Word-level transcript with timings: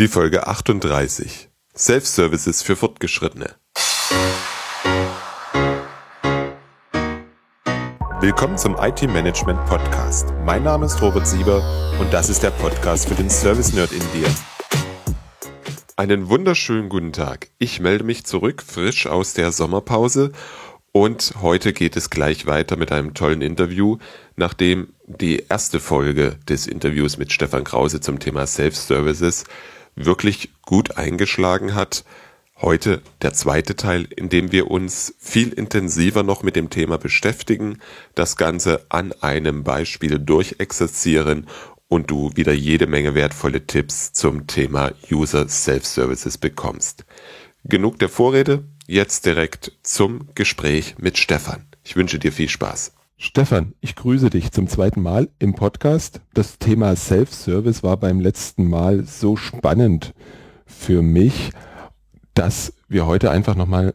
Die 0.00 0.08
Folge 0.08 0.46
38. 0.46 1.50
Self-Services 1.76 2.62
für 2.62 2.74
Fortgeschrittene. 2.74 3.56
Willkommen 8.18 8.56
zum 8.56 8.78
IT-Management 8.80 9.62
Podcast. 9.66 10.32
Mein 10.46 10.62
Name 10.62 10.86
ist 10.86 11.02
Robert 11.02 11.26
Sieber 11.26 11.62
und 12.00 12.10
das 12.14 12.30
ist 12.30 12.42
der 12.42 12.48
Podcast 12.48 13.10
für 13.10 13.14
den 13.14 13.28
Service-Nerd 13.28 13.92
in 13.92 14.00
dir. 14.14 14.34
Einen 15.96 16.30
wunderschönen 16.30 16.88
guten 16.88 17.12
Tag. 17.12 17.48
Ich 17.58 17.78
melde 17.80 18.04
mich 18.04 18.24
zurück, 18.24 18.62
frisch 18.66 19.06
aus 19.06 19.34
der 19.34 19.52
Sommerpause 19.52 20.32
und 20.92 21.34
heute 21.42 21.74
geht 21.74 21.94
es 21.98 22.08
gleich 22.08 22.46
weiter 22.46 22.78
mit 22.78 22.90
einem 22.90 23.12
tollen 23.12 23.42
Interview, 23.42 23.98
nachdem 24.34 24.94
die 25.04 25.44
erste 25.50 25.78
Folge 25.78 26.38
des 26.48 26.66
Interviews 26.66 27.18
mit 27.18 27.34
Stefan 27.34 27.64
Krause 27.64 28.00
zum 28.00 28.18
Thema 28.18 28.46
Self-Services 28.46 29.44
wirklich 29.96 30.50
gut 30.62 30.96
eingeschlagen 30.96 31.74
hat. 31.74 32.04
Heute 32.60 33.00
der 33.22 33.32
zweite 33.32 33.74
Teil, 33.74 34.06
in 34.14 34.28
dem 34.28 34.52
wir 34.52 34.70
uns 34.70 35.14
viel 35.18 35.52
intensiver 35.52 36.22
noch 36.22 36.42
mit 36.42 36.56
dem 36.56 36.68
Thema 36.68 36.98
beschäftigen, 36.98 37.78
das 38.14 38.36
Ganze 38.36 38.84
an 38.90 39.12
einem 39.20 39.64
Beispiel 39.64 40.18
durchexerzieren 40.18 41.46
und 41.88 42.10
du 42.10 42.30
wieder 42.34 42.52
jede 42.52 42.86
Menge 42.86 43.14
wertvolle 43.14 43.66
Tipps 43.66 44.12
zum 44.12 44.46
Thema 44.46 44.92
User 45.10 45.48
Self-Services 45.48 46.38
bekommst. 46.38 47.04
Genug 47.64 47.98
der 47.98 48.08
Vorrede, 48.08 48.64
jetzt 48.86 49.26
direkt 49.26 49.72
zum 49.82 50.28
Gespräch 50.34 50.96
mit 50.98 51.18
Stefan. 51.18 51.66
Ich 51.82 51.96
wünsche 51.96 52.18
dir 52.18 52.32
viel 52.32 52.48
Spaß. 52.48 52.92
Stefan, 53.22 53.74
ich 53.82 53.96
grüße 53.96 54.30
dich 54.30 54.50
zum 54.50 54.66
zweiten 54.66 55.02
Mal 55.02 55.28
im 55.38 55.54
Podcast. 55.54 56.22
Das 56.32 56.58
Thema 56.58 56.96
Self-Service 56.96 57.82
war 57.82 57.98
beim 57.98 58.18
letzten 58.18 58.66
Mal 58.66 59.04
so 59.04 59.36
spannend 59.36 60.14
für 60.64 61.02
mich, 61.02 61.50
dass 62.32 62.72
wir 62.88 63.06
heute 63.06 63.30
einfach 63.30 63.56
nochmal 63.56 63.94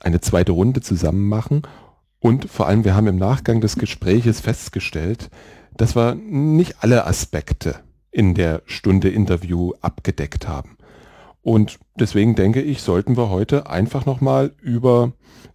eine 0.00 0.20
zweite 0.20 0.50
Runde 0.50 0.80
zusammen 0.80 1.28
machen. 1.28 1.62
Und 2.18 2.50
vor 2.50 2.66
allem, 2.66 2.84
wir 2.84 2.96
haben 2.96 3.06
im 3.06 3.18
Nachgang 3.18 3.60
des 3.60 3.76
Gespräches 3.76 4.40
festgestellt, 4.40 5.30
dass 5.76 5.94
wir 5.94 6.16
nicht 6.16 6.82
alle 6.82 7.06
Aspekte 7.06 7.76
in 8.10 8.34
der 8.34 8.62
Stunde 8.66 9.10
Interview 9.10 9.74
abgedeckt 9.80 10.48
haben. 10.48 10.76
Und 11.44 11.78
deswegen 11.94 12.34
denke 12.34 12.62
ich, 12.62 12.80
sollten 12.80 13.18
wir 13.18 13.28
heute 13.28 13.68
einfach 13.68 14.06
nochmal 14.06 14.54
über 14.62 15.12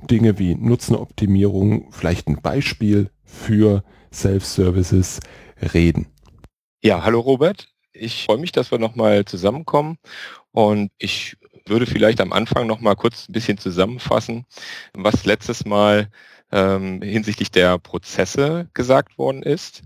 Dinge 0.09 0.37
wie 0.37 0.53
Nutzenoptimierung, 0.53 1.91
vielleicht 1.91 2.27
ein 2.27 2.43
Beispiel 2.43 3.09
für 3.23 3.83
Self-Services 4.13 5.19
reden. 5.73 6.07
Ja, 6.83 7.03
hallo 7.03 7.19
Robert. 7.19 7.69
Ich 7.91 8.25
freue 8.25 8.37
mich, 8.37 8.51
dass 8.51 8.69
wir 8.69 8.77
nochmal 8.77 9.25
zusammenkommen 9.25 9.97
und 10.51 10.91
ich 10.99 11.37
würde 11.65 11.87
vielleicht 11.87 12.21
am 12.21 12.33
Anfang 12.33 12.67
nochmal 12.67 12.95
kurz 12.95 13.27
ein 13.27 13.33
bisschen 13.33 13.57
zusammenfassen, 13.57 14.45
was 14.93 15.25
letztes 15.25 15.65
Mal 15.65 16.09
ähm, 16.51 17.01
hinsichtlich 17.01 17.49
der 17.49 17.79
Prozesse 17.79 18.69
gesagt 18.75 19.17
worden 19.17 19.41
ist 19.41 19.81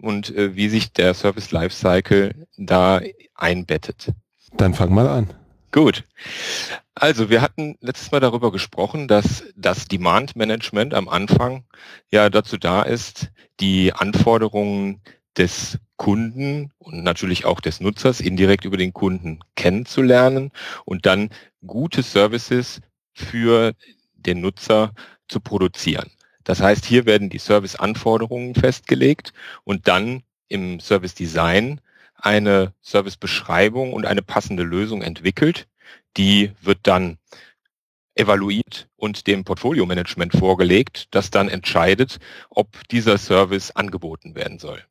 und 0.00 0.34
äh, 0.36 0.54
wie 0.54 0.68
sich 0.68 0.92
der 0.92 1.14
Service 1.14 1.50
Lifecycle 1.50 2.46
da 2.56 3.00
einbettet. 3.34 4.12
Dann 4.56 4.74
fang 4.74 4.94
mal 4.94 5.08
an. 5.08 5.34
Gut. 5.70 6.04
Also 6.94 7.28
wir 7.28 7.42
hatten 7.42 7.76
letztes 7.80 8.10
Mal 8.10 8.20
darüber 8.20 8.50
gesprochen, 8.50 9.06
dass 9.06 9.44
das 9.54 9.86
Demand 9.86 10.34
Management 10.34 10.94
am 10.94 11.08
Anfang 11.08 11.64
ja 12.10 12.30
dazu 12.30 12.56
da 12.56 12.82
ist, 12.82 13.30
die 13.60 13.92
Anforderungen 13.92 15.00
des 15.36 15.78
Kunden 15.96 16.72
und 16.78 17.04
natürlich 17.04 17.44
auch 17.44 17.60
des 17.60 17.80
Nutzers 17.80 18.20
indirekt 18.20 18.64
über 18.64 18.76
den 18.76 18.92
Kunden 18.92 19.40
kennenzulernen 19.56 20.52
und 20.84 21.06
dann 21.06 21.30
gute 21.66 22.02
Services 22.02 22.80
für 23.12 23.74
den 24.14 24.40
Nutzer 24.40 24.92
zu 25.28 25.40
produzieren. 25.40 26.10
Das 26.44 26.60
heißt, 26.60 26.84
hier 26.86 27.04
werden 27.04 27.28
die 27.28 27.38
Serviceanforderungen 27.38 28.54
festgelegt 28.54 29.32
und 29.64 29.86
dann 29.86 30.22
im 30.48 30.80
Service 30.80 31.14
Design 31.14 31.80
eine 32.18 32.74
Servicebeschreibung 32.82 33.92
und 33.92 34.06
eine 34.06 34.22
passende 34.22 34.62
Lösung 34.62 35.02
entwickelt. 35.02 35.68
Die 36.16 36.52
wird 36.60 36.80
dann 36.82 37.18
evaluiert 38.14 38.88
und 38.96 39.26
dem 39.26 39.44
Portfolio-Management 39.44 40.32
vorgelegt, 40.32 41.06
das 41.12 41.30
dann 41.30 41.48
entscheidet, 41.48 42.18
ob 42.50 42.86
dieser 42.88 43.16
Service 43.16 43.70
angeboten 43.70 44.34
werden 44.34 44.58
soll. 44.58 44.84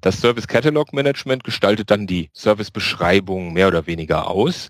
Das 0.00 0.20
Service 0.20 0.48
Catalog 0.48 0.92
Management 0.92 1.44
gestaltet 1.44 1.90
dann 1.90 2.06
die 2.06 2.28
Servicebeschreibung 2.34 3.52
mehr 3.52 3.68
oder 3.68 3.86
weniger 3.86 4.28
aus, 4.28 4.68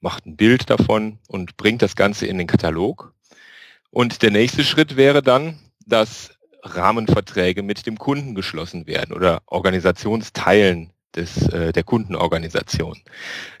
macht 0.00 0.26
ein 0.26 0.36
Bild 0.36 0.70
davon 0.70 1.18
und 1.26 1.56
bringt 1.56 1.82
das 1.82 1.96
Ganze 1.96 2.26
in 2.26 2.38
den 2.38 2.46
Katalog. 2.46 3.14
Und 3.90 4.22
der 4.22 4.30
nächste 4.30 4.62
Schritt 4.62 4.96
wäre 4.96 5.22
dann, 5.22 5.58
dass 5.86 6.30
Rahmenverträge 6.62 7.62
mit 7.62 7.86
dem 7.86 7.98
Kunden 7.98 8.34
geschlossen 8.34 8.86
werden 8.86 9.14
oder 9.14 9.42
Organisationsteilen 9.46 10.93
des, 11.16 11.48
äh, 11.48 11.72
der 11.72 11.82
Kundenorganisation. 11.82 13.00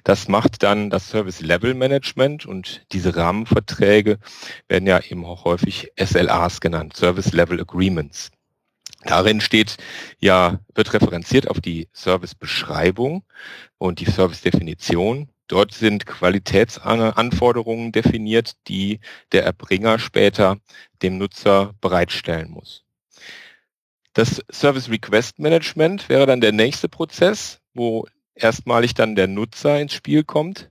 Das 0.04 0.28
macht 0.28 0.62
dann 0.62 0.90
das 0.90 1.08
Service 1.08 1.40
Level 1.40 1.74
Management 1.74 2.46
und 2.46 2.84
diese 2.92 3.16
Rahmenverträge 3.16 4.18
werden 4.68 4.86
ja 4.86 5.00
eben 5.00 5.24
auch 5.24 5.44
häufig 5.44 5.92
SLAs 5.98 6.60
genannt, 6.60 6.96
Service 6.96 7.32
Level 7.32 7.60
Agreements. 7.60 8.30
Darin 9.04 9.40
steht 9.40 9.76
ja, 10.18 10.60
wird 10.74 10.94
referenziert 10.94 11.48
auf 11.48 11.60
die 11.60 11.88
Servicebeschreibung 11.92 13.22
und 13.78 14.00
die 14.00 14.06
Service-Definition. 14.06 15.28
Dort 15.46 15.74
sind 15.74 16.06
Qualitätsanforderungen 16.06 17.92
definiert, 17.92 18.54
die 18.66 19.00
der 19.32 19.44
Erbringer 19.44 19.98
später 19.98 20.56
dem 21.02 21.18
Nutzer 21.18 21.74
bereitstellen 21.82 22.50
muss. 22.50 22.83
Das 24.14 24.40
Service 24.50 24.88
Request 24.88 25.40
Management 25.40 26.08
wäre 26.08 26.24
dann 26.24 26.40
der 26.40 26.52
nächste 26.52 26.88
Prozess, 26.88 27.60
wo 27.74 28.06
erstmalig 28.36 28.94
dann 28.94 29.16
der 29.16 29.26
Nutzer 29.26 29.80
ins 29.80 29.92
Spiel 29.92 30.22
kommt. 30.22 30.70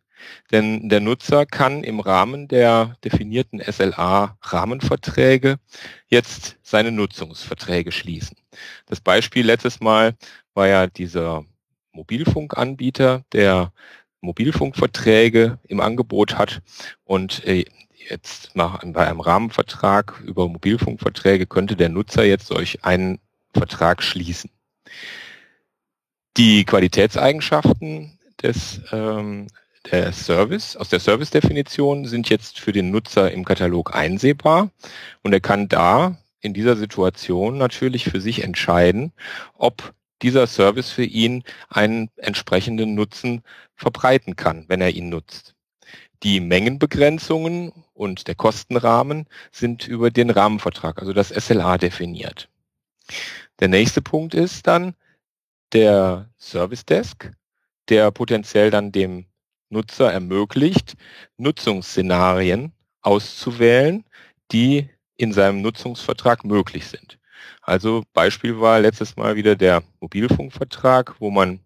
Denn 0.51 0.87
der 0.87 1.01
Nutzer 1.01 1.45
kann 1.45 1.83
im 1.83 1.99
Rahmen 1.99 2.47
der 2.47 2.95
definierten 3.03 3.59
SLA-Rahmenverträge 3.59 5.57
jetzt 6.07 6.57
seine 6.63 6.93
Nutzungsverträge 6.93 7.91
schließen. 7.91 8.37
Das 8.85 9.01
Beispiel 9.01 9.45
letztes 9.45 9.81
Mal 9.81 10.15
war 10.53 10.67
ja 10.67 10.87
dieser 10.87 11.43
Mobilfunkanbieter, 11.91 13.25
der 13.33 13.73
Mobilfunkverträge 14.21 15.59
im 15.67 15.81
Angebot 15.81 16.37
hat 16.37 16.61
und 17.03 17.45
äh, 17.45 17.65
jetzt 18.09 18.53
bei 18.53 19.07
einem 19.07 19.19
Rahmenvertrag 19.19 20.21
über 20.25 20.47
Mobilfunkverträge 20.47 21.45
könnte 21.45 21.75
der 21.75 21.89
Nutzer 21.89 22.23
jetzt 22.23 22.47
solch 22.47 22.85
einen 22.85 23.19
Vertrag 23.53 24.03
schließen. 24.03 24.49
Die 26.37 26.65
Qualitätseigenschaften 26.65 28.17
des 28.41 28.81
ähm, 28.91 29.47
der 29.91 30.13
Service, 30.13 30.77
aus 30.77 30.89
der 30.89 30.99
Service-Definition 30.99 32.05
sind 32.05 32.29
jetzt 32.29 32.59
für 32.59 32.71
den 32.71 32.89
Nutzer 32.89 33.31
im 33.31 33.43
Katalog 33.43 33.93
einsehbar 33.93 34.71
und 35.23 35.33
er 35.33 35.41
kann 35.41 35.67
da 35.67 36.17
in 36.39 36.53
dieser 36.53 36.75
Situation 36.75 37.57
natürlich 37.57 38.05
für 38.05 38.21
sich 38.21 38.43
entscheiden, 38.43 39.11
ob 39.57 39.93
dieser 40.21 40.47
Service 40.47 40.89
für 40.89 41.03
ihn 41.03 41.43
einen 41.69 42.09
entsprechenden 42.15 42.95
Nutzen 42.95 43.43
verbreiten 43.75 44.35
kann, 44.35 44.65
wenn 44.67 44.81
er 44.81 44.91
ihn 44.91 45.09
nutzt. 45.09 45.55
Die 46.23 46.39
Mengenbegrenzungen 46.39 47.73
und 47.93 48.29
der 48.29 48.35
Kostenrahmen 48.35 49.27
sind 49.51 49.85
über 49.85 50.11
den 50.11 50.29
Rahmenvertrag, 50.29 50.99
also 50.99 51.11
das 51.11 51.29
SLA 51.29 51.77
definiert. 51.77 52.47
Der 53.59 53.67
nächste 53.67 54.01
Punkt 54.01 54.33
ist 54.33 54.67
dann 54.67 54.95
der 55.73 56.29
Service 56.39 56.85
Desk, 56.85 57.31
der 57.89 58.11
potenziell 58.11 58.71
dann 58.71 58.91
dem 58.91 59.25
Nutzer 59.69 60.11
ermöglicht, 60.11 60.95
Nutzungsszenarien 61.37 62.73
auszuwählen, 63.01 64.05
die 64.51 64.89
in 65.15 65.33
seinem 65.33 65.61
Nutzungsvertrag 65.61 66.45
möglich 66.45 66.87
sind. 66.87 67.19
Also 67.61 68.03
Beispiel 68.13 68.59
war 68.59 68.79
letztes 68.79 69.15
Mal 69.15 69.35
wieder 69.35 69.55
der 69.55 69.83
Mobilfunkvertrag, 69.99 71.15
wo 71.19 71.31
man 71.31 71.59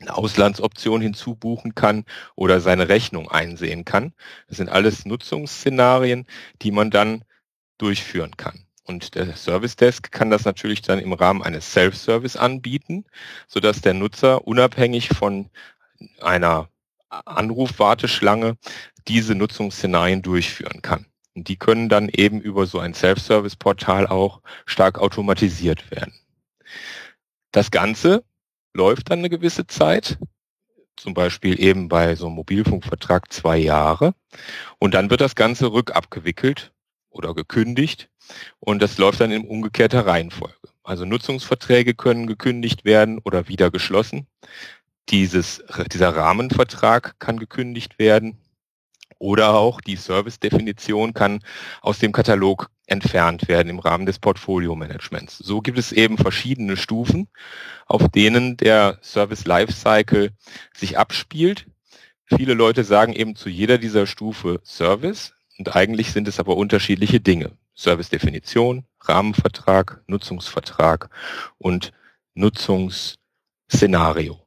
eine 0.00 0.14
Auslandsoption 0.16 1.00
hinzubuchen 1.00 1.74
kann 1.74 2.04
oder 2.34 2.60
seine 2.60 2.88
Rechnung 2.88 3.30
einsehen 3.30 3.84
kann. 3.84 4.12
Das 4.48 4.56
sind 4.56 4.68
alles 4.68 5.04
Nutzungsszenarien, 5.04 6.26
die 6.62 6.72
man 6.72 6.90
dann 6.90 7.24
durchführen 7.78 8.36
kann. 8.36 8.66
Und 8.84 9.14
der 9.14 9.36
Service 9.36 9.76
Desk 9.76 10.10
kann 10.10 10.30
das 10.30 10.44
natürlich 10.44 10.82
dann 10.82 10.98
im 10.98 11.12
Rahmen 11.12 11.42
eines 11.42 11.72
Self-Service 11.72 12.36
anbieten, 12.36 13.04
sodass 13.46 13.80
der 13.80 13.94
Nutzer 13.94 14.46
unabhängig 14.46 15.10
von 15.10 15.50
einer 16.20 16.68
Anrufwarteschlange 17.08 18.56
diese 19.06 19.34
Nutzungsszenarien 19.34 20.22
durchführen 20.22 20.82
kann. 20.82 21.06
Und 21.34 21.48
die 21.48 21.56
können 21.56 21.88
dann 21.88 22.08
eben 22.08 22.40
über 22.40 22.66
so 22.66 22.78
ein 22.78 22.94
Self-Service-Portal 22.94 24.06
auch 24.06 24.42
stark 24.66 24.98
automatisiert 24.98 25.90
werden. 25.90 26.12
Das 27.52 27.70
Ganze 27.70 28.24
läuft 28.74 29.10
dann 29.10 29.20
eine 29.20 29.30
gewisse 29.30 29.66
Zeit, 29.66 30.18
zum 30.96 31.14
Beispiel 31.14 31.60
eben 31.60 31.88
bei 31.88 32.16
so 32.16 32.26
einem 32.26 32.34
Mobilfunkvertrag 32.36 33.32
zwei 33.32 33.58
Jahre. 33.58 34.14
Und 34.78 34.94
dann 34.94 35.10
wird 35.10 35.20
das 35.20 35.34
Ganze 35.34 35.72
rückabgewickelt 35.72 36.72
oder 37.10 37.34
gekündigt 37.34 38.08
und 38.60 38.82
das 38.82 38.98
läuft 38.98 39.20
dann 39.20 39.32
in 39.32 39.46
umgekehrter 39.46 40.06
Reihenfolge. 40.06 40.54
Also 40.84 41.04
Nutzungsverträge 41.04 41.94
können 41.94 42.26
gekündigt 42.26 42.84
werden 42.84 43.20
oder 43.24 43.48
wieder 43.48 43.70
geschlossen. 43.70 44.26
Dieses, 45.08 45.62
dieser 45.92 46.14
Rahmenvertrag 46.14 47.18
kann 47.18 47.38
gekündigt 47.38 47.98
werden 47.98 48.38
oder 49.18 49.54
auch 49.54 49.80
die 49.80 49.96
Service-Definition 49.96 51.14
kann 51.14 51.40
aus 51.80 52.00
dem 52.00 52.10
Katalog 52.10 52.70
entfernt 52.86 53.46
werden 53.46 53.68
im 53.68 53.78
Rahmen 53.78 54.04
des 54.04 54.18
Portfolio-Managements. 54.18 55.38
So 55.38 55.60
gibt 55.60 55.78
es 55.78 55.92
eben 55.92 56.18
verschiedene 56.18 56.76
Stufen, 56.76 57.28
auf 57.86 58.08
denen 58.08 58.56
der 58.56 58.98
Service 59.00 59.46
Lifecycle 59.46 60.32
sich 60.74 60.98
abspielt. 60.98 61.66
Viele 62.26 62.54
Leute 62.54 62.82
sagen 62.82 63.12
eben 63.12 63.36
zu 63.36 63.48
jeder 63.48 63.78
dieser 63.78 64.06
Stufe 64.06 64.60
Service 64.64 65.34
und 65.58 65.76
eigentlich 65.76 66.12
sind 66.12 66.26
es 66.26 66.40
aber 66.40 66.56
unterschiedliche 66.56 67.20
Dinge. 67.20 67.52
Service-Definition, 67.76 68.84
Rahmenvertrag, 69.00 70.02
Nutzungsvertrag 70.06 71.10
und 71.58 71.92
Nutzungsszenario. 72.34 74.38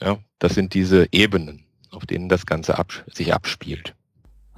Ja, 0.00 0.18
das 0.38 0.54
sind 0.54 0.74
diese 0.74 1.06
Ebenen, 1.12 1.64
auf 1.90 2.04
denen 2.06 2.28
das 2.28 2.46
Ganze 2.46 2.78
ab, 2.78 3.04
sich 3.12 3.32
abspielt. 3.32 3.94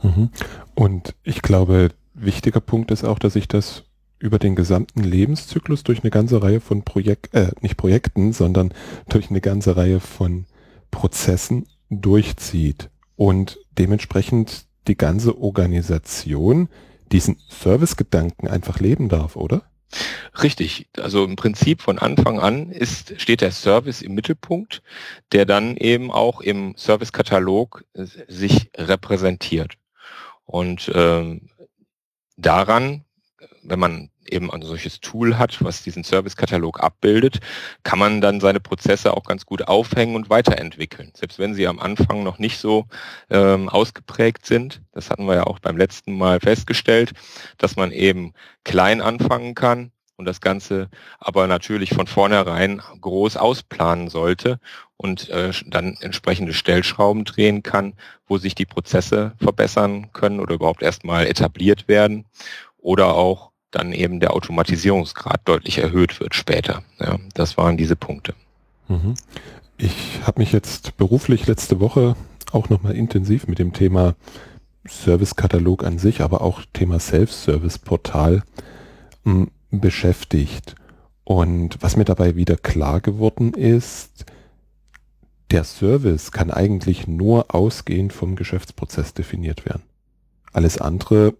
Mhm. 0.02 0.30
Und 0.74 1.14
ich 1.22 1.42
glaube, 1.42 1.90
wichtiger 2.14 2.60
Punkt 2.60 2.90
ist 2.90 3.04
auch, 3.04 3.18
dass 3.18 3.36
ich 3.36 3.48
das 3.48 3.84
über 4.18 4.38
den 4.38 4.56
gesamten 4.56 5.02
Lebenszyklus 5.02 5.82
durch 5.82 6.02
eine 6.02 6.10
ganze 6.10 6.42
Reihe 6.42 6.60
von 6.60 6.82
Projekt, 6.82 7.34
äh, 7.34 7.50
nicht 7.60 7.76
Projekten, 7.76 8.32
sondern 8.32 8.72
durch 9.08 9.28
eine 9.28 9.42
ganze 9.42 9.76
Reihe 9.76 10.00
von 10.00 10.46
Prozessen 10.90 11.66
durchzieht 11.90 12.88
und 13.16 13.58
dementsprechend 13.76 14.64
die 14.86 14.96
ganze 14.96 15.38
Organisation 15.38 16.68
diesen 17.14 17.40
Servicegedanken 17.48 18.48
einfach 18.48 18.80
leben 18.80 19.08
darf, 19.08 19.36
oder? 19.36 19.62
Richtig. 20.42 20.88
Also 20.98 21.24
im 21.24 21.36
Prinzip 21.36 21.80
von 21.80 22.00
Anfang 22.00 22.40
an 22.40 22.72
ist, 22.72 23.20
steht 23.20 23.40
der 23.40 23.52
Service 23.52 24.02
im 24.02 24.14
Mittelpunkt, 24.14 24.82
der 25.30 25.44
dann 25.46 25.76
eben 25.76 26.10
auch 26.10 26.40
im 26.40 26.74
Servicekatalog 26.76 27.84
äh, 27.94 28.04
sich 28.26 28.70
repräsentiert. 28.76 29.74
Und 30.44 30.90
ähm, 30.92 31.50
daran, 32.36 33.04
wenn 33.62 33.78
man 33.78 34.10
eben 34.30 34.50
ein 34.50 34.62
solches 34.62 35.00
Tool 35.00 35.38
hat, 35.38 35.62
was 35.62 35.82
diesen 35.82 36.04
Servicekatalog 36.04 36.80
abbildet, 36.82 37.40
kann 37.82 37.98
man 37.98 38.20
dann 38.20 38.40
seine 38.40 38.60
Prozesse 38.60 39.14
auch 39.14 39.24
ganz 39.24 39.46
gut 39.46 39.68
aufhängen 39.68 40.16
und 40.16 40.30
weiterentwickeln. 40.30 41.10
Selbst 41.14 41.38
wenn 41.38 41.54
sie 41.54 41.66
am 41.66 41.80
Anfang 41.80 42.22
noch 42.22 42.38
nicht 42.38 42.58
so 42.58 42.86
ähm, 43.30 43.68
ausgeprägt 43.68 44.46
sind, 44.46 44.82
das 44.92 45.10
hatten 45.10 45.26
wir 45.26 45.34
ja 45.34 45.44
auch 45.44 45.58
beim 45.58 45.76
letzten 45.76 46.16
Mal 46.16 46.40
festgestellt, 46.40 47.12
dass 47.58 47.76
man 47.76 47.90
eben 47.90 48.32
klein 48.64 49.00
anfangen 49.00 49.54
kann 49.54 49.92
und 50.16 50.26
das 50.26 50.40
Ganze 50.40 50.88
aber 51.18 51.46
natürlich 51.46 51.90
von 51.90 52.06
vornherein 52.06 52.80
groß 53.00 53.36
ausplanen 53.36 54.08
sollte 54.08 54.60
und 54.96 55.28
äh, 55.30 55.52
dann 55.66 55.96
entsprechende 56.00 56.52
Stellschrauben 56.52 57.24
drehen 57.24 57.62
kann, 57.62 57.94
wo 58.26 58.38
sich 58.38 58.54
die 58.54 58.66
Prozesse 58.66 59.32
verbessern 59.38 60.12
können 60.12 60.40
oder 60.40 60.54
überhaupt 60.54 60.82
erstmal 60.82 61.26
etabliert 61.26 61.88
werden 61.88 62.26
oder 62.78 63.14
auch 63.14 63.50
dann 63.74 63.92
eben 63.92 64.20
der 64.20 64.34
Automatisierungsgrad 64.34 65.40
deutlich 65.44 65.78
erhöht 65.78 66.20
wird 66.20 66.34
später. 66.34 66.82
Ja, 66.98 67.18
das 67.34 67.56
waren 67.56 67.76
diese 67.76 67.96
Punkte. 67.96 68.34
Mhm. 68.88 69.14
Ich 69.76 70.20
habe 70.24 70.40
mich 70.40 70.52
jetzt 70.52 70.96
beruflich 70.96 71.46
letzte 71.46 71.80
Woche 71.80 72.16
auch 72.52 72.68
nochmal 72.68 72.94
intensiv 72.94 73.46
mit 73.48 73.58
dem 73.58 73.72
Thema 73.72 74.14
Servicekatalog 74.86 75.84
an 75.84 75.98
sich, 75.98 76.20
aber 76.20 76.42
auch 76.42 76.62
Thema 76.72 77.00
Self-Service-Portal 77.00 78.42
hm, 79.24 79.50
beschäftigt. 79.70 80.76
Und 81.24 81.78
was 81.80 81.96
mir 81.96 82.04
dabei 82.04 82.36
wieder 82.36 82.56
klar 82.56 83.00
geworden 83.00 83.54
ist, 83.54 84.26
der 85.50 85.64
Service 85.64 86.32
kann 86.32 86.50
eigentlich 86.50 87.06
nur 87.06 87.54
ausgehend 87.54 88.12
vom 88.12 88.36
Geschäftsprozess 88.36 89.14
definiert 89.14 89.64
werden. 89.64 89.82
Alles 90.52 90.78
andere 90.78 91.34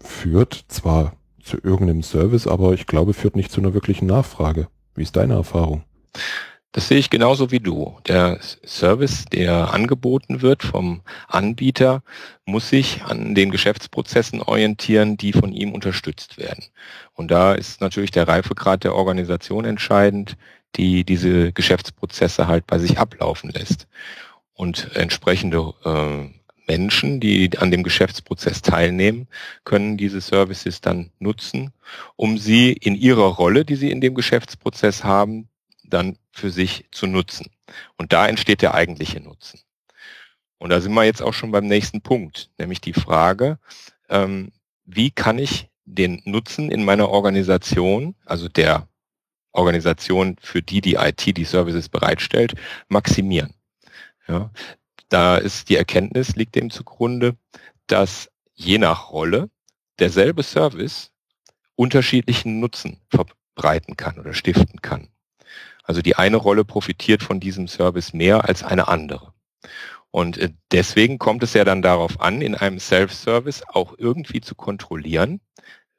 führt 0.00 0.64
zwar 0.68 1.14
zu 1.44 1.58
irgendeinem 1.62 2.02
Service, 2.02 2.46
aber 2.46 2.72
ich 2.72 2.86
glaube, 2.86 3.14
führt 3.14 3.36
nicht 3.36 3.52
zu 3.52 3.60
einer 3.60 3.74
wirklichen 3.74 4.06
Nachfrage. 4.06 4.68
Wie 4.94 5.02
ist 5.02 5.16
deine 5.16 5.34
Erfahrung? 5.34 5.84
Das 6.74 6.88
sehe 6.88 6.98
ich 6.98 7.08
genauso 7.08 7.52
wie 7.52 7.60
du. 7.60 8.00
Der 8.08 8.40
Service, 8.66 9.26
der 9.26 9.72
angeboten 9.72 10.42
wird 10.42 10.64
vom 10.64 11.02
Anbieter, 11.28 12.02
muss 12.46 12.68
sich 12.68 13.04
an 13.04 13.36
den 13.36 13.52
Geschäftsprozessen 13.52 14.42
orientieren, 14.42 15.16
die 15.16 15.32
von 15.32 15.52
ihm 15.52 15.72
unterstützt 15.72 16.36
werden. 16.36 16.64
Und 17.12 17.30
da 17.30 17.54
ist 17.54 17.80
natürlich 17.80 18.10
der 18.10 18.26
Reifegrad 18.26 18.82
der 18.82 18.96
Organisation 18.96 19.64
entscheidend, 19.64 20.36
die 20.74 21.04
diese 21.04 21.52
Geschäftsprozesse 21.52 22.48
halt 22.48 22.66
bei 22.66 22.80
sich 22.80 22.98
ablaufen 22.98 23.50
lässt. 23.50 23.86
Und 24.52 24.90
entsprechende 24.96 25.74
äh, 25.84 26.28
Menschen, 26.66 27.20
die 27.20 27.58
an 27.58 27.70
dem 27.70 27.82
Geschäftsprozess 27.82 28.62
teilnehmen, 28.62 29.28
können 29.64 29.96
diese 29.96 30.20
Services 30.20 30.80
dann 30.80 31.10
nutzen, 31.18 31.72
um 32.16 32.38
sie 32.38 32.72
in 32.72 32.94
ihrer 32.94 33.26
Rolle, 33.26 33.64
die 33.64 33.76
sie 33.76 33.90
in 33.90 34.00
dem 34.00 34.14
Geschäftsprozess 34.14 35.04
haben, 35.04 35.48
dann 35.84 36.16
für 36.32 36.50
sich 36.50 36.86
zu 36.90 37.06
nutzen. 37.06 37.50
Und 37.96 38.12
da 38.12 38.26
entsteht 38.26 38.62
der 38.62 38.74
eigentliche 38.74 39.20
Nutzen. 39.20 39.60
Und 40.58 40.70
da 40.70 40.80
sind 40.80 40.94
wir 40.94 41.04
jetzt 41.04 41.22
auch 41.22 41.34
schon 41.34 41.50
beim 41.50 41.66
nächsten 41.66 42.00
Punkt, 42.00 42.50
nämlich 42.58 42.80
die 42.80 42.94
Frage, 42.94 43.58
ähm, 44.08 44.52
wie 44.84 45.10
kann 45.10 45.38
ich 45.38 45.68
den 45.84 46.22
Nutzen 46.24 46.70
in 46.70 46.84
meiner 46.84 47.10
Organisation, 47.10 48.14
also 48.24 48.48
der 48.48 48.88
Organisation, 49.52 50.36
für 50.40 50.62
die 50.62 50.80
die 50.80 50.94
IT 50.94 51.36
die 51.36 51.44
Services 51.44 51.88
bereitstellt, 51.88 52.54
maximieren. 52.88 53.54
Ja, 54.26 54.50
da 55.14 55.36
ist 55.36 55.68
die 55.68 55.76
Erkenntnis, 55.76 56.34
liegt 56.34 56.56
dem 56.56 56.70
zugrunde, 56.70 57.36
dass 57.86 58.32
je 58.52 58.78
nach 58.78 59.12
Rolle 59.12 59.48
derselbe 60.00 60.42
Service 60.42 61.12
unterschiedlichen 61.76 62.58
Nutzen 62.58 63.00
verbreiten 63.08 63.96
kann 63.96 64.18
oder 64.18 64.34
stiften 64.34 64.82
kann. 64.82 65.06
Also 65.84 66.02
die 66.02 66.16
eine 66.16 66.36
Rolle 66.36 66.64
profitiert 66.64 67.22
von 67.22 67.38
diesem 67.38 67.68
Service 67.68 68.12
mehr 68.12 68.48
als 68.48 68.64
eine 68.64 68.88
andere. 68.88 69.32
Und 70.10 70.36
äh, 70.36 70.50
deswegen 70.72 71.18
kommt 71.18 71.44
es 71.44 71.54
ja 71.54 71.64
dann 71.64 71.80
darauf 71.80 72.20
an, 72.20 72.40
in 72.40 72.56
einem 72.56 72.80
Self-Service 72.80 73.62
auch 73.68 73.94
irgendwie 73.96 74.40
zu 74.40 74.56
kontrollieren, 74.56 75.40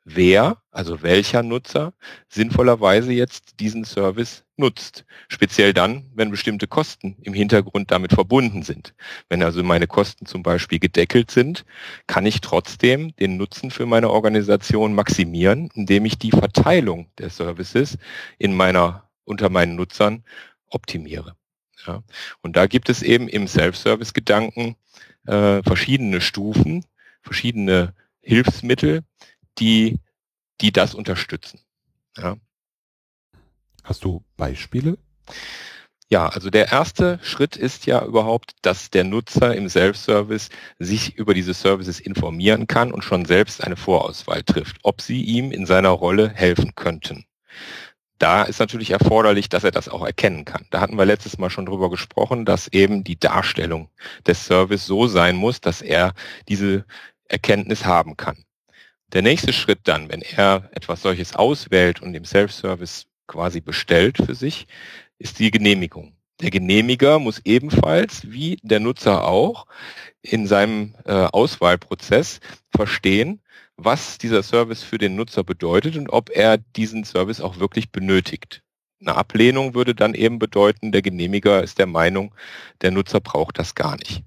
wer, 0.05 0.61
also 0.71 1.01
welcher 1.01 1.43
Nutzer, 1.43 1.93
sinnvollerweise 2.29 3.11
jetzt 3.11 3.59
diesen 3.59 3.83
Service 3.83 4.45
nutzt. 4.55 5.03
Speziell 5.27 5.73
dann, 5.73 6.05
wenn 6.13 6.29
bestimmte 6.29 6.67
Kosten 6.67 7.17
im 7.23 7.33
Hintergrund 7.33 7.91
damit 7.91 8.13
verbunden 8.13 8.61
sind. 8.61 8.93
Wenn 9.27 9.43
also 9.43 9.63
meine 9.63 9.87
Kosten 9.87 10.27
zum 10.27 10.43
Beispiel 10.43 10.79
gedeckelt 10.79 11.31
sind, 11.31 11.65
kann 12.07 12.25
ich 12.25 12.39
trotzdem 12.39 13.15
den 13.17 13.35
Nutzen 13.35 13.71
für 13.71 13.87
meine 13.87 14.11
Organisation 14.11 14.93
maximieren, 14.93 15.69
indem 15.73 16.05
ich 16.05 16.17
die 16.19 16.31
Verteilung 16.31 17.09
der 17.17 17.31
Services 17.31 17.97
in 18.37 18.55
meiner, 18.55 19.09
unter 19.25 19.49
meinen 19.49 19.75
Nutzern 19.75 20.23
optimiere. 20.69 21.35
Ja. 21.87 22.03
Und 22.41 22.55
da 22.55 22.67
gibt 22.67 22.89
es 22.89 23.01
eben 23.01 23.27
im 23.27 23.47
Self-Service-Gedanken 23.47 24.75
äh, 25.25 25.63
verschiedene 25.63 26.21
Stufen, 26.21 26.85
verschiedene 27.21 27.93
Hilfsmittel, 28.21 29.03
die, 29.59 29.99
die 30.61 30.71
das 30.71 30.93
unterstützen. 30.93 31.59
Ja. 32.17 32.37
Hast 33.83 34.03
du 34.03 34.23
Beispiele? 34.37 34.97
Ja, 36.07 36.27
also 36.29 36.51
der 36.51 36.71
erste 36.71 37.19
Schritt 37.23 37.55
ist 37.55 37.87
ja 37.87 38.05
überhaupt, 38.05 38.51
dass 38.61 38.91
der 38.91 39.03
Nutzer 39.03 39.55
im 39.55 39.67
Self-Service 39.67 40.49
sich 40.77 41.15
über 41.15 41.33
diese 41.33 41.55
Services 41.55 41.99
informieren 41.99 42.67
kann 42.67 42.91
und 42.91 43.03
schon 43.03 43.25
selbst 43.25 43.63
eine 43.63 43.75
Vorauswahl 43.75 44.43
trifft, 44.43 44.77
ob 44.83 45.01
sie 45.01 45.23
ihm 45.23 45.51
in 45.51 45.65
seiner 45.65 45.89
Rolle 45.89 46.29
helfen 46.29 46.75
könnten. 46.75 47.25
Da 48.19 48.43
ist 48.43 48.59
natürlich 48.59 48.91
erforderlich, 48.91 49.49
dass 49.49 49.63
er 49.63 49.71
das 49.71 49.89
auch 49.89 50.05
erkennen 50.05 50.45
kann. 50.45 50.67
Da 50.69 50.79
hatten 50.79 50.97
wir 50.97 51.05
letztes 51.05 51.37
Mal 51.37 51.49
schon 51.49 51.65
drüber 51.65 51.89
gesprochen, 51.89 52.45
dass 52.45 52.67
eben 52.67 53.03
die 53.03 53.19
Darstellung 53.19 53.89
des 54.25 54.45
Service 54.45 54.85
so 54.85 55.07
sein 55.07 55.35
muss, 55.35 55.59
dass 55.59 55.81
er 55.81 56.13
diese 56.47 56.85
Erkenntnis 57.27 57.83
haben 57.83 58.15
kann. 58.15 58.44
Der 59.15 59.21
nächste 59.21 59.53
Schritt 59.53 59.79
dann, 59.85 60.11
wenn 60.11 60.21
er 60.21 60.69
etwas 60.73 61.01
solches 61.01 61.37
auswählt 61.37 62.01
und 62.01 62.13
im 62.15 62.25
Self-Service 62.25 63.05
quasi 63.27 63.61
bestellt 63.61 64.17
für 64.17 64.35
sich, 64.35 64.67
ist 65.19 65.39
die 65.39 65.51
Genehmigung. 65.51 66.17
Der 66.41 66.51
Genehmiger 66.51 67.17
muss 67.19 67.39
ebenfalls, 67.45 68.29
wie 68.29 68.57
der 68.61 68.81
Nutzer 68.81 69.25
auch, 69.25 69.67
in 70.21 70.47
seinem 70.47 70.95
äh, 71.05 71.13
Auswahlprozess 71.13 72.41
verstehen, 72.75 73.39
was 73.77 74.17
dieser 74.17 74.43
Service 74.43 74.83
für 74.83 74.97
den 74.97 75.15
Nutzer 75.15 75.45
bedeutet 75.45 75.95
und 75.95 76.09
ob 76.09 76.29
er 76.29 76.57
diesen 76.57 77.05
Service 77.05 77.39
auch 77.39 77.57
wirklich 77.57 77.93
benötigt. 77.93 78.63
eine 78.99 79.15
Ablehnung 79.15 79.75
würde 79.75 79.95
dann 79.95 80.13
eben 80.13 80.39
bedeuten, 80.39 80.91
der 80.91 81.01
Genehmiger 81.01 81.63
ist 81.63 81.79
der 81.79 81.87
Meinung, 81.87 82.35
der 82.81 82.91
Nutzer 82.91 83.21
braucht 83.21 83.59
das 83.59 83.75
gar 83.75 83.95
nicht. 83.95 84.25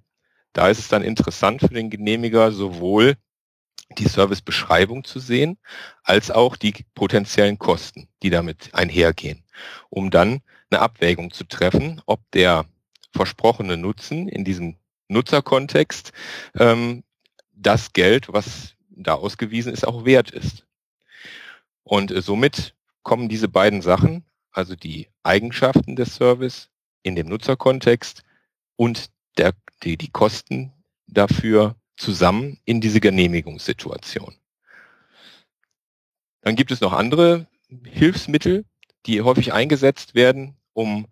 Da 0.54 0.70
ist 0.70 0.78
es 0.78 0.88
dann 0.88 1.02
interessant 1.02 1.60
für 1.60 1.74
den 1.74 1.90
Genehmiger 1.90 2.52
sowohl 2.52 3.18
die 3.96 4.08
Servicebeschreibung 4.08 5.04
zu 5.04 5.18
sehen, 5.18 5.58
als 6.02 6.30
auch 6.30 6.56
die 6.56 6.74
potenziellen 6.94 7.58
Kosten, 7.58 8.08
die 8.22 8.30
damit 8.30 8.74
einhergehen, 8.74 9.44
um 9.88 10.10
dann 10.10 10.42
eine 10.70 10.80
Abwägung 10.80 11.32
zu 11.32 11.44
treffen, 11.44 12.02
ob 12.06 12.20
der 12.32 12.66
versprochene 13.12 13.76
Nutzen 13.76 14.28
in 14.28 14.44
diesem 14.44 14.76
Nutzerkontext 15.08 16.12
ähm, 16.54 17.02
das 17.52 17.92
Geld, 17.92 18.32
was 18.32 18.74
da 18.90 19.14
ausgewiesen 19.14 19.72
ist, 19.72 19.86
auch 19.86 20.04
wert 20.04 20.30
ist. 20.30 20.66
Und 21.82 22.10
äh, 22.10 22.20
somit 22.20 22.74
kommen 23.02 23.28
diese 23.28 23.48
beiden 23.48 23.80
Sachen, 23.80 24.24
also 24.52 24.76
die 24.76 25.08
Eigenschaften 25.22 25.96
des 25.96 26.14
Service 26.14 26.68
in 27.02 27.16
dem 27.16 27.28
Nutzerkontext 27.28 28.22
und 28.76 29.10
der, 29.38 29.52
die, 29.82 29.96
die 29.96 30.10
Kosten 30.10 30.72
dafür 31.06 31.76
zusammen 31.98 32.58
in 32.64 32.80
diese 32.80 33.00
Genehmigungssituation. 33.00 34.34
Dann 36.40 36.56
gibt 36.56 36.70
es 36.70 36.80
noch 36.80 36.92
andere 36.92 37.46
Hilfsmittel, 37.84 38.64
die 39.06 39.20
häufig 39.22 39.52
eingesetzt 39.52 40.14
werden, 40.14 40.56
um 40.72 41.08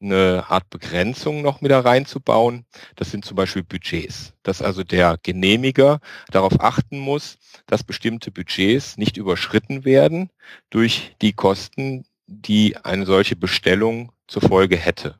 eine 0.00 0.44
Art 0.48 0.70
Begrenzung 0.70 1.42
noch 1.42 1.60
mit 1.60 1.72
da 1.72 1.80
reinzubauen. 1.80 2.64
Das 2.94 3.10
sind 3.10 3.24
zum 3.24 3.36
Beispiel 3.36 3.64
Budgets, 3.64 4.32
dass 4.44 4.62
also 4.62 4.84
der 4.84 5.18
Genehmiger 5.22 6.00
darauf 6.30 6.60
achten 6.60 6.98
muss, 6.98 7.38
dass 7.66 7.82
bestimmte 7.82 8.30
Budgets 8.30 8.96
nicht 8.96 9.16
überschritten 9.16 9.84
werden 9.84 10.30
durch 10.70 11.16
die 11.20 11.32
Kosten, 11.32 12.06
die 12.26 12.76
eine 12.76 13.06
solche 13.06 13.34
Bestellung 13.34 14.12
zur 14.28 14.42
Folge 14.42 14.76
hätte. 14.76 15.18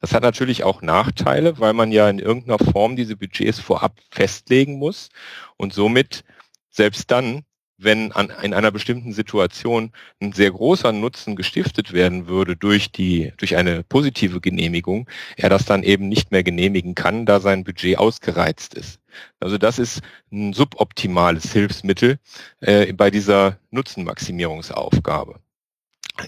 Das 0.00 0.12
hat 0.12 0.22
natürlich 0.22 0.64
auch 0.64 0.82
Nachteile, 0.82 1.58
weil 1.58 1.72
man 1.72 1.92
ja 1.92 2.08
in 2.08 2.18
irgendeiner 2.18 2.58
Form 2.58 2.96
diese 2.96 3.16
Budgets 3.16 3.60
vorab 3.60 3.98
festlegen 4.10 4.78
muss 4.78 5.08
und 5.56 5.72
somit 5.72 6.24
selbst 6.70 7.10
dann, 7.10 7.42
wenn 7.78 8.10
an, 8.12 8.32
in 8.42 8.54
einer 8.54 8.70
bestimmten 8.72 9.12
Situation 9.12 9.92
ein 10.20 10.32
sehr 10.32 10.50
großer 10.50 10.92
Nutzen 10.92 11.36
gestiftet 11.36 11.92
werden 11.92 12.26
würde 12.26 12.56
durch 12.56 12.90
die, 12.90 13.32
durch 13.36 13.56
eine 13.56 13.84
positive 13.84 14.40
Genehmigung, 14.40 15.08
er 15.36 15.48
das 15.48 15.64
dann 15.64 15.84
eben 15.84 16.08
nicht 16.08 16.32
mehr 16.32 16.42
genehmigen 16.42 16.94
kann, 16.94 17.24
da 17.24 17.38
sein 17.40 17.64
Budget 17.64 17.98
ausgereizt 17.98 18.74
ist. 18.74 19.00
Also 19.40 19.58
das 19.58 19.78
ist 19.78 20.02
ein 20.32 20.52
suboptimales 20.52 21.52
Hilfsmittel 21.52 22.18
äh, 22.60 22.92
bei 22.92 23.10
dieser 23.10 23.58
Nutzenmaximierungsaufgabe. 23.70 25.40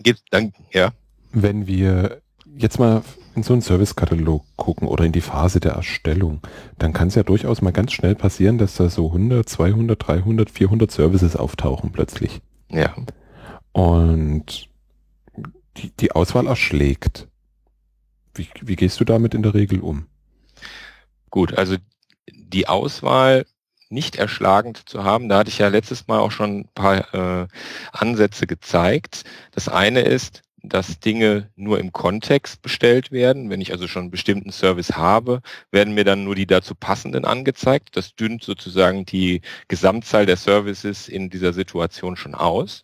Gibt, 0.03 0.23
dann, 0.31 0.53
ja. 0.73 0.93
Wenn 1.33 1.67
wir 1.67 2.23
jetzt 2.57 2.79
mal 2.79 3.03
in 3.35 3.43
so 3.43 3.53
einen 3.53 3.63
Servicekatalog 3.63 4.45
gucken 4.57 4.89
oder 4.89 5.05
in 5.05 5.13
die 5.13 5.21
Phase 5.21 5.61
der 5.61 5.73
Erstellung, 5.73 6.41
dann 6.79 6.93
kann 6.93 7.09
es 7.09 7.15
ja 7.15 7.23
durchaus 7.23 7.63
mal 7.63 7.73
ganz 7.73 7.93
schnell 7.93 8.15
passieren, 8.15 8.59
dass 8.59 8.75
da 8.75 8.89
so 8.89 9.07
100, 9.07 9.49
200, 9.49 10.07
300, 10.07 10.51
400 10.51 10.91
Services 10.91 11.37
auftauchen 11.37 11.93
plötzlich. 11.93 12.41
Ja. 12.71 12.95
Und 13.73 14.69
die, 15.77 15.91
die 15.99 16.13
Auswahl 16.13 16.47
erschlägt. 16.47 17.29
Wie, 18.35 18.49
wie 18.61 18.77
gehst 18.77 19.01
du 19.01 19.05
damit 19.05 19.35
in 19.35 19.43
der 19.43 19.55
Regel 19.55 19.81
um? 19.81 20.07
Gut, 21.31 21.57
also 21.57 21.77
die 22.29 22.69
Auswahl 22.69 23.47
nicht 23.89 24.17
erschlagend 24.17 24.89
zu 24.89 25.05
haben, 25.05 25.29
da 25.29 25.39
hatte 25.39 25.51
ich 25.51 25.59
ja 25.59 25.69
letztes 25.69 26.07
Mal 26.07 26.21
auch 26.21 26.31
schon 26.31 26.61
ein 26.61 26.69
paar 26.75 27.15
äh, 27.15 27.49
Ansätze 27.93 28.47
gezeigt. 28.47 29.25
Das 29.53 29.69
eine 29.69 30.01
ist, 30.01 30.43
dass 30.63 31.01
Dinge 31.01 31.51
nur 31.57 31.79
im 31.79 31.93
Kontext 31.93 32.63
bestellt 32.63 33.13
werden. 33.13 33.51
Wenn 33.51 33.61
ich 33.61 33.73
also 33.73 33.89
schon 33.89 34.03
einen 34.03 34.11
bestimmten 34.11 34.53
Service 34.53 34.93
habe, 34.93 35.41
werden 35.71 35.95
mir 35.95 36.05
dann 36.05 36.25
nur 36.25 36.35
die 36.35 36.47
dazu 36.47 36.75
passenden 36.75 37.25
angezeigt. 37.25 37.97
Das 37.97 38.15
dünnt 38.15 38.45
sozusagen 38.45 39.05
die 39.05 39.41
Gesamtzahl 39.69 40.27
der 40.27 40.37
Services 40.37 41.09
in 41.09 41.31
dieser 41.31 41.53
Situation 41.53 42.17
schon 42.17 42.35
aus. 42.35 42.83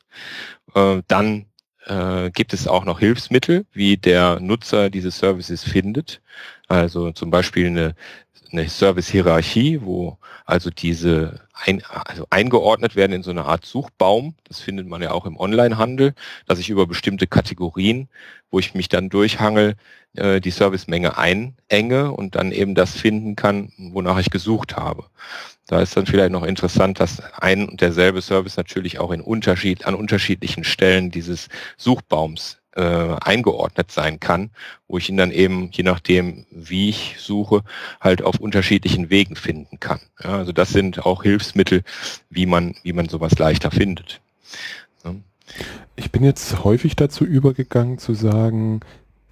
Äh, 0.75 1.02
dann 1.09 1.47
äh, 1.85 2.30
gibt 2.30 2.52
es 2.52 2.66
auch 2.66 2.85
noch 2.85 2.99
Hilfsmittel, 2.99 3.66
wie 3.73 3.97
der 3.97 4.40
Nutzer 4.40 4.90
diese 4.90 5.11
Services 5.11 5.64
findet. 5.64 6.21
Also 6.68 7.12
zum 7.12 7.30
Beispiel 7.30 7.66
eine 7.66 7.95
eine 8.52 8.68
Service-Hierarchie, 8.68 9.80
wo 9.83 10.18
also 10.45 10.71
diese 10.71 11.40
ein, 11.65 11.83
also 11.85 12.27
eingeordnet 12.31 12.97
werden 12.97 13.13
in 13.13 13.23
so 13.23 13.31
eine 13.31 13.47
Art 13.47 13.65
Suchbaum. 13.65 14.35
Das 14.45 14.61
findet 14.61 14.87
man 14.87 15.03
ja 15.03 15.13
auch 15.13 15.25
im 15.25 15.39
Onlinehandel, 15.39 16.15
dass 16.47 16.59
ich 16.59 16.69
über 16.69 16.87
bestimmte 16.87 17.27
Kategorien, 17.27 18.09
wo 18.51 18.59
ich 18.59 18.75
mich 18.75 18.89
dann 18.89 19.09
durchhangel, 19.09 19.75
äh, 20.15 20.41
die 20.41 20.51
Servicemenge 20.51 21.17
einenge 21.17 22.13
und 22.13 22.37
dann 22.37 22.53
eben 22.53 22.75
das 22.75 22.93
finden 22.93 23.37
kann, 23.37 23.73
wonach 23.79 24.19
ich 24.19 24.31
gesucht 24.31 24.77
habe. 24.77 25.05
Da 25.67 25.81
ist 25.81 25.97
dann 25.97 26.07
vielleicht 26.07 26.31
noch 26.31 26.45
interessant, 26.45 27.01
dass 27.01 27.21
ein 27.35 27.69
und 27.69 27.81
derselbe 27.81 28.21
Service 28.21 28.57
natürlich 28.57 28.99
auch 29.01 29.11
in 29.11 29.21
Unterschied, 29.21 29.87
an 29.87 29.95
unterschiedlichen 29.95 30.63
Stellen 30.63 31.11
dieses 31.11 31.49
Suchbaums 31.77 32.59
äh, 32.76 33.16
eingeordnet 33.21 33.90
sein 33.90 34.21
kann, 34.21 34.50
wo 34.87 34.99
ich 34.99 35.09
ihn 35.09 35.16
dann 35.16 35.30
eben, 35.30 35.71
je 35.73 35.83
nachdem, 35.83 36.47
wie 36.50 36.90
ich 36.90 37.16
suche, 37.18 37.62
halt 38.00 38.23
auf 38.23 38.38
unterschiedlichen 38.38 39.11
Wegen 39.11 39.35
finden 39.35 39.80
kann. 39.80 40.00
Ja, 40.23 40.37
also 40.37 40.52
das 40.52 40.71
sind 40.71 41.04
auch 41.04 41.23
Hilfsmittel, 41.23 41.83
wie 42.30 42.47
man, 42.47 42.75
wie 42.83 42.92
man 42.92 43.09
sowas 43.09 43.38
leichter 43.38 43.71
findet. 43.71 44.21
Ja. 45.04 45.14
Ich 45.97 46.12
bin 46.12 46.23
jetzt 46.23 46.64
häufig 46.64 46.97
dazu 46.97 47.25
übergegangen 47.25 47.99
zu 47.99 48.14
sagen, 48.14 48.80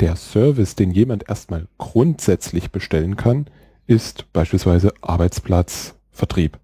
der 0.01 0.17
Service, 0.17 0.75
den 0.75 0.91
jemand 0.91 1.29
erstmal 1.29 1.67
grundsätzlich 1.79 2.71
bestellen 2.71 3.17
kann, 3.17 3.47
ist 3.87 4.33
beispielsweise 4.33 4.93
Arbeitsplatz, 5.03 5.95
Vertrieb. 6.11 6.59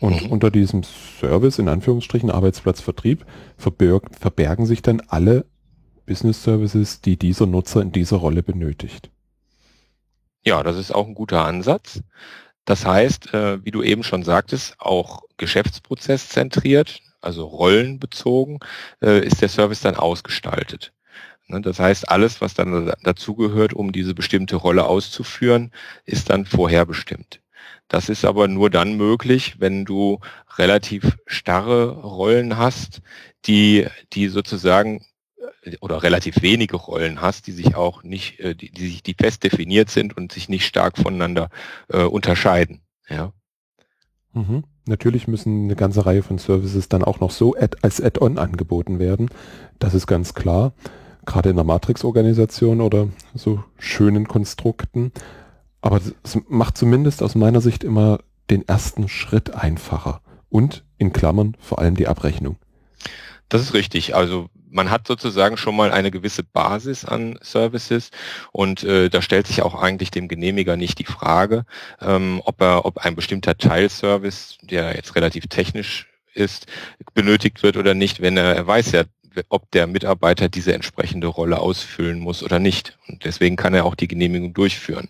Und 0.00 0.24
mhm. 0.24 0.32
unter 0.32 0.50
diesem 0.50 0.82
Service, 0.82 1.60
in 1.60 1.68
Anführungsstrichen 1.68 2.30
Arbeitsplatz, 2.30 2.80
Vertrieb, 2.80 3.24
verbergen 3.56 4.66
sich 4.66 4.82
dann 4.82 5.00
alle 5.06 5.44
Business 6.06 6.42
Services, 6.42 7.00
die 7.00 7.16
dieser 7.16 7.46
Nutzer 7.46 7.82
in 7.82 7.92
dieser 7.92 8.16
Rolle 8.16 8.42
benötigt. 8.42 9.10
Ja, 10.44 10.62
das 10.62 10.76
ist 10.76 10.92
auch 10.92 11.06
ein 11.06 11.14
guter 11.14 11.44
Ansatz. 11.44 12.00
Das 12.64 12.84
heißt, 12.84 13.34
äh, 13.34 13.64
wie 13.64 13.70
du 13.70 13.82
eben 13.82 14.02
schon 14.02 14.22
sagtest, 14.22 14.76
auch 14.78 15.22
geschäftsprozesszentriert, 15.36 17.00
also 17.20 17.44
rollenbezogen, 17.44 18.58
äh, 19.00 19.24
ist 19.24 19.40
der 19.42 19.48
Service 19.48 19.80
dann 19.80 19.96
ausgestaltet. 19.96 20.92
Ne, 21.48 21.60
das 21.60 21.78
heißt, 21.78 22.08
alles, 22.08 22.40
was 22.40 22.54
dann 22.54 22.92
dazugehört, 23.02 23.72
um 23.74 23.92
diese 23.92 24.14
bestimmte 24.14 24.56
Rolle 24.56 24.86
auszuführen, 24.86 25.72
ist 26.04 26.30
dann 26.30 26.46
vorherbestimmt. 26.46 27.40
Das 27.88 28.08
ist 28.08 28.24
aber 28.24 28.48
nur 28.48 28.70
dann 28.70 28.96
möglich, 28.96 29.56
wenn 29.58 29.84
du 29.84 30.18
relativ 30.56 31.18
starre 31.26 31.90
Rollen 31.90 32.56
hast, 32.56 33.02
die, 33.44 33.86
die 34.12 34.28
sozusagen 34.28 35.04
oder 35.80 36.02
relativ 36.02 36.42
wenige 36.42 36.76
Rollen 36.76 37.20
hast, 37.20 37.46
die 37.46 37.52
sich 37.52 37.74
auch 37.74 38.02
nicht, 38.02 38.40
äh, 38.40 38.54
die, 38.54 38.70
die 38.70 38.88
sich, 38.88 39.02
die 39.02 39.14
fest 39.14 39.44
definiert 39.44 39.90
sind 39.90 40.16
und 40.16 40.32
sich 40.32 40.48
nicht 40.48 40.66
stark 40.66 40.98
voneinander 40.98 41.50
äh, 41.88 42.02
unterscheiden. 42.02 42.80
Ja. 43.08 43.32
Mhm. 44.32 44.64
Natürlich 44.86 45.28
müssen 45.28 45.64
eine 45.64 45.76
ganze 45.76 46.06
Reihe 46.06 46.22
von 46.22 46.38
Services 46.38 46.88
dann 46.88 47.04
auch 47.04 47.20
noch 47.20 47.30
so 47.30 47.54
ad, 47.54 47.76
als 47.82 48.00
Add-on 48.00 48.38
angeboten 48.38 48.98
werden. 48.98 49.30
Das 49.78 49.94
ist 49.94 50.06
ganz 50.06 50.34
klar. 50.34 50.72
Gerade 51.24 51.50
in 51.50 51.56
der 51.56 51.64
Matrix-Organisation 51.64 52.80
oder 52.80 53.08
so 53.34 53.62
schönen 53.78 54.26
Konstrukten. 54.26 55.12
Aber 55.80 56.00
es 56.24 56.38
macht 56.48 56.76
zumindest 56.76 57.22
aus 57.22 57.36
meiner 57.36 57.60
Sicht 57.60 57.84
immer 57.84 58.18
den 58.50 58.66
ersten 58.66 59.08
Schritt 59.08 59.54
einfacher. 59.54 60.20
Und 60.48 60.84
in 60.98 61.12
Klammern 61.12 61.56
vor 61.60 61.78
allem 61.78 61.94
die 61.94 62.08
Abrechnung. 62.08 62.56
Das 63.48 63.62
ist 63.62 63.74
richtig. 63.74 64.16
Also 64.16 64.48
man 64.72 64.90
hat 64.90 65.06
sozusagen 65.06 65.56
schon 65.56 65.76
mal 65.76 65.92
eine 65.92 66.10
gewisse 66.10 66.42
Basis 66.42 67.04
an 67.04 67.38
Services 67.42 68.10
und 68.50 68.82
äh, 68.82 69.08
da 69.08 69.22
stellt 69.22 69.46
sich 69.46 69.62
auch 69.62 69.80
eigentlich 69.80 70.10
dem 70.10 70.28
Genehmiger 70.28 70.76
nicht 70.76 70.98
die 70.98 71.04
Frage, 71.04 71.64
ähm, 72.00 72.40
ob 72.44 72.60
er, 72.60 72.84
ob 72.84 72.98
ein 72.98 73.14
bestimmter 73.14 73.56
Teilservice, 73.56 74.58
der 74.62 74.96
jetzt 74.96 75.14
relativ 75.14 75.46
technisch 75.46 76.08
ist, 76.34 76.66
benötigt 77.14 77.62
wird 77.62 77.76
oder 77.76 77.94
nicht, 77.94 78.20
wenn 78.20 78.36
er, 78.36 78.56
er 78.56 78.66
weiß 78.66 78.92
ja, 78.92 79.04
ob 79.48 79.70
der 79.70 79.86
Mitarbeiter 79.86 80.48
diese 80.48 80.74
entsprechende 80.74 81.26
Rolle 81.26 81.58
ausfüllen 81.58 82.18
muss 82.18 82.42
oder 82.42 82.58
nicht. 82.58 82.98
Und 83.08 83.24
deswegen 83.24 83.56
kann 83.56 83.74
er 83.74 83.84
auch 83.84 83.94
die 83.94 84.08
Genehmigung 84.08 84.52
durchführen. 84.52 85.08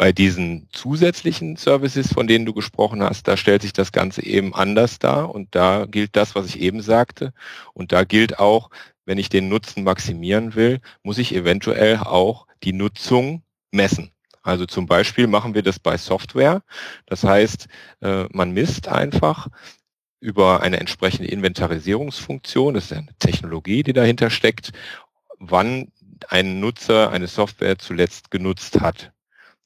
Bei 0.00 0.12
diesen 0.12 0.66
zusätzlichen 0.72 1.56
Services, 1.56 2.10
von 2.14 2.26
denen 2.26 2.46
du 2.46 2.54
gesprochen 2.54 3.02
hast, 3.02 3.28
da 3.28 3.36
stellt 3.36 3.60
sich 3.60 3.74
das 3.74 3.92
Ganze 3.92 4.24
eben 4.24 4.54
anders 4.54 4.98
dar 4.98 5.28
und 5.28 5.54
da 5.54 5.84
gilt 5.84 6.16
das, 6.16 6.34
was 6.34 6.46
ich 6.46 6.58
eben 6.58 6.80
sagte. 6.80 7.34
Und 7.74 7.92
da 7.92 8.04
gilt 8.04 8.38
auch, 8.38 8.70
wenn 9.04 9.18
ich 9.18 9.28
den 9.28 9.50
Nutzen 9.50 9.84
maximieren 9.84 10.54
will, 10.54 10.80
muss 11.02 11.18
ich 11.18 11.34
eventuell 11.34 11.98
auch 11.98 12.46
die 12.62 12.72
Nutzung 12.72 13.42
messen. 13.72 14.10
Also 14.40 14.64
zum 14.64 14.86
Beispiel 14.86 15.26
machen 15.26 15.52
wir 15.52 15.62
das 15.62 15.78
bei 15.78 15.98
Software. 15.98 16.62
Das 17.04 17.22
heißt, 17.22 17.68
äh, 18.00 18.24
man 18.32 18.52
misst 18.52 18.88
einfach 18.88 19.48
über 20.18 20.62
eine 20.62 20.80
entsprechende 20.80 21.30
Inventarisierungsfunktion, 21.30 22.72
das 22.72 22.84
ist 22.84 22.94
eine 22.94 23.14
Technologie, 23.18 23.82
die 23.82 23.92
dahinter 23.92 24.30
steckt, 24.30 24.72
wann 25.38 25.92
ein 26.30 26.58
Nutzer 26.58 27.10
eine 27.10 27.26
Software 27.26 27.78
zuletzt 27.78 28.30
genutzt 28.30 28.80
hat. 28.80 29.12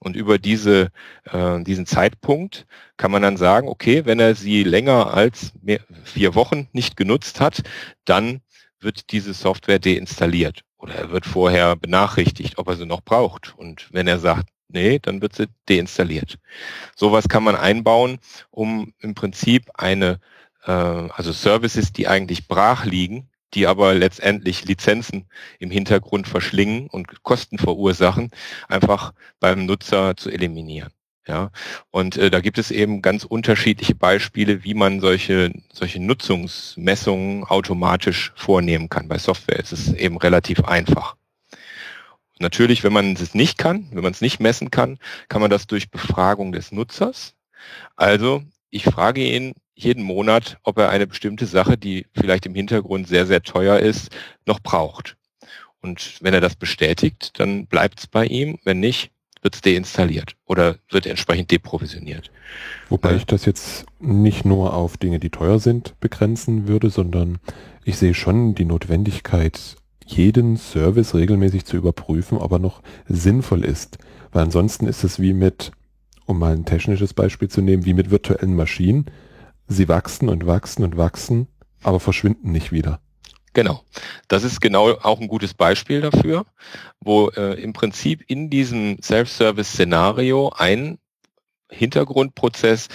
Und 0.05 0.17
über 0.17 0.39
diese, 0.39 0.91
äh, 1.25 1.63
diesen 1.63 1.87
Zeitpunkt 1.87 2.67
kann 2.99 3.11
man 3.11 3.23
dann 3.23 3.39
sagen, 3.39 3.69
okay, 3.69 4.05
wenn 4.05 4.21
er 4.21 4.35
sie 4.35 4.63
länger 4.63 5.15
als 5.15 5.53
mehr, 5.63 5.81
vier 6.05 6.35
Wochen 6.35 6.69
nicht 6.73 6.97
genutzt 6.97 7.41
hat, 7.41 7.63
dann 8.05 8.43
wird 8.81 9.11
diese 9.13 9.33
Software 9.33 9.79
deinstalliert. 9.79 10.61
Oder 10.77 10.95
er 10.97 11.11
wird 11.11 11.25
vorher 11.25 11.75
benachrichtigt, 11.75 12.59
ob 12.59 12.69
er 12.69 12.77
sie 12.77 12.85
noch 12.85 13.01
braucht. 13.01 13.55
Und 13.57 13.89
wenn 13.93 14.07
er 14.07 14.19
sagt, 14.19 14.51
nee, 14.69 14.99
dann 14.99 15.23
wird 15.23 15.35
sie 15.35 15.47
deinstalliert. 15.71 16.39
Sowas 16.95 17.29
kann 17.29 17.43
man 17.43 17.57
einbauen, 17.57 18.19
um 18.51 18.93
im 18.99 19.15
Prinzip 19.15 19.71
eine, 19.73 20.21
äh, 20.67 20.71
also 20.71 21.33
Services, 21.33 21.95
die 21.95 22.09
eigentlich 22.09 22.47
brach 22.47 22.85
liegen, 22.85 23.31
die 23.55 23.67
aber 23.67 23.95
letztendlich 23.95 24.65
Lizenzen 24.65 25.27
im 25.59 25.71
Hintergrund 25.71 26.29
verschlingen 26.29 26.89
und 26.89 27.23
Kosten 27.23 27.59
verursachen, 27.59 28.31
einfach 28.69 29.13
beim 29.41 29.67
Nutzer 29.67 30.17
zu 30.17 30.31
eliminieren. 30.31 30.93
Ja, 31.27 31.51
und 31.91 32.19
äh, 32.19 32.31
da 32.31 32.41
gibt 32.41 32.59
es 32.59 32.71
eben 32.71 33.01
ganz 33.01 33.25
unterschiedliche 33.25 33.95
Beispiele, 33.95 34.63
wie 34.63 34.75
man 34.75 35.01
solche, 35.01 35.53
solche 35.73 35.99
Nutzungsmessungen 35.99 37.45
automatisch 37.45 38.33
vornehmen 38.37 38.91
kann. 38.91 39.09
Bei 39.09 39.17
Software 39.17 39.59
ist 39.59 39.73
es 39.73 39.95
eben 39.95 40.19
relativ 40.19 40.65
einfach. 40.65 41.17
Natürlich, 42.39 42.85
wenn 42.85 42.93
man 42.93 43.15
es 43.15 43.35
nicht 43.35 43.57
kann, 43.57 43.89
wenn 43.93 44.03
man 44.03 44.13
es 44.13 44.21
nicht 44.21 44.39
messen 44.39 44.71
kann, 44.71 44.99
kann 45.29 45.41
man 45.41 45.51
das 45.51 45.67
durch 45.67 45.91
Befragung 45.91 46.53
des 46.53 46.73
Nutzers. 46.73 47.35
Also 47.97 48.43
ich 48.69 48.85
frage 48.85 49.23
ihn, 49.23 49.55
jeden 49.75 50.03
Monat, 50.03 50.59
ob 50.63 50.79
er 50.79 50.91
eine 50.91 51.07
bestimmte 51.07 51.47
Sache, 51.47 51.77
die 51.77 52.07
vielleicht 52.15 52.47
im 52.47 52.55
Hintergrund 52.55 53.09
sehr, 53.09 53.27
sehr 53.27 53.43
teuer 53.43 53.79
ist, 53.79 54.11
noch 54.47 54.61
braucht. 54.61 55.17
Und 55.81 56.19
wenn 56.21 56.33
er 56.33 56.41
das 56.41 56.57
bestätigt, 56.57 57.39
dann 57.39 57.67
bleibt 57.67 58.01
es 58.01 58.07
bei 58.07 58.25
ihm. 58.25 58.59
Wenn 58.65 58.81
nicht, 58.81 59.11
wird 59.43 59.55
es 59.55 59.61
deinstalliert 59.61 60.37
oder 60.47 60.77
wird 60.91 61.07
entsprechend 61.07 61.51
deprovisioniert. 61.51 62.31
Wobei 62.89 63.13
äh, 63.13 63.17
ich 63.17 63.27
das 63.27 63.45
jetzt 63.45 63.85
nicht 64.01 64.45
nur 64.45 64.73
auf 64.73 64.97
Dinge, 64.97 65.19
die 65.19 65.31
teuer 65.31 65.59
sind, 65.59 66.01
begrenzen 66.01 66.67
würde, 66.67 66.89
sondern 66.89 67.39
ich 67.85 67.99
sehe 67.99 68.15
schon 68.15 68.55
die 68.55 68.65
Notwendigkeit, 68.65 69.77
jeden 70.07 70.57
Service 70.57 71.15
regelmäßig 71.15 71.67
zu 71.67 71.77
überprüfen, 71.77 72.39
ob 72.39 72.53
er 72.53 72.59
noch 72.59 72.83
sinnvoll 73.07 73.65
ist. 73.65 73.99
Weil 74.33 74.45
ansonsten 74.45 74.87
ist 74.87 75.05
es 75.05 75.21
wie 75.21 75.35
mit, 75.35 75.73
um 76.25 76.39
mal 76.39 76.55
ein 76.55 76.65
technisches 76.65 77.13
Beispiel 77.13 77.49
zu 77.49 77.61
nehmen, 77.61 77.85
wie 77.85 77.95
mit 77.95 78.11
virtuellen 78.11 78.57
Maschinen 78.57 79.07
sie 79.69 79.89
wachsen 79.89 80.29
und 80.29 80.47
wachsen 80.47 80.85
und 80.85 80.97
wachsen, 80.97 81.49
aber 81.83 82.01
verschwinden 82.01 82.53
nicht 82.53 82.73
wieder. 82.73 83.01
Genau. 83.53 83.85
Das 84.27 84.43
ist 84.43 84.61
genau 84.61 84.91
auch 84.91 85.21
ein 85.21 85.29
gutes 85.29 85.55
Beispiel 85.55 86.01
dafür, 86.01 86.45
wo 87.01 87.29
äh, 87.31 87.55
im 87.63 87.73
Prinzip 87.73 88.23
in 88.27 88.51
diesem 88.51 88.99
Self-Service-Szenario 89.01 90.51
ein 90.57 90.99
Hintergrundprozess 91.71 92.89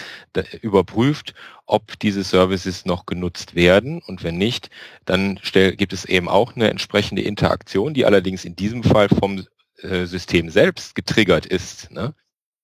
überprüft, 0.61 1.33
ob 1.65 1.99
diese 1.99 2.23
Services 2.23 2.85
noch 2.85 3.05
genutzt 3.05 3.55
werden 3.55 4.01
und 4.01 4.23
wenn 4.23 4.38
nicht, 4.38 4.69
dann 5.05 5.39
gibt 5.43 5.93
es 5.93 6.05
eben 6.05 6.29
auch 6.29 6.55
eine 6.55 6.69
entsprechende 6.69 7.21
Interaktion, 7.21 7.93
die 7.93 8.05
allerdings 8.05 8.45
in 8.45 8.55
diesem 8.55 8.83
Fall 8.83 9.09
vom 9.09 9.45
äh, 9.77 10.05
System 10.05 10.49
selbst 10.49 10.95
getriggert 10.95 11.45
ist, 11.45 11.91
ne? 11.91 12.13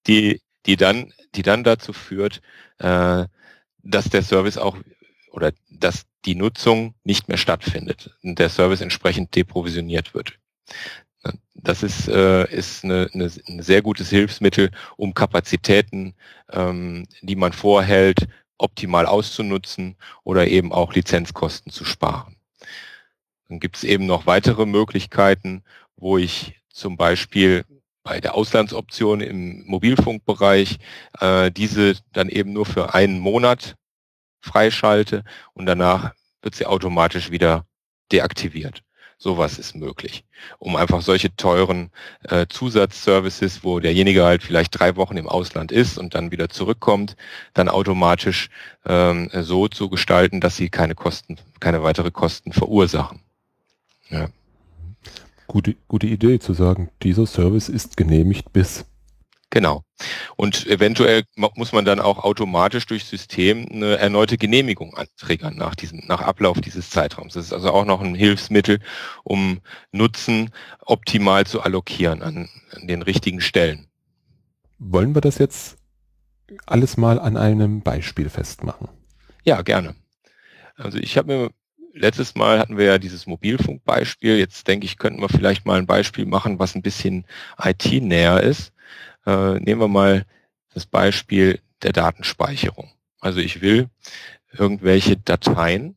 die, 0.08 0.42
die, 0.66 0.76
dann, 0.76 1.14
die 1.36 1.44
dann 1.44 1.64
dazu 1.64 1.94
führt, 1.94 2.42
äh, 2.80 3.26
dass 3.86 4.10
der 4.10 4.24
Service 4.24 4.58
auch 4.58 4.78
oder 5.32 5.52
dass 5.70 6.06
die 6.26 6.36
Nutzung 6.36 6.96
nicht 7.04 7.28
mehr 7.28 7.38
stattfindet 7.38 8.18
und 8.24 8.40
der 8.40 8.50
Service 8.50 8.82
entsprechend 8.82 9.36
deprovisioniert 9.36 10.14
wird. 10.14 10.38
Das 11.54 11.84
ist, 11.84 12.08
äh, 12.08 12.50
ist 12.52 12.84
eine, 12.84 13.10
eine, 13.14 13.32
ein 13.48 13.62
sehr 13.62 13.82
gutes 13.82 14.10
Hilfsmittel, 14.10 14.72
um 14.98 15.14
Kapazitäten, 15.14 16.14
ähm, 16.52 17.08
die 17.22 17.36
man 17.36 17.54
vorhält, 17.54 18.28
optimal 18.58 19.06
auszunutzen 19.06 19.96
oder 20.24 20.48
eben 20.48 20.72
auch 20.72 20.94
Lizenzkosten 20.94 21.72
zu 21.72 21.84
sparen. 21.84 22.36
Dann 23.50 23.60
gibt 23.60 23.78
es 23.78 23.84
eben 23.84 24.06
noch 24.06 24.26
weitere 24.26 24.66
Möglichkeiten, 24.66 25.64
wo 25.98 26.18
ich 26.18 26.60
zum 26.70 26.98
Beispiel 26.98 27.66
bei 28.04 28.22
der 28.22 28.36
Auslandsoption 28.36 29.22
im 29.22 29.66
Mobilfunkbereich 29.66 30.78
äh, 31.20 31.52
diese 31.52 31.96
dann 32.14 32.30
eben 32.30 32.54
nur 32.54 32.66
für 32.66 32.94
einen 32.94 33.20
Monat 33.20 33.76
freischalte 34.46 35.24
und 35.54 35.66
danach 35.66 36.14
wird 36.42 36.56
sie 36.56 36.66
automatisch 36.66 37.32
wieder 37.32 37.66
deaktiviert. 38.12 38.84
Sowas 39.18 39.58
ist 39.58 39.76
möglich, 39.76 40.26
um 40.60 40.76
einfach 40.76 41.02
solche 41.02 41.34
teuren 41.36 41.90
äh, 42.24 42.48
Zusatzservices, 42.50 43.64
wo 43.64 43.80
derjenige 43.80 44.26
halt 44.26 44.44
vielleicht 44.44 44.78
drei 44.78 44.98
Wochen 44.98 45.16
im 45.16 45.30
Ausland 45.30 45.72
ist 45.72 45.98
und 45.98 46.14
dann 46.16 46.32
wieder 46.32 46.50
zurückkommt, 46.50 47.16
dann 47.54 47.70
automatisch 47.70 48.50
ähm, 48.86 49.30
so 49.34 49.70
zu 49.70 49.90
gestalten, 49.90 50.42
dass 50.42 50.58
sie 50.58 50.70
keine 50.70 50.96
Kosten, 50.96 51.38
keine 51.62 51.82
weitere 51.82 52.12
Kosten 52.12 52.52
verursachen. 52.52 53.22
Ja. 54.10 54.28
Gute, 55.48 55.76
gute 55.88 56.08
Idee 56.08 56.40
zu 56.40 56.54
sagen, 56.54 56.90
dieser 57.02 57.26
Service 57.26 57.70
ist 57.70 57.96
genehmigt 57.96 58.52
bis. 58.52 58.86
Genau. 59.56 59.86
Und 60.36 60.68
eventuell 60.68 61.24
muss 61.38 61.72
man 61.72 61.86
dann 61.86 62.02
auch 62.02 62.26
automatisch 62.26 62.88
durch 62.88 63.06
System 63.06 63.66
eine 63.72 63.98
erneute 63.98 64.38
Genehmigung 64.38 64.94
anträgern 64.96 65.56
nach 65.56 65.76
diesem, 65.76 66.04
nach 66.08 66.20
Ablauf 66.20 66.60
dieses 66.60 66.90
Zeitraums. 66.90 67.36
Das 67.36 67.46
ist 67.46 67.54
also 67.54 67.72
auch 67.72 67.86
noch 67.86 68.02
ein 68.02 68.16
Hilfsmittel, 68.16 68.82
um 69.24 69.62
Nutzen 69.94 70.50
optimal 70.82 71.46
zu 71.46 71.62
allokieren 71.62 72.22
an, 72.22 72.50
an 72.72 72.88
den 72.88 73.02
richtigen 73.02 73.40
Stellen. 73.40 73.88
Wollen 74.78 75.16
wir 75.16 75.22
das 75.22 75.38
jetzt 75.38 75.78
alles 76.66 76.98
mal 76.98 77.18
an 77.18 77.38
einem 77.38 77.80
Beispiel 77.80 78.30
festmachen? 78.30 78.90
Ja, 79.46 79.62
gerne. 79.62 79.96
Also 80.76 80.98
ich 80.98 81.18
habe 81.18 81.34
mir 81.34 81.52
letztes 81.94 82.36
Mal 82.36 82.60
hatten 82.60 82.78
wir 82.78 82.88
ja 82.88 82.98
dieses 82.98 83.26
Mobilfunkbeispiel. 83.26 84.38
Jetzt 84.38 84.68
denke 84.68 84.86
ich, 84.86 84.98
könnten 84.98 85.22
wir 85.22 85.30
vielleicht 85.30 85.66
mal 85.66 85.80
ein 85.80 85.88
Beispiel 85.88 86.26
machen, 86.26 86.60
was 86.60 86.76
ein 86.76 86.82
bisschen 86.82 87.26
IT-näher 87.58 88.44
ist. 88.44 88.74
Äh, 89.26 89.60
nehmen 89.60 89.82
wir 89.82 89.88
mal 89.88 90.26
das 90.74 90.86
Beispiel 90.86 91.60
der 91.82 91.94
Datenspeicherung. 91.94 92.92
Also 93.20 93.40
ich 93.40 93.62
will 93.62 93.90
irgendwelche 94.52 95.18
Dateien 95.18 95.96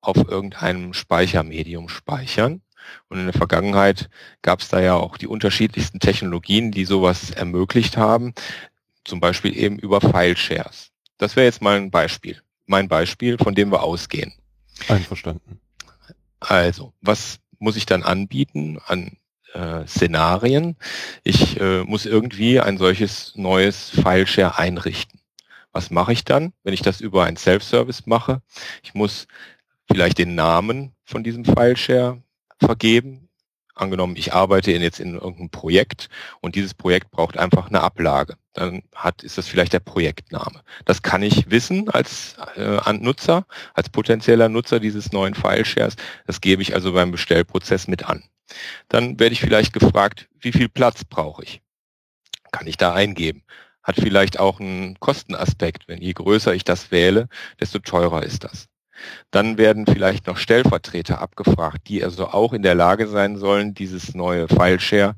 auf 0.00 0.16
irgendeinem 0.16 0.92
Speichermedium 0.92 1.88
speichern. 1.88 2.62
Und 3.08 3.18
in 3.18 3.26
der 3.26 3.32
Vergangenheit 3.32 4.10
gab 4.42 4.60
es 4.60 4.68
da 4.68 4.80
ja 4.80 4.94
auch 4.94 5.16
die 5.16 5.28
unterschiedlichsten 5.28 6.00
Technologien, 6.00 6.72
die 6.72 6.84
sowas 6.84 7.30
ermöglicht 7.30 7.96
haben. 7.96 8.34
Zum 9.04 9.20
Beispiel 9.20 9.56
eben 9.56 9.78
über 9.78 10.00
File-Shares. 10.00 10.90
Das 11.18 11.36
wäre 11.36 11.46
jetzt 11.46 11.62
mal 11.62 11.76
ein 11.76 11.90
Beispiel. 11.90 12.42
Mein 12.66 12.88
Beispiel, 12.88 13.38
von 13.38 13.54
dem 13.54 13.70
wir 13.70 13.82
ausgehen. 13.82 14.32
Einverstanden. 14.88 15.60
Also, 16.40 16.92
was 17.00 17.38
muss 17.58 17.76
ich 17.76 17.86
dann 17.86 18.02
anbieten 18.02 18.80
an 18.86 19.16
äh, 19.54 19.86
Szenarien? 19.86 20.76
Ich 21.24 21.60
äh, 21.60 21.84
muss 21.84 22.06
irgendwie 22.06 22.60
ein 22.60 22.78
solches 22.78 23.34
neues 23.36 23.90
File-Share 23.90 24.58
einrichten. 24.58 25.20
Was 25.72 25.90
mache 25.90 26.12
ich 26.12 26.24
dann, 26.24 26.52
wenn 26.64 26.74
ich 26.74 26.82
das 26.82 27.00
über 27.00 27.24
ein 27.24 27.36
Self-Service 27.36 28.06
mache? 28.06 28.42
Ich 28.82 28.94
muss 28.94 29.26
vielleicht 29.90 30.18
den 30.18 30.34
Namen 30.34 30.92
von 31.04 31.24
diesem 31.24 31.44
File-Share 31.44 32.22
vergeben 32.58 33.28
angenommen, 33.74 34.16
ich 34.16 34.32
arbeite 34.32 34.72
in 34.72 34.82
jetzt 34.82 35.00
in 35.00 35.14
irgendeinem 35.14 35.50
Projekt 35.50 36.08
und 36.40 36.54
dieses 36.54 36.74
Projekt 36.74 37.10
braucht 37.10 37.38
einfach 37.38 37.68
eine 37.68 37.80
Ablage. 37.80 38.36
Dann 38.52 38.82
hat, 38.94 39.22
ist 39.22 39.38
das 39.38 39.48
vielleicht 39.48 39.72
der 39.72 39.80
Projektname. 39.80 40.62
Das 40.84 41.02
kann 41.02 41.22
ich 41.22 41.50
wissen 41.50 41.88
als 41.88 42.36
äh, 42.56 42.92
Nutzer, 42.92 43.46
als 43.74 43.88
potenzieller 43.88 44.48
Nutzer 44.48 44.78
dieses 44.78 45.12
neuen 45.12 45.34
File-Shares. 45.34 45.96
Das 46.26 46.40
gebe 46.40 46.62
ich 46.62 46.74
also 46.74 46.92
beim 46.92 47.10
Bestellprozess 47.10 47.88
mit 47.88 48.08
an. 48.08 48.24
Dann 48.88 49.18
werde 49.18 49.32
ich 49.32 49.40
vielleicht 49.40 49.72
gefragt, 49.72 50.28
wie 50.38 50.52
viel 50.52 50.68
Platz 50.68 51.04
brauche 51.04 51.42
ich? 51.42 51.62
Kann 52.50 52.66
ich 52.66 52.76
da 52.76 52.92
eingeben? 52.92 53.42
Hat 53.82 53.96
vielleicht 53.96 54.38
auch 54.38 54.60
einen 54.60 55.00
Kostenaspekt. 55.00 55.88
Wenn 55.88 56.02
je 56.02 56.12
größer 56.12 56.54
ich 56.54 56.64
das 56.64 56.90
wähle, 56.90 57.28
desto 57.58 57.78
teurer 57.78 58.22
ist 58.22 58.44
das. 58.44 58.68
Dann 59.30 59.58
werden 59.58 59.86
vielleicht 59.86 60.26
noch 60.26 60.36
Stellvertreter 60.36 61.20
abgefragt, 61.20 61.88
die 61.88 62.02
also 62.02 62.28
auch 62.28 62.52
in 62.52 62.62
der 62.62 62.74
Lage 62.74 63.08
sein 63.08 63.36
sollen, 63.36 63.74
dieses 63.74 64.14
neue 64.14 64.48
File-Share 64.48 65.14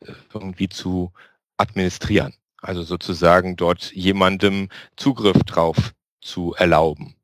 äh, 0.00 0.12
irgendwie 0.32 0.68
zu 0.68 1.12
administrieren. 1.56 2.34
Also 2.60 2.82
sozusagen 2.82 3.56
dort 3.56 3.92
jemandem 3.92 4.68
Zugriff 4.96 5.42
drauf 5.44 5.94
zu 6.20 6.54
erlauben. 6.54 7.14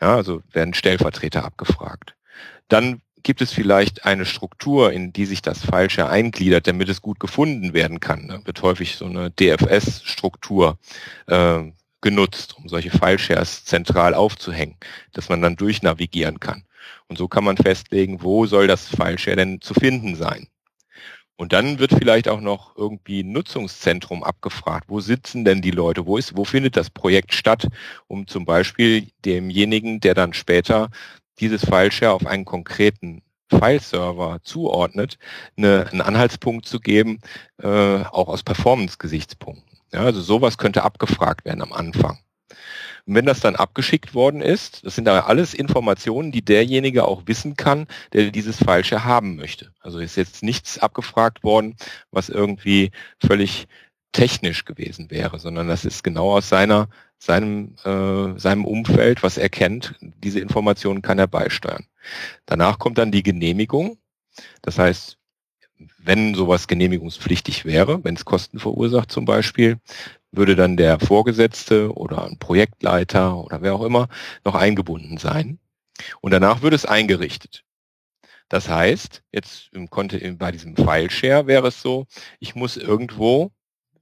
Ja, 0.00 0.16
also 0.16 0.42
werden 0.52 0.74
Stellvertreter 0.74 1.44
abgefragt. 1.44 2.14
Dann 2.68 3.02
gibt 3.22 3.42
es 3.42 3.52
vielleicht 3.52 4.04
eine 4.04 4.24
Struktur, 4.24 4.92
in 4.92 5.12
die 5.12 5.26
sich 5.26 5.42
das 5.42 5.64
File-Share 5.64 6.08
eingliedert, 6.08 6.66
damit 6.66 6.88
es 6.88 7.02
gut 7.02 7.20
gefunden 7.20 7.74
werden 7.74 8.00
kann. 8.00 8.28
Da 8.28 8.46
wird 8.46 8.62
häufig 8.62 8.96
so 8.96 9.04
eine 9.04 9.30
DFS-Struktur 9.30 10.78
äh, 11.26 11.64
genutzt, 12.00 12.56
um 12.56 12.68
solche 12.68 12.90
File-Shares 12.90 13.64
zentral 13.64 14.14
aufzuhängen, 14.14 14.76
dass 15.12 15.28
man 15.28 15.42
dann 15.42 15.56
durchnavigieren 15.56 16.40
kann. 16.40 16.64
Und 17.08 17.18
so 17.18 17.28
kann 17.28 17.44
man 17.44 17.56
festlegen, 17.56 18.22
wo 18.22 18.46
soll 18.46 18.66
das 18.66 18.88
File-Share 18.88 19.36
denn 19.36 19.60
zu 19.60 19.74
finden 19.74 20.16
sein. 20.16 20.48
Und 21.36 21.54
dann 21.54 21.78
wird 21.78 21.94
vielleicht 21.94 22.28
auch 22.28 22.42
noch 22.42 22.76
irgendwie 22.76 23.22
ein 23.22 23.32
Nutzungszentrum 23.32 24.22
abgefragt. 24.22 24.84
Wo 24.88 25.00
sitzen 25.00 25.44
denn 25.44 25.62
die 25.62 25.70
Leute? 25.70 26.04
Wo 26.04 26.18
ist, 26.18 26.36
wo 26.36 26.44
findet 26.44 26.76
das 26.76 26.90
Projekt 26.90 27.32
statt? 27.32 27.66
Um 28.08 28.26
zum 28.26 28.44
Beispiel 28.44 29.08
demjenigen, 29.24 30.00
der 30.00 30.12
dann 30.12 30.34
später 30.34 30.90
dieses 31.38 31.64
File-Share 31.64 32.12
auf 32.12 32.26
einen 32.26 32.44
konkreten 32.44 33.22
File-Server 33.50 34.38
zuordnet, 34.42 35.18
eine, 35.56 35.86
einen 35.90 36.00
Anhaltspunkt 36.00 36.66
zu 36.66 36.80
geben, 36.80 37.20
äh, 37.62 37.66
auch 37.66 38.28
aus 38.28 38.42
Performance-Gesichtspunkten. 38.42 39.78
Ja, 39.92 40.00
also 40.00 40.20
sowas 40.20 40.58
könnte 40.58 40.84
abgefragt 40.84 41.44
werden 41.44 41.62
am 41.62 41.72
Anfang. 41.72 42.18
Und 43.06 43.14
wenn 43.14 43.26
das 43.26 43.40
dann 43.40 43.56
abgeschickt 43.56 44.14
worden 44.14 44.40
ist, 44.40 44.84
das 44.84 44.94
sind 44.94 45.06
da 45.06 45.20
alles 45.20 45.54
Informationen, 45.54 46.32
die 46.32 46.44
derjenige 46.44 47.04
auch 47.04 47.22
wissen 47.26 47.56
kann, 47.56 47.86
der 48.12 48.30
dieses 48.30 48.58
Falsche 48.58 49.04
haben 49.04 49.36
möchte. 49.36 49.72
Also 49.80 49.98
ist 49.98 50.16
jetzt 50.16 50.42
nichts 50.42 50.78
abgefragt 50.78 51.42
worden, 51.42 51.76
was 52.10 52.28
irgendwie 52.28 52.92
völlig 53.18 53.66
technisch 54.12 54.64
gewesen 54.64 55.10
wäre, 55.10 55.38
sondern 55.38 55.68
das 55.68 55.84
ist 55.84 56.04
genau 56.04 56.32
aus 56.36 56.48
seiner, 56.48 56.88
seinem, 57.18 57.74
äh, 57.84 58.38
seinem 58.38 58.64
Umfeld, 58.64 59.22
was 59.22 59.38
er 59.38 59.48
kennt. 59.48 59.94
Diese 60.00 60.40
Informationen 60.40 61.02
kann 61.02 61.18
er 61.18 61.26
beisteuern. 61.26 61.86
Danach 62.46 62.78
kommt 62.78 62.98
dann 62.98 63.12
die 63.12 63.22
Genehmigung. 63.22 63.98
Das 64.62 64.78
heißt, 64.78 65.18
wenn 65.98 66.34
sowas 66.34 66.68
genehmigungspflichtig 66.68 67.64
wäre, 67.64 68.04
wenn 68.04 68.14
es 68.14 68.24
Kosten 68.24 68.58
verursacht 68.58 69.10
zum 69.10 69.24
Beispiel, 69.24 69.78
würde 70.32 70.54
dann 70.54 70.76
der 70.76 71.00
Vorgesetzte 71.00 71.92
oder 71.94 72.24
ein 72.24 72.38
Projektleiter 72.38 73.36
oder 73.36 73.62
wer 73.62 73.74
auch 73.74 73.82
immer 73.84 74.08
noch 74.44 74.54
eingebunden 74.54 75.18
sein. 75.18 75.58
Und 76.20 76.32
danach 76.32 76.62
würde 76.62 76.76
es 76.76 76.86
eingerichtet. 76.86 77.64
Das 78.48 78.68
heißt, 78.68 79.22
jetzt 79.32 79.70
im, 79.72 79.88
bei 80.36 80.50
diesem 80.50 80.76
File-Share 80.76 81.46
wäre 81.46 81.68
es 81.68 81.80
so, 81.80 82.06
ich 82.40 82.54
muss 82.54 82.76
irgendwo, 82.76 83.52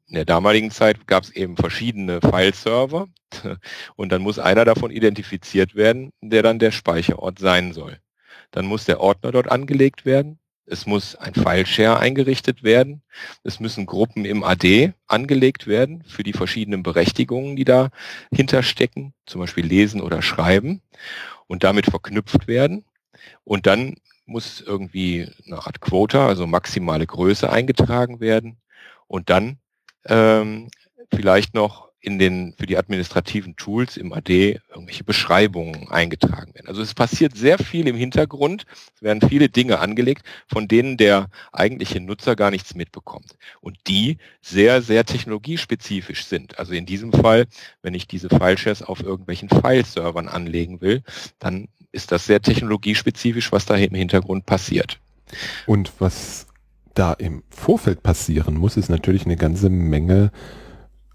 in 0.09 0.14
der 0.14 0.25
damaligen 0.25 0.71
Zeit 0.71 1.07
gab 1.07 1.25
es 1.25 1.31
eben 1.31 1.57
verschiedene 1.57 2.21
File-Server 2.21 3.09
und 3.97 4.11
dann 4.11 4.23
muss 4.23 4.38
einer 4.38 4.64
davon 4.64 4.90
identifiziert 4.90 5.75
werden, 5.75 6.12
der 6.21 6.42
dann 6.42 6.59
der 6.59 6.73
Speicherort 6.73 7.38
sein 7.38 7.73
soll. 7.73 7.99
Dann 8.51 8.66
muss 8.66 8.87
der 8.87 9.01
Ordner 9.01 9.33
dort 9.33 9.51
angelegt 9.51 10.05
werden 10.07 10.38
es 10.71 10.87
muss 10.87 11.16
ein 11.16 11.35
File-Share 11.35 11.99
eingerichtet 11.99 12.62
werden. 12.62 13.03
Es 13.42 13.59
müssen 13.59 13.87
Gruppen 13.87 14.25
im 14.25 14.44
AD 14.44 14.92
angelegt 15.07 15.66
werden 15.66 16.05
für 16.05 16.23
die 16.23 16.33
verschiedenen 16.33 16.83
Berechtigungen, 16.83 17.57
die 17.57 17.64
da 17.64 17.90
hinterstecken, 18.33 19.14
zum 19.27 19.40
Beispiel 19.40 19.66
lesen 19.66 20.01
oder 20.01 20.21
schreiben 20.21 20.83
und 21.47 21.64
damit 21.64 21.87
verknüpft 21.87 22.47
werden. 22.49 22.85
Und 23.44 23.66
dann 23.66 23.97
muss 24.27 24.61
irgendwie 24.61 25.29
eine 25.47 25.57
Art 25.66 25.81
Quota, 25.81 26.27
also 26.27 26.47
maximale 26.47 27.07
Größe 27.07 27.51
eingetragen 27.51 28.21
werden 28.21 28.59
und 29.07 29.31
dann 29.31 29.59
ähm, 30.09 30.68
vielleicht 31.11 31.55
noch 31.55 31.88
in 32.01 32.18
den, 32.18 32.55
für 32.57 32.66
die 32.66 32.79
administrativen 32.79 33.57
Tools 33.57 33.97
im 33.97 34.12
AD 34.12 34.61
irgendwelche 34.71 35.05
Beschreibungen 35.05 35.88
eingetragen 35.90 36.55
werden. 36.55 36.68
Also 36.68 36.81
es 36.81 36.94
passiert 36.94 37.37
sehr 37.37 37.59
viel 37.59 37.88
im 37.88 37.97
Hintergrund, 37.97 38.66
es 38.94 39.03
werden 39.03 39.29
viele 39.29 39.49
Dinge 39.49 39.81
angelegt, 39.81 40.25
von 40.47 40.68
denen 40.68 40.97
der 40.97 41.29
eigentliche 41.53 42.01
Nutzer 42.01 42.37
gar 42.37 42.51
nichts 42.51 42.75
mitbekommt. 42.75 43.37
Und 43.61 43.79
die 43.88 44.18
sehr, 44.40 44.81
sehr 44.81 45.05
technologiespezifisch 45.05 46.25
sind. 46.25 46.59
Also 46.59 46.73
in 46.73 46.87
diesem 46.87 47.12
Fall, 47.12 47.47
wenn 47.83 47.94
ich 47.94 48.07
diese 48.07 48.29
Fileshares 48.29 48.83
auf 48.83 49.03
irgendwelchen 49.03 49.49
File-Servern 49.49 50.29
anlegen 50.29 50.81
will, 50.81 51.03
dann 51.40 51.68
ist 51.90 52.12
das 52.12 52.27
sehr 52.27 52.40
technologiespezifisch, 52.40 53.51
was 53.51 53.66
da 53.66 53.75
im 53.75 53.94
Hintergrund 53.94 54.47
passiert. 54.47 54.99
Und 55.66 55.92
was 55.99 56.47
da 56.98 57.12
im 57.12 57.42
Vorfeld 57.50 58.02
passieren 58.02 58.56
muss, 58.56 58.76
ist 58.76 58.88
natürlich 58.88 59.24
eine 59.24 59.37
ganze 59.37 59.70
Menge 59.70 60.32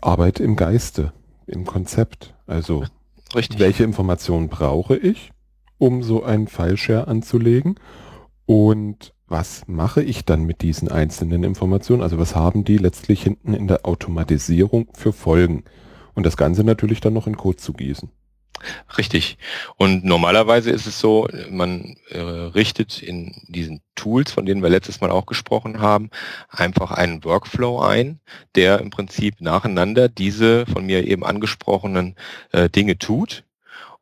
Arbeit 0.01 0.39
im 0.39 0.55
Geiste, 0.55 1.13
im 1.45 1.65
Konzept. 1.65 2.35
Also 2.47 2.85
Richtig. 3.35 3.59
welche 3.59 3.83
Informationen 3.83 4.49
brauche 4.49 4.95
ich, 4.95 5.31
um 5.77 6.03
so 6.03 6.23
einen 6.23 6.47
File-Share 6.47 7.07
anzulegen 7.07 7.75
und 8.45 9.13
was 9.27 9.67
mache 9.67 10.03
ich 10.03 10.25
dann 10.25 10.43
mit 10.43 10.61
diesen 10.61 10.89
einzelnen 10.89 11.43
Informationen? 11.43 12.03
Also 12.03 12.19
was 12.19 12.35
haben 12.35 12.63
die 12.63 12.77
letztlich 12.77 13.23
hinten 13.23 13.53
in 13.53 13.67
der 13.67 13.85
Automatisierung 13.85 14.89
für 14.93 15.11
Folgen? 15.11 15.63
Und 16.13 16.25
das 16.25 16.37
Ganze 16.37 16.63
natürlich 16.63 17.01
dann 17.01 17.13
noch 17.13 17.25
in 17.25 17.35
Code 17.35 17.57
zu 17.57 17.73
gießen. 17.73 18.11
Richtig. 18.97 19.37
Und 19.77 20.03
normalerweise 20.03 20.71
ist 20.71 20.85
es 20.85 20.99
so, 20.99 21.27
man 21.49 21.97
äh, 22.09 22.19
richtet 22.19 23.01
in 23.01 23.33
diesen 23.47 23.81
Tools, 23.95 24.31
von 24.31 24.45
denen 24.45 24.61
wir 24.61 24.69
letztes 24.69 25.01
Mal 25.01 25.11
auch 25.11 25.25
gesprochen 25.25 25.79
haben, 25.79 26.09
einfach 26.49 26.91
einen 26.91 27.23
Workflow 27.23 27.79
ein, 27.81 28.19
der 28.55 28.79
im 28.79 28.89
Prinzip 28.89 29.41
nacheinander 29.41 30.09
diese 30.09 30.65
von 30.65 30.85
mir 30.85 31.07
eben 31.07 31.23
angesprochenen 31.23 32.15
äh, 32.51 32.69
Dinge 32.69 32.97
tut 32.97 33.43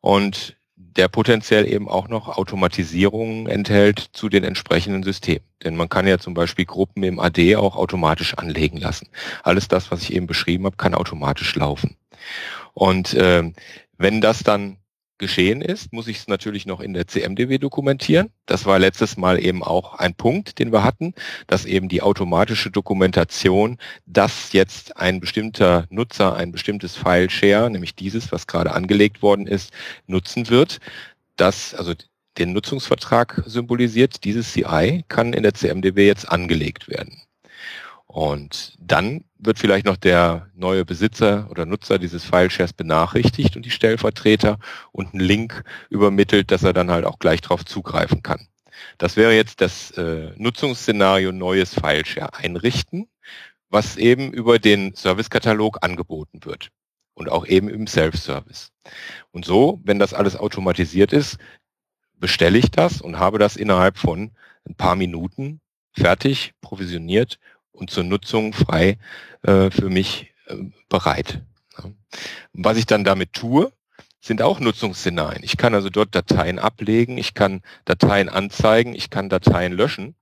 und 0.00 0.56
der 0.96 1.08
potenziell 1.08 1.66
eben 1.66 1.88
auch 1.88 2.08
noch 2.08 2.36
Automatisierungen 2.36 3.46
enthält 3.46 4.10
zu 4.12 4.28
den 4.28 4.44
entsprechenden 4.44 5.02
Systemen. 5.02 5.44
Denn 5.64 5.76
man 5.76 5.88
kann 5.88 6.06
ja 6.06 6.18
zum 6.18 6.34
Beispiel 6.34 6.66
Gruppen 6.66 7.02
im 7.02 7.18
AD 7.18 7.56
auch 7.56 7.76
automatisch 7.76 8.34
anlegen 8.34 8.76
lassen. 8.78 9.08
Alles 9.42 9.68
das, 9.68 9.90
was 9.90 10.02
ich 10.02 10.12
eben 10.12 10.26
beschrieben 10.26 10.66
habe, 10.66 10.76
kann 10.76 10.94
automatisch 10.94 11.54
laufen. 11.56 11.96
Und 12.74 13.14
äh, 13.14 13.52
wenn 14.02 14.20
das 14.20 14.42
dann 14.42 14.78
geschehen 15.18 15.62
ist, 15.62 15.92
muss 15.92 16.08
ich 16.08 16.18
es 16.18 16.26
natürlich 16.26 16.66
noch 16.66 16.80
in 16.80 16.94
der 16.94 17.06
CMDB 17.06 17.58
dokumentieren. 17.58 18.30
Das 18.46 18.66
war 18.66 18.80
letztes 18.80 19.16
Mal 19.16 19.38
eben 19.42 19.62
auch 19.62 19.94
ein 19.94 20.14
Punkt, 20.14 20.58
den 20.58 20.72
wir 20.72 20.82
hatten, 20.82 21.14
dass 21.46 21.64
eben 21.64 21.88
die 21.88 22.02
automatische 22.02 22.72
Dokumentation, 22.72 23.78
dass 24.04 24.52
jetzt 24.52 24.96
ein 24.96 25.20
bestimmter 25.20 25.86
Nutzer 25.90 26.34
ein 26.34 26.50
bestimmtes 26.50 26.96
File-Share, 26.96 27.70
nämlich 27.70 27.94
dieses, 27.94 28.32
was 28.32 28.48
gerade 28.48 28.72
angelegt 28.72 29.22
worden 29.22 29.46
ist, 29.46 29.72
nutzen 30.08 30.48
wird. 30.50 30.80
Das, 31.36 31.72
also 31.72 31.94
den 32.38 32.52
Nutzungsvertrag 32.52 33.44
symbolisiert, 33.46 34.24
dieses 34.24 34.52
CI 34.52 35.04
kann 35.06 35.34
in 35.34 35.44
der 35.44 35.54
CMDB 35.54 36.06
jetzt 36.06 36.28
angelegt 36.28 36.88
werden. 36.88 37.22
Und 38.12 38.76
dann 38.78 39.24
wird 39.38 39.58
vielleicht 39.58 39.86
noch 39.86 39.96
der 39.96 40.50
neue 40.54 40.84
Besitzer 40.84 41.46
oder 41.50 41.64
Nutzer 41.64 41.98
dieses 41.98 42.22
File-Shares 42.24 42.74
benachrichtigt 42.74 43.56
und 43.56 43.64
die 43.64 43.70
Stellvertreter 43.70 44.58
und 44.92 45.14
einen 45.14 45.20
Link 45.20 45.64
übermittelt, 45.88 46.50
dass 46.50 46.62
er 46.62 46.74
dann 46.74 46.90
halt 46.90 47.06
auch 47.06 47.18
gleich 47.18 47.40
darauf 47.40 47.64
zugreifen 47.64 48.22
kann. 48.22 48.48
Das 48.98 49.16
wäre 49.16 49.32
jetzt 49.32 49.62
das 49.62 49.92
äh, 49.92 50.30
Nutzungsszenario 50.36 51.32
neues 51.32 51.72
File-Share 51.72 52.34
einrichten, 52.34 53.08
was 53.70 53.96
eben 53.96 54.30
über 54.30 54.58
den 54.58 54.94
Servicekatalog 54.94 55.78
angeboten 55.80 56.44
wird 56.44 56.68
und 57.14 57.30
auch 57.30 57.46
eben 57.46 57.70
im 57.70 57.86
Self-Service. 57.86 58.72
Und 59.30 59.46
so, 59.46 59.80
wenn 59.84 59.98
das 59.98 60.12
alles 60.12 60.36
automatisiert 60.36 61.14
ist, 61.14 61.38
bestelle 62.16 62.58
ich 62.58 62.70
das 62.70 63.00
und 63.00 63.18
habe 63.18 63.38
das 63.38 63.56
innerhalb 63.56 63.96
von 63.96 64.32
ein 64.68 64.74
paar 64.74 64.96
Minuten 64.96 65.62
fertig, 65.94 66.52
provisioniert 66.60 67.38
und 67.72 67.90
zur 67.90 68.04
Nutzung 68.04 68.52
frei 68.52 68.98
äh, 69.42 69.70
für 69.70 69.90
mich 69.90 70.32
äh, 70.46 70.56
bereit. 70.88 71.42
Ja. 71.76 71.90
Was 72.52 72.76
ich 72.76 72.86
dann 72.86 73.04
damit 73.04 73.32
tue, 73.32 73.72
sind 74.20 74.40
auch 74.40 74.60
Nutzungsszenarien. 74.60 75.42
Ich 75.42 75.56
kann 75.56 75.74
also 75.74 75.90
dort 75.90 76.14
Dateien 76.14 76.58
ablegen, 76.58 77.18
ich 77.18 77.34
kann 77.34 77.60
Dateien 77.84 78.28
anzeigen, 78.28 78.94
ich 78.94 79.10
kann 79.10 79.28
Dateien 79.28 79.72
löschen, 79.72 80.14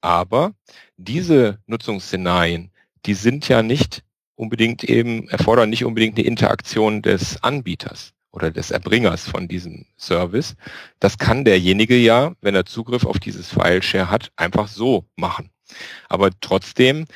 aber 0.00 0.54
diese 0.96 1.60
Nutzungsszenarien, 1.66 2.72
die 3.06 3.14
sind 3.14 3.48
ja 3.48 3.62
nicht 3.62 4.02
unbedingt 4.34 4.82
eben, 4.82 5.28
erfordern 5.28 5.70
nicht 5.70 5.84
unbedingt 5.84 6.18
eine 6.18 6.26
Interaktion 6.26 7.02
des 7.02 7.42
Anbieters 7.44 8.12
oder 8.32 8.50
des 8.50 8.72
Erbringers 8.72 9.28
von 9.28 9.46
diesem 9.46 9.86
Service. 9.96 10.56
Das 10.98 11.18
kann 11.18 11.44
derjenige 11.44 11.96
ja, 11.96 12.32
wenn 12.40 12.56
er 12.56 12.66
Zugriff 12.66 13.04
auf 13.06 13.20
dieses 13.20 13.48
File-Share 13.50 14.10
hat, 14.10 14.32
einfach 14.34 14.66
so 14.66 15.06
machen. 15.14 15.50
Aber 16.08 16.30
trotzdem 16.40 17.06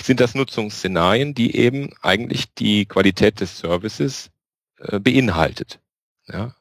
sind 0.00 0.20
das 0.20 0.34
Nutzungsszenarien, 0.34 1.34
die 1.34 1.56
eben 1.56 1.90
eigentlich 2.02 2.52
die 2.54 2.86
Qualität 2.86 3.40
des 3.40 3.58
Services 3.58 4.30
äh, 4.78 5.00
beinhaltet. 5.00 5.80
Ja. 6.26 6.54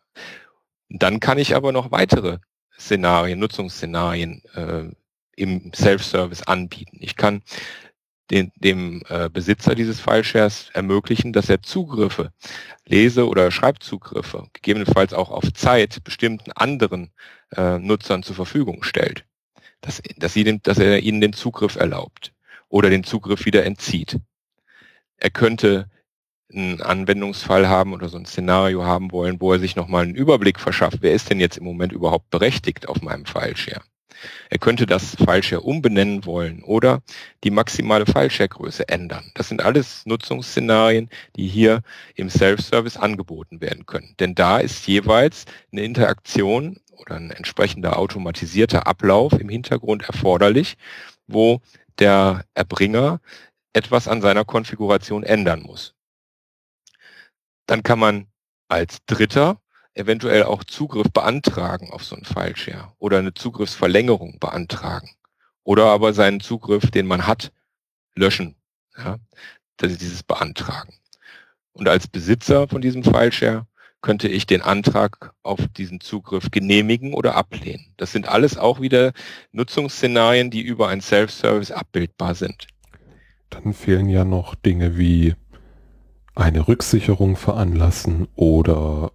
Dann 0.90 1.20
kann 1.20 1.38
ich 1.38 1.56
aber 1.56 1.72
noch 1.72 1.92
weitere 1.92 2.40
Szenarien, 2.80 3.40
Nutzungsszenarien 3.40 4.44
äh, 4.54 4.86
im 5.36 5.72
Self-Service 5.74 6.44
anbieten. 6.44 6.98
Ich 7.00 7.16
kann 7.16 7.44
den, 8.32 8.52
dem 8.56 9.04
äh, 9.08 9.30
Besitzer 9.30 9.76
dieses 9.76 10.00
File-Shares 10.00 10.70
ermöglichen, 10.74 11.32
dass 11.32 11.50
er 11.50 11.62
Zugriffe, 11.62 12.34
Lese- 12.86 13.28
oder 13.28 13.52
Schreibzugriffe, 13.52 14.48
gegebenenfalls 14.54 15.14
auch 15.14 15.30
auf 15.30 15.54
Zeit 15.54 16.04
bestimmten 16.04 16.52
anderen 16.52 17.12
äh, 17.56 17.78
Nutzern 17.78 18.24
zur 18.24 18.36
Verfügung 18.36 18.84
stellt 18.84 19.27
dass, 19.82 20.02
dass, 20.18 20.34
sie 20.34 20.44
dem, 20.44 20.62
dass 20.64 20.78
er 20.78 21.00
ihnen 21.00 21.22
den 21.22 21.34
Zugriff 21.34 21.76
erlaubt 21.76 22.34
oder 22.70 22.90
den 22.90 23.04
Zugriff 23.04 23.46
wieder 23.46 23.66
entzieht. 23.66 24.20
Er 25.18 25.30
könnte 25.30 25.90
einen 26.54 26.82
Anwendungsfall 26.82 27.68
haben 27.68 27.94
oder 27.94 28.10
so 28.10 28.18
ein 28.18 28.26
Szenario 28.26 28.84
haben 28.84 29.12
wollen, 29.12 29.42
wo 29.42 29.54
er 29.54 29.60
sich 29.60 29.76
nochmal 29.76 30.04
einen 30.04 30.16
Überblick 30.16 30.60
verschafft, 30.60 31.00
wer 31.02 31.14
ist 31.14 31.30
denn 31.30 31.40
jetzt 31.40 31.58
im 31.58 31.66
Moment 31.66 31.92
überhaupt 31.92 32.30
berechtigt 32.30 32.88
auf 32.88 33.02
meinem 33.02 33.26
Fileshare. 33.26 33.82
Er 34.50 34.58
könnte 34.58 34.86
das 34.86 35.16
Fileshare 35.16 35.62
umbenennen 35.62 36.26
wollen 36.26 36.64
oder 36.64 37.02
die 37.44 37.52
maximale 37.52 38.06
Fileshare-Größe 38.06 38.88
ändern. 38.88 39.32
Das 39.36 39.50
sind 39.50 39.62
alles 39.62 40.06
Nutzungsszenarien, 40.06 41.10
die 41.36 41.48
hier 41.48 41.82
im 42.16 42.30
Self-Service 42.30 42.98
angeboten 42.98 43.62
werden 43.62 43.86
können. 43.86 44.16
Denn 44.20 44.34
da 44.34 44.58
ist 44.58 44.88
jeweils 44.88 45.46
eine 45.72 45.84
Interaktion 45.84 46.78
oder 46.98 47.16
ein 47.16 47.32
entsprechender 47.32 47.98
automatisierter 47.98 48.88
Ablauf 48.88 49.34
im 49.34 49.50
Hintergrund 49.50 50.04
erforderlich, 50.04 50.78
wo 51.28 51.62
der 52.00 52.46
Erbringer 52.54 53.22
etwas 53.74 54.08
an 54.08 54.22
seiner 54.22 54.46
Konfiguration 54.46 55.24
ändern 55.24 55.62
muss. 55.62 55.94
Dann 57.66 57.84
kann 57.84 58.00
man 58.00 58.28
als 58.68 59.06
Dritter 59.06 59.62
eventuell 59.94 60.44
auch 60.44 60.64
Zugriff 60.64 61.08
beantragen 61.12 61.92
auf 61.92 62.04
so 62.04 62.16
einen 62.16 62.26
Fileshare 62.26 62.94
oder 63.00 63.20
eine 63.20 63.34
Zugriffsverlängerung 63.34 64.40
beantragen 64.40 65.10
oder 65.64 65.86
aber 65.86 66.14
seinen 66.14 66.40
Zugriff, 66.40 66.92
den 66.92 67.08
man 67.08 67.28
hat, 67.28 67.52
löschen. 68.16 68.56
Ja, 68.96 69.18
das 69.78 69.92
ist 69.92 70.02
dieses 70.02 70.24
Beantragen. 70.24 70.94
Und 71.74 71.88
als 71.88 72.08
Besitzer 72.08 72.68
von 72.68 72.82
diesem 72.82 73.04
Fileshare 73.04 73.68
könnte 74.02 74.28
ich 74.28 74.46
den 74.46 74.62
Antrag 74.62 75.34
auf 75.44 75.60
diesen 75.76 76.00
Zugriff 76.00 76.52
genehmigen 76.52 77.14
oder 77.14 77.36
ablehnen. 77.36 77.94
Das 77.98 78.12
sind 78.12 78.28
alles 78.28 78.58
auch 78.58 78.80
wieder 78.80 79.12
Nutzungsszenarien, 79.52 80.52
die 80.52 80.62
über 80.62 80.88
ein 80.88 81.02
Self-Service 81.02 81.72
abbildbar 81.72 82.36
sind. 82.36 82.68
Dann 83.50 83.74
fehlen 83.74 84.10
ja 84.10 84.24
noch 84.24 84.56
Dinge 84.56 84.98
wie 84.98 85.36
eine 86.36 86.68
Rücksicherung 86.68 87.36
veranlassen 87.36 88.28
oder 88.36 89.12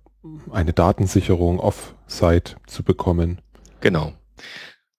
eine 0.51 0.73
Datensicherung 0.73 1.61
off-site 1.61 2.57
zu 2.67 2.83
bekommen. 2.83 3.41
Genau. 3.81 4.13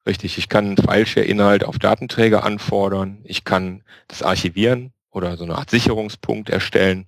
Richtig. 0.06 0.38
Ich 0.38 0.50
kann 0.50 0.78
Fileshare-Inhalt 0.78 1.64
auf 1.64 1.80
Datenträger 1.80 2.44
anfordern. 2.44 3.22
Ich 3.24 3.44
kann 3.44 3.84
das 4.08 4.22
archivieren 4.22 4.94
oder 5.12 5.38
so 5.38 5.44
eine 5.46 5.56
Art 5.56 5.70
Sicherungspunkt 5.70 6.50
erstellen. 6.50 7.08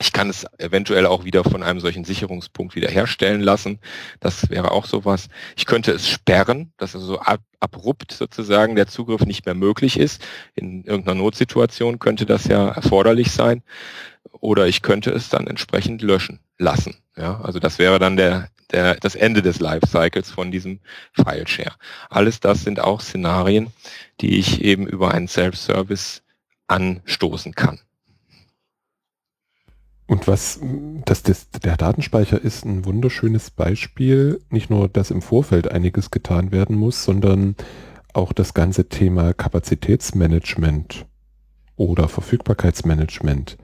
Ich 0.00 0.12
kann 0.12 0.30
es 0.30 0.46
eventuell 0.56 1.04
auch 1.04 1.24
wieder 1.24 1.44
von 1.44 1.62
einem 1.62 1.78
solchen 1.78 2.06
Sicherungspunkt 2.06 2.74
wiederherstellen 2.74 3.42
lassen. 3.42 3.80
Das 4.18 4.48
wäre 4.48 4.70
auch 4.70 4.86
sowas. 4.86 5.28
Ich 5.56 5.66
könnte 5.66 5.92
es 5.92 6.08
sperren, 6.08 6.72
dass 6.78 6.96
also 6.96 7.18
ab, 7.20 7.42
abrupt 7.60 8.12
sozusagen 8.12 8.76
der 8.76 8.86
Zugriff 8.86 9.26
nicht 9.26 9.44
mehr 9.44 9.54
möglich 9.54 9.98
ist. 9.98 10.22
In 10.54 10.84
irgendeiner 10.84 11.20
Notsituation 11.20 11.98
könnte 11.98 12.24
das 12.24 12.46
ja 12.46 12.68
erforderlich 12.68 13.30
sein. 13.30 13.62
Oder 14.40 14.66
ich 14.66 14.80
könnte 14.80 15.10
es 15.10 15.28
dann 15.28 15.46
entsprechend 15.46 16.00
löschen 16.00 16.40
lassen. 16.56 16.96
Ja, 17.14 17.38
also 17.42 17.58
das 17.58 17.78
wäre 17.78 17.98
dann 17.98 18.16
der, 18.16 18.48
der, 18.72 18.94
das 18.94 19.14
Ende 19.14 19.42
des 19.42 19.60
Lifecycles 19.60 20.30
von 20.30 20.50
diesem 20.50 20.80
File-Share. 21.12 21.74
Alles 22.08 22.40
das 22.40 22.64
sind 22.64 22.80
auch 22.80 23.02
Szenarien, 23.02 23.70
die 24.22 24.38
ich 24.38 24.62
eben 24.62 24.86
über 24.86 25.12
einen 25.12 25.28
Self-Service 25.28 26.22
anstoßen 26.68 27.54
kann. 27.54 27.80
Und 30.10 30.26
was 30.26 30.58
das, 31.04 31.22
das, 31.22 31.50
der 31.50 31.76
Datenspeicher 31.76 32.42
ist 32.42 32.64
ein 32.64 32.84
wunderschönes 32.84 33.52
Beispiel, 33.52 34.40
nicht 34.50 34.68
nur, 34.68 34.88
dass 34.88 35.12
im 35.12 35.22
Vorfeld 35.22 35.70
einiges 35.70 36.10
getan 36.10 36.50
werden 36.50 36.74
muss, 36.74 37.04
sondern 37.04 37.54
auch 38.12 38.32
das 38.32 38.52
ganze 38.52 38.88
Thema 38.88 39.32
Kapazitätsmanagement 39.34 41.06
oder 41.76 42.08
Verfügbarkeitsmanagement 42.08 43.56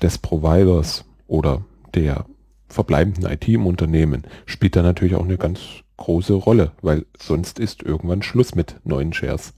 des 0.00 0.18
Providers 0.18 1.04
oder 1.26 1.64
der 1.96 2.26
verbleibenden 2.68 3.26
IT 3.26 3.48
im 3.48 3.66
Unternehmen 3.66 4.22
spielt 4.46 4.76
da 4.76 4.82
natürlich 4.82 5.16
auch 5.16 5.24
eine 5.24 5.36
ganz 5.36 5.58
große 5.96 6.34
Rolle, 6.34 6.70
weil 6.80 7.06
sonst 7.18 7.58
ist 7.58 7.82
irgendwann 7.82 8.22
Schluss 8.22 8.54
mit 8.54 8.76
neuen 8.84 9.12
Shares. 9.12 9.52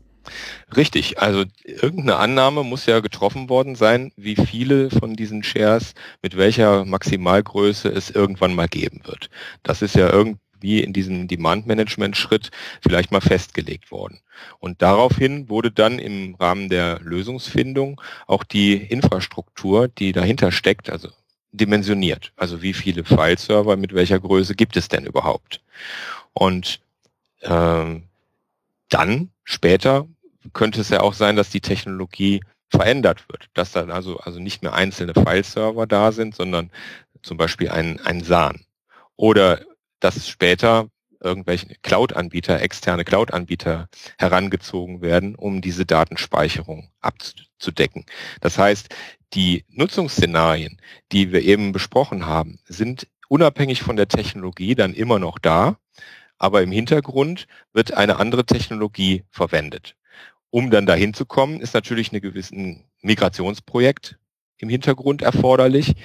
Richtig, 0.77 1.21
also 1.21 1.45
irgendeine 1.65 2.17
Annahme 2.17 2.63
muss 2.65 2.87
ja 2.87 3.01
getroffen 3.01 3.49
worden 3.49 3.77
sein, 3.77 4.13
wie 4.17 4.37
viele 4.37 4.91
von 4.91 5.15
diesen 5.15 5.43
Shares 5.43 5.95
mit 6.23 6.37
welcher 6.37 6.85
Maximalgröße 6.85 7.89
es 7.89 8.11
irgendwann 8.11 8.55
mal 8.55 8.69
geben 8.69 9.03
wird. 9.05 9.31
Das 9.63 9.83
ist 9.83 9.95
ja 9.95 10.11
irgendwie 10.11 10.81
in 10.81 10.93
diesem 10.93 11.29
Demand-Management-Schritt 11.29 12.51
vielleicht 12.81 13.13
mal 13.13 13.21
festgelegt 13.21 13.91
worden. 13.91 14.21
Und 14.61 14.83
daraufhin 14.83 15.49
wurde 15.49 15.71
dann 15.71 15.99
im 15.99 16.35
Rahmen 16.37 16.69
der 16.69 17.01
Lösungsfindung 17.01 18.01
auch 18.27 18.45
die 18.45 18.75
Infrastruktur, 18.75 19.89
die 19.89 20.13
dahinter 20.13 20.53
steckt, 20.53 20.91
also 20.91 21.09
dimensioniert. 21.53 22.33
Also 22.37 22.63
wie 22.63 22.73
viele 22.73 23.05
File-Server 23.05 23.77
mit 23.77 23.95
welcher 23.95 24.19
Größe 24.19 24.55
gibt 24.55 24.77
es 24.77 24.89
denn 24.89 25.07
überhaupt? 25.07 25.61
Und 26.33 26.81
ähm, 27.43 28.05
dann 28.89 29.31
später 29.45 30.07
könnte 30.53 30.81
es 30.81 30.89
ja 30.89 31.01
auch 31.01 31.15
sein, 31.15 31.37
dass 31.37 31.51
die 31.51 31.61
Technologie 31.61 32.41
verändert 32.69 33.29
wird, 33.29 33.47
dass 33.55 33.73
dann 33.73 33.91
also, 33.91 34.19
also 34.19 34.41
nicht 34.41 34.63
mehr 34.63 34.75
einzelne 34.75 35.15
File-Server 35.15 35.87
da 35.87 36.13
sind, 36.13 36.35
sondern 36.35 36.71
zum 37.23 37.37
Beispiel 37.37 37.71
ein, 37.71 38.01
ein 38.01 38.23
SAN. 38.23 38.65
Oder 39.17 39.61
dass 40.01 40.29
später 40.29 40.89
irgendwelche 41.21 41.67
Cloud-Anbieter, 41.83 42.61
externe 42.61 43.05
Cloud-Anbieter 43.05 43.89
herangezogen 44.19 45.01
werden, 45.01 45.35
um 45.35 45.61
diese 45.61 45.87
Datenspeicherung 45.87 46.91
abzudecken. 47.01 48.05
Das 48.41 48.59
heißt, 48.59 48.95
die 49.33 49.65
Nutzungsszenarien, 49.71 50.79
die 51.13 51.33
wir 51.33 51.43
eben 51.43 51.73
besprochen 51.73 52.27
haben, 52.27 52.59
sind 52.67 53.09
unabhängig 53.29 53.83
von 53.83 53.97
der 53.97 54.09
Technologie 54.09 54.75
dann 54.75 54.93
immer 54.93 55.19
noch 55.19 55.39
da, 55.39 55.79
aber 56.39 56.63
im 56.63 56.71
Hintergrund 56.71 57.47
wird 57.73 57.95
eine 57.95 58.17
andere 58.17 58.45
Technologie 58.45 59.25
verwendet. 59.31 59.97
Um 60.55 60.71
dann 60.71 60.87
dahin 60.87 61.15
zu 61.15 61.27
kommen, 61.27 61.61
ist 61.61 61.75
natürlich 61.75 62.13
ein 62.13 62.21
gewisses 62.21 62.53
Migrationsprojekt 63.03 64.21
im 64.59 64.69
Hintergrund 64.69 65.21
erforderlich, 65.21 65.97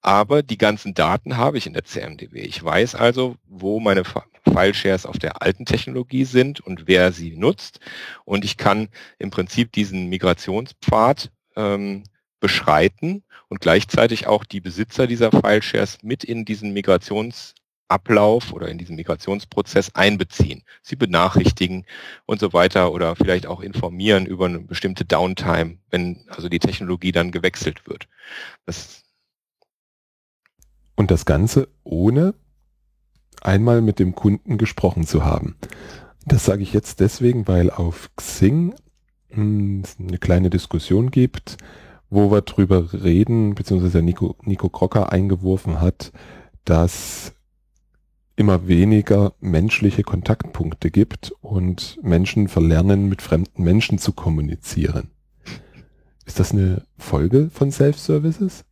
aber 0.00 0.44
die 0.44 0.58
ganzen 0.58 0.94
Daten 0.94 1.36
habe 1.36 1.58
ich 1.58 1.66
in 1.66 1.72
der 1.72 1.82
CMDB. 1.82 2.36
Ich 2.42 2.62
weiß 2.62 2.94
also, 2.94 3.34
wo 3.48 3.80
meine 3.80 4.04
File-Shares 4.04 5.06
auf 5.06 5.18
der 5.18 5.42
alten 5.42 5.64
Technologie 5.64 6.24
sind 6.24 6.60
und 6.60 6.86
wer 6.86 7.10
sie 7.10 7.36
nutzt 7.36 7.80
und 8.24 8.44
ich 8.44 8.56
kann 8.56 8.90
im 9.18 9.32
Prinzip 9.32 9.72
diesen 9.72 10.06
Migrationspfad 10.06 11.32
ähm, 11.56 12.04
beschreiten 12.38 13.24
und 13.48 13.60
gleichzeitig 13.60 14.28
auch 14.28 14.44
die 14.44 14.60
Besitzer 14.60 15.08
dieser 15.08 15.32
File-Shares 15.32 15.98
mit 16.04 16.22
in 16.22 16.44
diesen 16.44 16.72
Migrationsablauf 17.88 18.52
oder 18.52 18.68
in 18.68 18.78
diesen 18.78 18.96
Migrationsprozess 18.96 19.94
einbeziehen, 19.94 20.62
sie 20.82 20.96
benachrichtigen 20.96 21.84
und 22.26 22.40
so 22.40 22.52
weiter 22.52 22.92
oder 22.92 23.16
vielleicht 23.16 23.46
auch 23.46 23.60
informieren 23.60 24.26
über 24.26 24.46
eine 24.46 24.60
bestimmte 24.60 25.04
Downtime, 25.04 25.78
wenn 25.90 26.24
also 26.28 26.48
die 26.48 26.58
Technologie 26.58 27.12
dann 27.12 27.30
gewechselt 27.30 27.86
wird. 27.86 28.08
Das 28.64 29.02
und 30.96 31.10
das 31.10 31.26
Ganze 31.26 31.68
ohne 31.84 32.34
einmal 33.42 33.82
mit 33.82 33.98
dem 33.98 34.14
Kunden 34.14 34.56
gesprochen 34.56 35.06
zu 35.06 35.24
haben. 35.24 35.56
Das 36.24 36.44
sage 36.46 36.62
ich 36.62 36.72
jetzt 36.72 37.00
deswegen, 37.00 37.46
weil 37.46 37.70
auf 37.70 38.10
Xing 38.16 38.74
hm, 39.28 39.82
eine 40.00 40.18
kleine 40.18 40.50
Diskussion 40.50 41.10
gibt, 41.10 41.58
wo 42.08 42.30
wir 42.30 42.40
drüber 42.40 42.92
reden, 42.92 43.54
beziehungsweise 43.54 44.00
Nico, 44.00 44.36
Nico 44.42 44.70
Crocker 44.70 45.12
eingeworfen 45.12 45.80
hat, 45.80 46.12
dass 46.64 47.35
immer 48.36 48.68
weniger 48.68 49.32
menschliche 49.40 50.02
Kontaktpunkte 50.02 50.90
gibt 50.90 51.32
und 51.40 51.98
Menschen 52.02 52.48
verlernen, 52.48 53.08
mit 53.08 53.22
fremden 53.22 53.64
Menschen 53.64 53.98
zu 53.98 54.12
kommunizieren. 54.12 55.10
Ist 56.26 56.38
das 56.38 56.52
eine 56.52 56.82
Folge 56.98 57.50
von 57.52 57.70
Self-Services? 57.70 58.64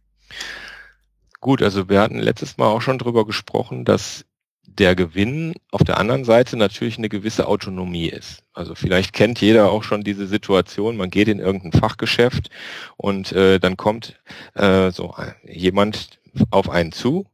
Gut, 1.40 1.62
also 1.62 1.88
wir 1.88 2.00
hatten 2.00 2.18
letztes 2.18 2.58
Mal 2.58 2.66
auch 2.66 2.82
schon 2.82 2.98
drüber 2.98 3.26
gesprochen, 3.26 3.84
dass 3.84 4.24
der 4.66 4.96
Gewinn 4.96 5.54
auf 5.70 5.84
der 5.84 5.98
anderen 5.98 6.24
Seite 6.24 6.56
natürlich 6.56 6.98
eine 6.98 7.08
gewisse 7.08 7.46
Autonomie 7.46 8.08
ist. 8.08 8.42
Also 8.52 8.74
vielleicht 8.74 9.12
kennt 9.12 9.40
jeder 9.40 9.70
auch 9.70 9.84
schon 9.84 10.02
diese 10.02 10.26
Situation, 10.26 10.96
man 10.96 11.10
geht 11.10 11.28
in 11.28 11.38
irgendein 11.38 11.78
Fachgeschäft 11.78 12.50
und 12.96 13.32
äh, 13.32 13.58
dann 13.60 13.76
kommt 13.76 14.20
äh, 14.54 14.90
so 14.90 15.14
jemand 15.44 16.18
auf 16.50 16.68
einen 16.68 16.92
zu, 16.92 17.26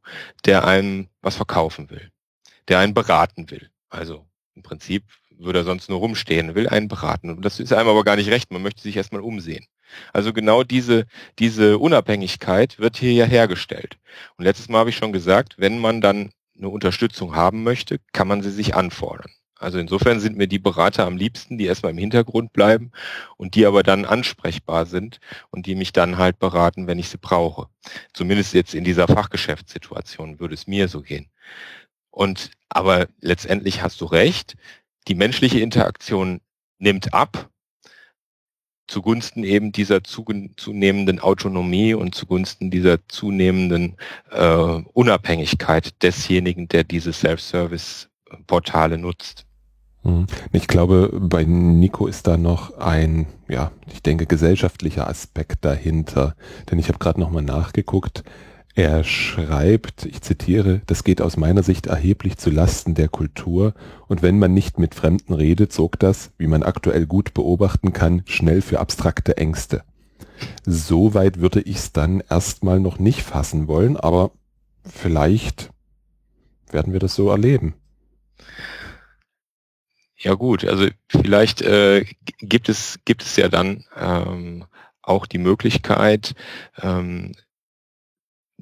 der 0.45 0.65
einem 0.65 1.07
was 1.21 1.35
verkaufen 1.35 1.89
will, 1.89 2.11
der 2.67 2.79
einen 2.79 2.93
beraten 2.93 3.49
will. 3.51 3.69
Also 3.89 4.25
im 4.55 4.63
Prinzip 4.63 5.03
würde 5.37 5.59
er 5.59 5.65
sonst 5.65 5.89
nur 5.89 5.99
rumstehen, 5.99 6.55
will 6.55 6.67
einen 6.67 6.87
beraten. 6.87 7.29
Und 7.29 7.43
das 7.43 7.59
ist 7.59 7.73
einem 7.73 7.89
aber 7.89 8.03
gar 8.03 8.15
nicht 8.15 8.29
recht, 8.29 8.51
man 8.51 8.61
möchte 8.61 8.81
sich 8.81 8.95
erstmal 8.95 9.21
umsehen. 9.21 9.65
Also 10.13 10.33
genau 10.33 10.63
diese, 10.63 11.05
diese 11.39 11.77
Unabhängigkeit 11.77 12.79
wird 12.79 12.97
hier 12.97 13.13
ja 13.13 13.25
hergestellt. 13.25 13.97
Und 14.37 14.45
letztes 14.45 14.69
Mal 14.69 14.79
habe 14.79 14.89
ich 14.89 14.95
schon 14.95 15.13
gesagt, 15.13 15.55
wenn 15.57 15.79
man 15.79 16.01
dann 16.01 16.31
eine 16.57 16.69
Unterstützung 16.69 17.35
haben 17.35 17.63
möchte, 17.63 17.99
kann 18.13 18.27
man 18.27 18.41
sie 18.41 18.51
sich 18.51 18.75
anfordern. 18.75 19.31
Also 19.61 19.77
insofern 19.77 20.19
sind 20.19 20.37
mir 20.37 20.47
die 20.47 20.57
Berater 20.57 21.05
am 21.05 21.17
liebsten, 21.17 21.59
die 21.59 21.65
erstmal 21.65 21.91
im 21.91 21.97
Hintergrund 21.99 22.51
bleiben 22.51 22.91
und 23.37 23.53
die 23.53 23.67
aber 23.67 23.83
dann 23.83 24.05
ansprechbar 24.05 24.87
sind 24.87 25.19
und 25.51 25.67
die 25.67 25.75
mich 25.75 25.93
dann 25.93 26.17
halt 26.17 26.39
beraten, 26.39 26.87
wenn 26.87 26.97
ich 26.97 27.09
sie 27.09 27.19
brauche. 27.19 27.67
Zumindest 28.11 28.55
jetzt 28.55 28.73
in 28.73 28.83
dieser 28.83 29.07
Fachgeschäftssituation 29.07 30.39
würde 30.39 30.55
es 30.55 30.65
mir 30.65 30.87
so 30.87 31.01
gehen. 31.01 31.29
Und 32.11 32.51
aber 32.69 33.07
letztendlich 33.19 33.81
hast 33.81 33.99
du 34.01 34.05
recht, 34.05 34.55
die 35.07 35.15
menschliche 35.15 35.59
Interaktion 35.59 36.41
nimmt 36.77 37.13
ab 37.13 37.49
zugunsten 38.91 39.43
eben 39.43 39.71
dieser 39.71 40.03
zunehmenden 40.03 41.19
Autonomie 41.19 41.93
und 41.93 42.13
zugunsten 42.13 42.69
dieser 42.69 43.07
zunehmenden 43.07 43.95
äh, 44.31 44.81
Unabhängigkeit 44.93 46.03
desjenigen, 46.03 46.67
der 46.67 46.83
diese 46.83 47.13
Self-Service-Portale 47.13 48.97
nutzt. 48.97 49.45
Hm. 50.03 50.25
Ich 50.51 50.67
glaube, 50.67 51.09
bei 51.13 51.45
Nico 51.45 52.07
ist 52.07 52.27
da 52.27 52.35
noch 52.35 52.77
ein, 52.77 53.27
ja, 53.47 53.71
ich 53.93 54.03
denke, 54.03 54.25
gesellschaftlicher 54.25 55.07
Aspekt 55.07 55.63
dahinter. 55.63 56.35
Denn 56.69 56.77
ich 56.77 56.89
habe 56.89 56.99
gerade 56.99 57.19
nochmal 57.19 57.43
nachgeguckt. 57.43 58.23
Er 58.73 59.03
schreibt, 59.03 60.05
ich 60.05 60.21
zitiere, 60.21 60.81
das 60.85 61.03
geht 61.03 61.21
aus 61.21 61.35
meiner 61.35 61.61
Sicht 61.61 61.87
erheblich 61.87 62.37
zu 62.37 62.49
Lasten 62.49 62.95
der 62.95 63.09
Kultur 63.09 63.73
und 64.07 64.21
wenn 64.21 64.39
man 64.39 64.53
nicht 64.53 64.79
mit 64.79 64.95
Fremden 64.95 65.33
redet, 65.33 65.73
sorgt 65.73 66.03
das, 66.03 66.31
wie 66.37 66.47
man 66.47 66.63
aktuell 66.63 67.05
gut 67.05 67.33
beobachten 67.33 67.91
kann, 67.91 68.23
schnell 68.25 68.61
für 68.61 68.79
abstrakte 68.79 69.35
Ängste. 69.35 69.83
Soweit 70.65 71.39
würde 71.39 71.61
ich 71.61 71.77
es 71.77 71.91
dann 71.91 72.23
erstmal 72.29 72.79
noch 72.79 72.97
nicht 72.97 73.21
fassen 73.21 73.67
wollen, 73.67 73.97
aber 73.97 74.31
vielleicht 74.85 75.69
werden 76.71 76.93
wir 76.93 76.99
das 76.99 77.13
so 77.13 77.29
erleben. 77.29 77.75
Ja 80.17 80.35
gut, 80.35 80.63
also 80.65 80.87
vielleicht 81.09 81.61
äh, 81.61 82.05
gibt 82.39 82.69
es 82.69 82.99
gibt 83.05 83.23
es 83.23 83.35
ja 83.35 83.49
dann 83.49 83.83
ähm, 83.99 84.65
auch 85.01 85.25
die 85.25 85.39
Möglichkeit, 85.39 86.35
ähm, 86.81 87.33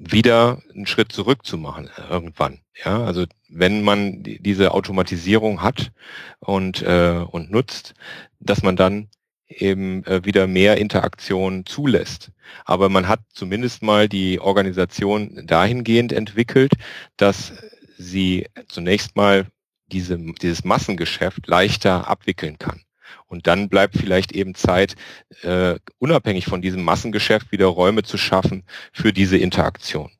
wieder 0.00 0.62
einen 0.74 0.86
Schritt 0.86 1.12
zurück 1.12 1.44
zu 1.44 1.58
machen 1.58 1.88
äh, 1.96 2.08
irgendwann. 2.10 2.60
Ja, 2.84 3.04
also 3.04 3.26
wenn 3.48 3.82
man 3.82 4.22
die, 4.22 4.42
diese 4.42 4.72
Automatisierung 4.72 5.62
hat 5.62 5.92
und 6.40 6.82
äh, 6.82 7.24
und 7.30 7.50
nutzt, 7.50 7.94
dass 8.40 8.62
man 8.62 8.76
dann 8.76 9.08
eben 9.48 10.04
äh, 10.04 10.24
wieder 10.24 10.46
mehr 10.46 10.78
Interaktion 10.78 11.66
zulässt. 11.66 12.30
Aber 12.64 12.88
man 12.88 13.08
hat 13.08 13.20
zumindest 13.32 13.82
mal 13.82 14.08
die 14.08 14.40
Organisation 14.40 15.46
dahingehend 15.46 16.12
entwickelt, 16.12 16.72
dass 17.16 17.52
sie 17.98 18.46
zunächst 18.68 19.16
mal 19.16 19.46
diese, 19.88 20.18
dieses 20.40 20.64
Massengeschäft 20.64 21.46
leichter 21.46 22.08
abwickeln 22.08 22.58
kann. 22.58 22.82
Und 23.26 23.46
dann 23.46 23.68
bleibt 23.68 23.96
vielleicht 23.96 24.32
eben 24.32 24.54
Zeit, 24.54 24.96
äh, 25.42 25.76
unabhängig 25.98 26.46
von 26.46 26.62
diesem 26.62 26.82
Massengeschäft 26.82 27.52
wieder 27.52 27.66
Räume 27.66 28.02
zu 28.02 28.16
schaffen 28.18 28.64
für 28.92 29.12
diese 29.12 29.36
Interaktion. 29.36 30.10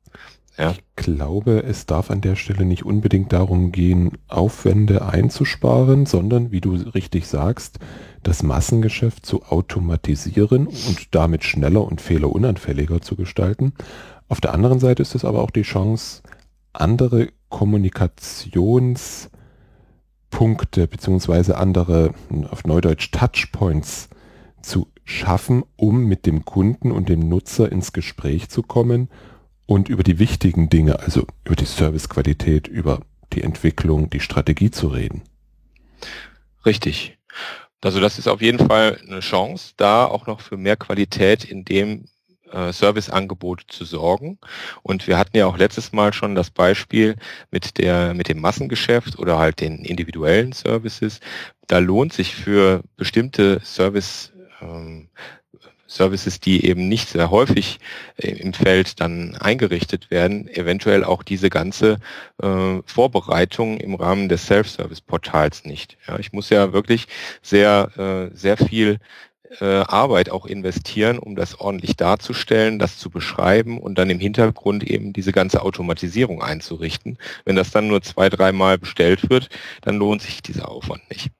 Ja. 0.57 0.71
Ich 0.71 0.83
glaube, 0.95 1.63
es 1.63 1.85
darf 1.85 2.11
an 2.11 2.21
der 2.21 2.35
Stelle 2.35 2.65
nicht 2.65 2.85
unbedingt 2.85 3.33
darum 3.33 3.71
gehen, 3.71 4.17
Aufwände 4.27 5.05
einzusparen, 5.05 6.05
sondern, 6.05 6.51
wie 6.51 6.61
du 6.61 6.73
richtig 6.75 7.27
sagst, 7.27 7.79
das 8.21 8.43
Massengeschäft 8.43 9.25
zu 9.25 9.43
automatisieren 9.43 10.67
und 10.67 11.15
damit 11.15 11.43
schneller 11.43 11.83
und 11.83 12.01
fehlerunanfälliger 12.01 13.01
zu 13.01 13.15
gestalten. 13.15 13.73
Auf 14.27 14.39
der 14.41 14.53
anderen 14.53 14.79
Seite 14.79 15.01
ist 15.01 15.15
es 15.15 15.25
aber 15.25 15.41
auch 15.41 15.51
die 15.51 15.63
Chance, 15.63 16.21
andere 16.73 17.29
Kommunikations- 17.49 19.29
Punkte 20.31 20.87
beziehungsweise 20.87 21.57
andere, 21.57 22.13
auf 22.49 22.63
Neudeutsch 22.65 23.11
Touchpoints 23.11 24.09
zu 24.63 24.87
schaffen, 25.03 25.63
um 25.75 26.05
mit 26.05 26.25
dem 26.25 26.45
Kunden 26.45 26.91
und 26.91 27.09
dem 27.09 27.29
Nutzer 27.29 27.71
ins 27.71 27.93
Gespräch 27.93 28.49
zu 28.49 28.63
kommen 28.63 29.09
und 29.67 29.89
über 29.89 30.03
die 30.03 30.17
wichtigen 30.17 30.69
Dinge, 30.69 30.99
also 30.99 31.25
über 31.45 31.55
die 31.55 31.65
Servicequalität, 31.65 32.67
über 32.67 33.01
die 33.33 33.43
Entwicklung, 33.43 34.09
die 34.09 34.19
Strategie 34.19 34.71
zu 34.71 34.87
reden. 34.87 35.21
Richtig. 36.65 37.17
Also 37.83 37.99
das 37.99 38.19
ist 38.19 38.27
auf 38.27 38.41
jeden 38.41 38.67
Fall 38.67 38.99
eine 39.07 39.21
Chance, 39.21 39.73
da 39.77 40.05
auch 40.05 40.27
noch 40.27 40.41
für 40.41 40.57
mehr 40.57 40.77
Qualität 40.77 41.43
in 41.43 41.65
dem 41.65 42.05
äh, 42.51 42.71
Serviceangebot 42.71 43.63
zu 43.67 43.85
sorgen. 43.85 44.39
Und 44.83 45.07
wir 45.07 45.17
hatten 45.17 45.37
ja 45.37 45.45
auch 45.45 45.57
letztes 45.57 45.91
Mal 45.91 46.13
schon 46.13 46.35
das 46.35 46.49
Beispiel 46.49 47.15
mit 47.51 47.77
der, 47.77 48.13
mit 48.13 48.29
dem 48.29 48.41
Massengeschäft 48.41 49.19
oder 49.19 49.37
halt 49.37 49.61
den 49.61 49.85
individuellen 49.85 50.51
Services. 50.51 51.19
Da 51.67 51.79
lohnt 51.79 52.13
sich 52.13 52.35
für 52.35 52.81
bestimmte 52.97 53.61
Service, 53.63 54.31
ähm, 54.61 55.09
Services, 55.87 56.39
die 56.39 56.65
eben 56.65 56.87
nicht 56.87 57.09
sehr 57.09 57.31
häufig 57.31 57.79
im 58.15 58.53
Feld 58.53 59.01
dann 59.01 59.35
eingerichtet 59.35 60.09
werden, 60.09 60.47
eventuell 60.47 61.03
auch 61.03 61.21
diese 61.21 61.49
ganze 61.49 61.97
äh, 62.41 62.79
Vorbereitung 62.85 63.77
im 63.77 63.95
Rahmen 63.95 64.29
des 64.29 64.47
Self-Service-Portals 64.47 65.65
nicht. 65.65 65.97
Ja, 66.07 66.17
ich 66.17 66.31
muss 66.31 66.49
ja 66.49 66.71
wirklich 66.71 67.07
sehr, 67.41 68.29
äh, 68.31 68.35
sehr 68.35 68.55
viel 68.55 68.99
äh, 69.59 69.65
Arbeit 69.65 70.29
auch 70.29 70.45
investieren, 70.45 71.19
um 71.19 71.35
das 71.35 71.59
ordentlich 71.59 71.95
darzustellen, 71.95 72.79
das 72.79 72.97
zu 72.97 73.09
beschreiben 73.09 73.79
und 73.79 73.97
dann 73.97 74.09
im 74.09 74.19
Hintergrund 74.19 74.83
eben 74.83 75.13
diese 75.13 75.31
ganze 75.31 75.61
Automatisierung 75.61 76.41
einzurichten. 76.41 77.17
Wenn 77.45 77.55
das 77.55 77.71
dann 77.71 77.87
nur 77.87 78.01
zwei, 78.01 78.29
dreimal 78.29 78.77
bestellt 78.77 79.29
wird, 79.29 79.49
dann 79.81 79.97
lohnt 79.97 80.21
sich 80.21 80.41
dieser 80.41 80.69
Aufwand 80.69 81.09
nicht. 81.09 81.31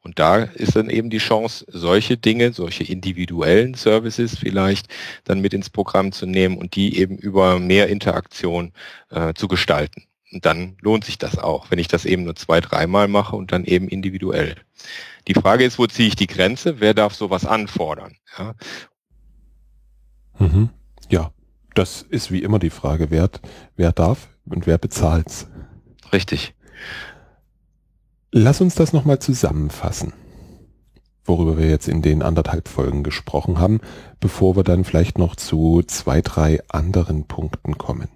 Und 0.00 0.18
da 0.18 0.44
ist 0.44 0.76
dann 0.76 0.88
eben 0.88 1.10
die 1.10 1.18
Chance, 1.18 1.66
solche 1.68 2.16
Dinge, 2.16 2.52
solche 2.52 2.84
individuellen 2.84 3.74
Services 3.74 4.38
vielleicht 4.38 4.88
dann 5.24 5.40
mit 5.40 5.52
ins 5.52 5.68
Programm 5.68 6.12
zu 6.12 6.24
nehmen 6.24 6.56
und 6.56 6.74
die 6.76 6.98
eben 6.98 7.18
über 7.18 7.58
mehr 7.58 7.88
Interaktion 7.88 8.72
äh, 9.10 9.34
zu 9.34 9.48
gestalten. 9.48 10.04
Und 10.32 10.44
dann 10.44 10.76
lohnt 10.80 11.04
sich 11.04 11.18
das 11.18 11.38
auch, 11.38 11.70
wenn 11.70 11.78
ich 11.78 11.88
das 11.88 12.04
eben 12.04 12.24
nur 12.24 12.36
zwei, 12.36 12.60
dreimal 12.60 13.08
mache 13.08 13.36
und 13.36 13.52
dann 13.52 13.64
eben 13.64 13.88
individuell. 13.88 14.56
Die 15.28 15.34
Frage 15.34 15.64
ist, 15.64 15.78
wo 15.78 15.86
ziehe 15.86 16.08
ich 16.08 16.16
die 16.16 16.26
Grenze? 16.26 16.80
Wer 16.80 16.94
darf 16.94 17.14
sowas 17.14 17.44
anfordern? 17.44 18.16
Ja, 18.38 18.54
mhm. 20.38 20.70
ja 21.10 21.32
das 21.74 22.02
ist 22.02 22.32
wie 22.32 22.42
immer 22.42 22.58
die 22.58 22.70
Frage, 22.70 23.10
wer, 23.10 23.30
wer 23.76 23.92
darf 23.92 24.30
und 24.46 24.66
wer 24.66 24.78
bezahlt's. 24.78 25.46
Richtig. 26.12 26.54
Lass 28.32 28.60
uns 28.60 28.74
das 28.74 28.92
nochmal 28.92 29.18
zusammenfassen, 29.18 30.12
worüber 31.24 31.58
wir 31.58 31.68
jetzt 31.68 31.88
in 31.88 32.02
den 32.02 32.22
anderthalb 32.22 32.66
Folgen 32.66 33.02
gesprochen 33.02 33.58
haben, 33.58 33.80
bevor 34.20 34.56
wir 34.56 34.64
dann 34.64 34.84
vielleicht 34.84 35.18
noch 35.18 35.36
zu 35.36 35.82
zwei, 35.86 36.22
drei 36.22 36.60
anderen 36.68 37.26
Punkten 37.26 37.76
kommen. 37.76 38.08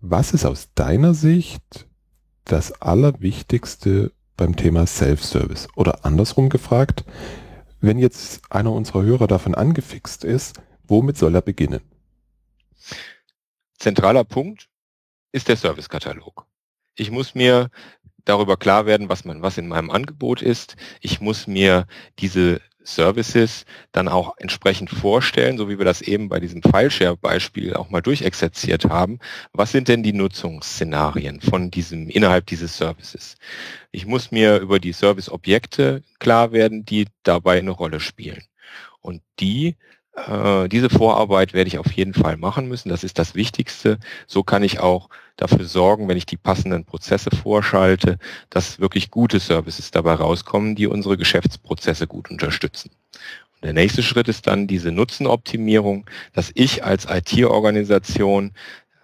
Was 0.00 0.32
ist 0.32 0.46
aus 0.46 0.70
deiner 0.74 1.12
Sicht 1.12 1.86
das 2.44 2.72
Allerwichtigste 2.80 4.12
beim 4.40 4.56
Thema 4.56 4.86
Self-Service? 4.86 5.68
Oder 5.76 6.06
andersrum 6.06 6.48
gefragt, 6.48 7.04
wenn 7.82 7.98
jetzt 7.98 8.40
einer 8.50 8.72
unserer 8.72 9.02
Hörer 9.02 9.26
davon 9.26 9.54
angefixt 9.54 10.24
ist, 10.24 10.62
womit 10.88 11.18
soll 11.18 11.34
er 11.34 11.42
beginnen? 11.42 11.82
Zentraler 13.78 14.24
Punkt 14.24 14.70
ist 15.32 15.48
der 15.48 15.56
Servicekatalog. 15.56 16.46
Ich 16.94 17.10
muss 17.10 17.34
mir 17.34 17.68
darüber 18.24 18.56
klar 18.56 18.86
werden, 18.86 19.10
was 19.10 19.26
man, 19.26 19.42
was 19.42 19.58
in 19.58 19.68
meinem 19.68 19.90
Angebot 19.90 20.40
ist. 20.40 20.76
Ich 21.02 21.20
muss 21.20 21.46
mir 21.46 21.86
diese 22.18 22.62
Services 22.82 23.64
dann 23.92 24.08
auch 24.08 24.34
entsprechend 24.38 24.90
vorstellen, 24.90 25.58
so 25.58 25.68
wie 25.68 25.78
wir 25.78 25.84
das 25.84 26.02
eben 26.02 26.28
bei 26.28 26.40
diesem 26.40 26.62
Fileshare-Beispiel 26.62 27.74
auch 27.74 27.90
mal 27.90 28.00
durchexerziert 28.00 28.86
haben. 28.86 29.18
Was 29.52 29.72
sind 29.72 29.88
denn 29.88 30.02
die 30.02 30.12
Nutzungsszenarien 30.12 31.40
von 31.40 31.70
diesem, 31.70 32.08
innerhalb 32.08 32.46
dieses 32.46 32.76
Services? 32.76 33.36
Ich 33.92 34.06
muss 34.06 34.30
mir 34.30 34.58
über 34.58 34.78
die 34.78 34.92
Service-Objekte 34.92 36.02
klar 36.18 36.52
werden, 36.52 36.84
die 36.84 37.06
dabei 37.22 37.58
eine 37.58 37.72
Rolle 37.72 38.00
spielen. 38.00 38.42
Und 39.00 39.22
die 39.38 39.76
äh, 40.14 40.68
diese 40.68 40.90
Vorarbeit 40.90 41.52
werde 41.52 41.68
ich 41.68 41.78
auf 41.78 41.92
jeden 41.92 42.14
Fall 42.14 42.36
machen 42.36 42.68
müssen. 42.68 42.88
Das 42.88 43.04
ist 43.04 43.18
das 43.18 43.34
Wichtigste. 43.34 43.98
So 44.26 44.42
kann 44.42 44.62
ich 44.62 44.80
auch 44.80 45.08
dafür 45.40 45.64
sorgen, 45.64 46.08
wenn 46.08 46.16
ich 46.16 46.26
die 46.26 46.36
passenden 46.36 46.84
Prozesse 46.84 47.30
vorschalte, 47.30 48.18
dass 48.50 48.80
wirklich 48.80 49.10
gute 49.10 49.40
Services 49.40 49.90
dabei 49.90 50.14
rauskommen, 50.14 50.74
die 50.74 50.86
unsere 50.86 51.16
Geschäftsprozesse 51.16 52.06
gut 52.06 52.30
unterstützen. 52.30 52.90
Und 53.54 53.64
der 53.64 53.72
nächste 53.72 54.02
Schritt 54.02 54.28
ist 54.28 54.46
dann 54.46 54.66
diese 54.66 54.92
Nutzenoptimierung, 54.92 56.06
dass 56.32 56.50
ich 56.54 56.84
als 56.84 57.06
IT-Organisation 57.08 58.52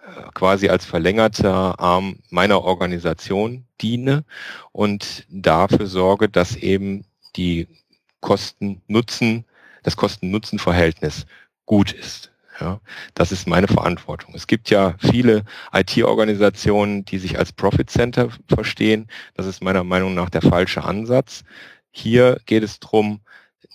äh, 0.01 0.21
quasi 0.33 0.69
als 0.69 0.85
verlängerter 0.85 1.79
Arm 1.79 2.19
meiner 2.29 2.63
Organisation 2.63 3.65
diene 3.81 4.23
und 4.71 5.25
dafür 5.29 5.87
sorge, 5.87 6.29
dass 6.29 6.55
eben 6.55 7.05
die 7.35 7.67
Kosten-Nutzen 8.21 9.45
das 9.83 9.95
Kosten-Nutzen-Verhältnis 9.95 11.25
gut 11.65 11.91
ist. 11.93 12.31
Ja, 12.59 12.79
das 13.13 13.31
ist 13.31 13.47
meine 13.47 13.67
Verantwortung. 13.67 14.33
Es 14.35 14.47
gibt 14.47 14.71
ja 14.71 14.95
viele 14.97 15.43
IT-Organisationen, 15.73 17.05
die 17.05 17.19
sich 17.19 17.37
als 17.37 17.53
Profit 17.53 17.89
Center 17.89 18.29
verstehen. 18.47 19.07
Das 19.35 19.45
ist 19.45 19.63
meiner 19.63 19.83
Meinung 19.83 20.15
nach 20.15 20.31
der 20.31 20.41
falsche 20.41 20.83
Ansatz. 20.83 21.43
Hier 21.91 22.39
geht 22.45 22.63
es 22.63 22.79
darum, 22.79 23.21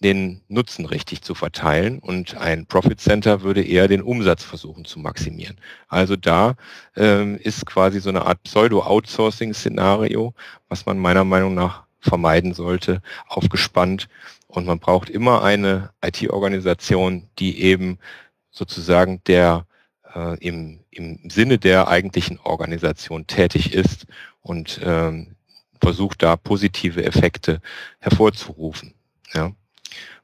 den 0.02 0.42
Nutzen 0.48 0.84
richtig 0.84 1.22
zu 1.22 1.34
verteilen 1.34 1.98
und 2.00 2.36
ein 2.36 2.66
Profit 2.66 3.00
Center 3.00 3.42
würde 3.42 3.62
eher 3.62 3.88
den 3.88 4.02
Umsatz 4.02 4.42
versuchen 4.42 4.84
zu 4.84 4.98
maximieren. 4.98 5.56
Also 5.88 6.16
da 6.16 6.56
ähm, 6.96 7.36
ist 7.36 7.66
quasi 7.66 8.00
so 8.00 8.08
eine 8.08 8.26
Art 8.26 8.42
Pseudo-Outsourcing-Szenario, 8.42 10.34
was 10.68 10.86
man 10.86 10.98
meiner 10.98 11.24
Meinung 11.24 11.54
nach 11.54 11.84
vermeiden 12.00 12.52
sollte, 12.52 13.00
aufgespannt. 13.28 14.08
Und 14.48 14.66
man 14.66 14.80
braucht 14.80 15.08
immer 15.08 15.42
eine 15.42 15.90
IT-Organisation, 16.04 17.28
die 17.38 17.62
eben 17.62 17.98
sozusagen 18.52 19.20
der 19.26 19.66
äh, 20.14 20.38
im, 20.38 20.80
im 20.90 21.18
Sinne 21.28 21.58
der 21.58 21.88
eigentlichen 21.88 22.38
Organisation 22.38 23.26
tätig 23.26 23.74
ist 23.74 24.06
und 24.42 24.80
ähm, 24.84 25.34
versucht 25.80 26.22
da 26.22 26.36
positive 26.36 27.04
Effekte 27.04 27.60
hervorzurufen. 27.98 28.94
Ja. 29.34 29.52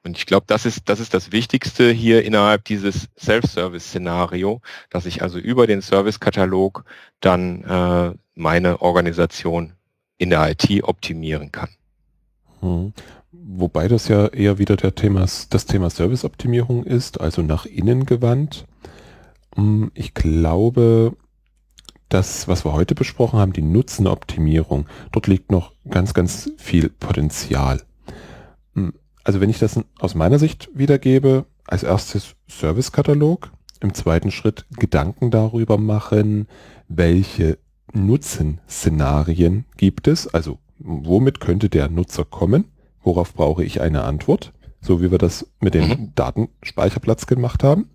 Und 0.04 0.16
ich 0.16 0.26
glaube, 0.26 0.44
das 0.46 0.64
ist, 0.64 0.88
das 0.88 1.00
ist 1.00 1.12
das 1.12 1.32
Wichtigste 1.32 1.90
hier 1.90 2.24
innerhalb 2.24 2.64
dieses 2.64 3.08
Self-Service-Szenario, 3.18 4.60
dass 4.90 5.06
ich 5.06 5.22
also 5.22 5.38
über 5.38 5.66
den 5.66 5.82
Service-Katalog 5.82 6.84
dann 7.20 7.64
äh, 7.64 8.14
meine 8.34 8.80
Organisation 8.80 9.72
in 10.16 10.30
der 10.30 10.50
IT 10.50 10.84
optimieren 10.84 11.50
kann. 11.50 11.70
Hm. 12.60 12.92
Wobei 13.50 13.88
das 13.88 14.08
ja 14.08 14.26
eher 14.26 14.58
wieder 14.58 14.76
der 14.76 14.94
Thema, 14.94 15.20
das 15.48 15.64
Thema 15.64 15.88
Serviceoptimierung 15.88 16.84
ist, 16.84 17.18
also 17.18 17.40
nach 17.40 17.64
innen 17.64 18.04
gewandt. 18.04 18.66
Hm, 19.54 19.90
ich 19.94 20.12
glaube, 20.12 21.16
das, 22.10 22.46
was 22.46 22.66
wir 22.66 22.74
heute 22.74 22.94
besprochen 22.94 23.38
haben, 23.38 23.54
die 23.54 23.62
Nutzenoptimierung, 23.62 24.84
dort 25.12 25.28
liegt 25.28 25.50
noch 25.50 25.72
ganz, 25.88 26.12
ganz 26.12 26.52
viel 26.58 26.90
Potenzial. 26.90 27.80
Hm, 28.74 28.92
also 29.24 29.40
wenn 29.40 29.48
ich 29.48 29.58
das 29.58 29.80
aus 29.98 30.14
meiner 30.14 30.38
Sicht 30.38 30.68
wiedergebe, 30.74 31.46
als 31.66 31.84
erstes 31.84 32.34
Servicekatalog, 32.48 33.50
im 33.80 33.94
zweiten 33.94 34.30
Schritt 34.30 34.66
Gedanken 34.78 35.30
darüber 35.30 35.78
machen, 35.78 36.48
welche 36.86 37.56
Nutzenszenarien 37.94 39.64
gibt 39.78 40.06
es, 40.06 40.26
also 40.26 40.58
womit 40.78 41.40
könnte 41.40 41.70
der 41.70 41.88
Nutzer 41.88 42.26
kommen, 42.26 42.66
worauf 43.08 43.32
brauche 43.32 43.64
ich 43.64 43.80
eine 43.80 44.04
Antwort, 44.04 44.52
so 44.82 45.00
wie 45.00 45.10
wir 45.10 45.16
das 45.16 45.50
mit 45.60 45.72
dem 45.72 45.88
mhm. 45.88 46.12
Datenspeicherplatz 46.14 47.26
gemacht 47.26 47.64
haben. 47.64 47.88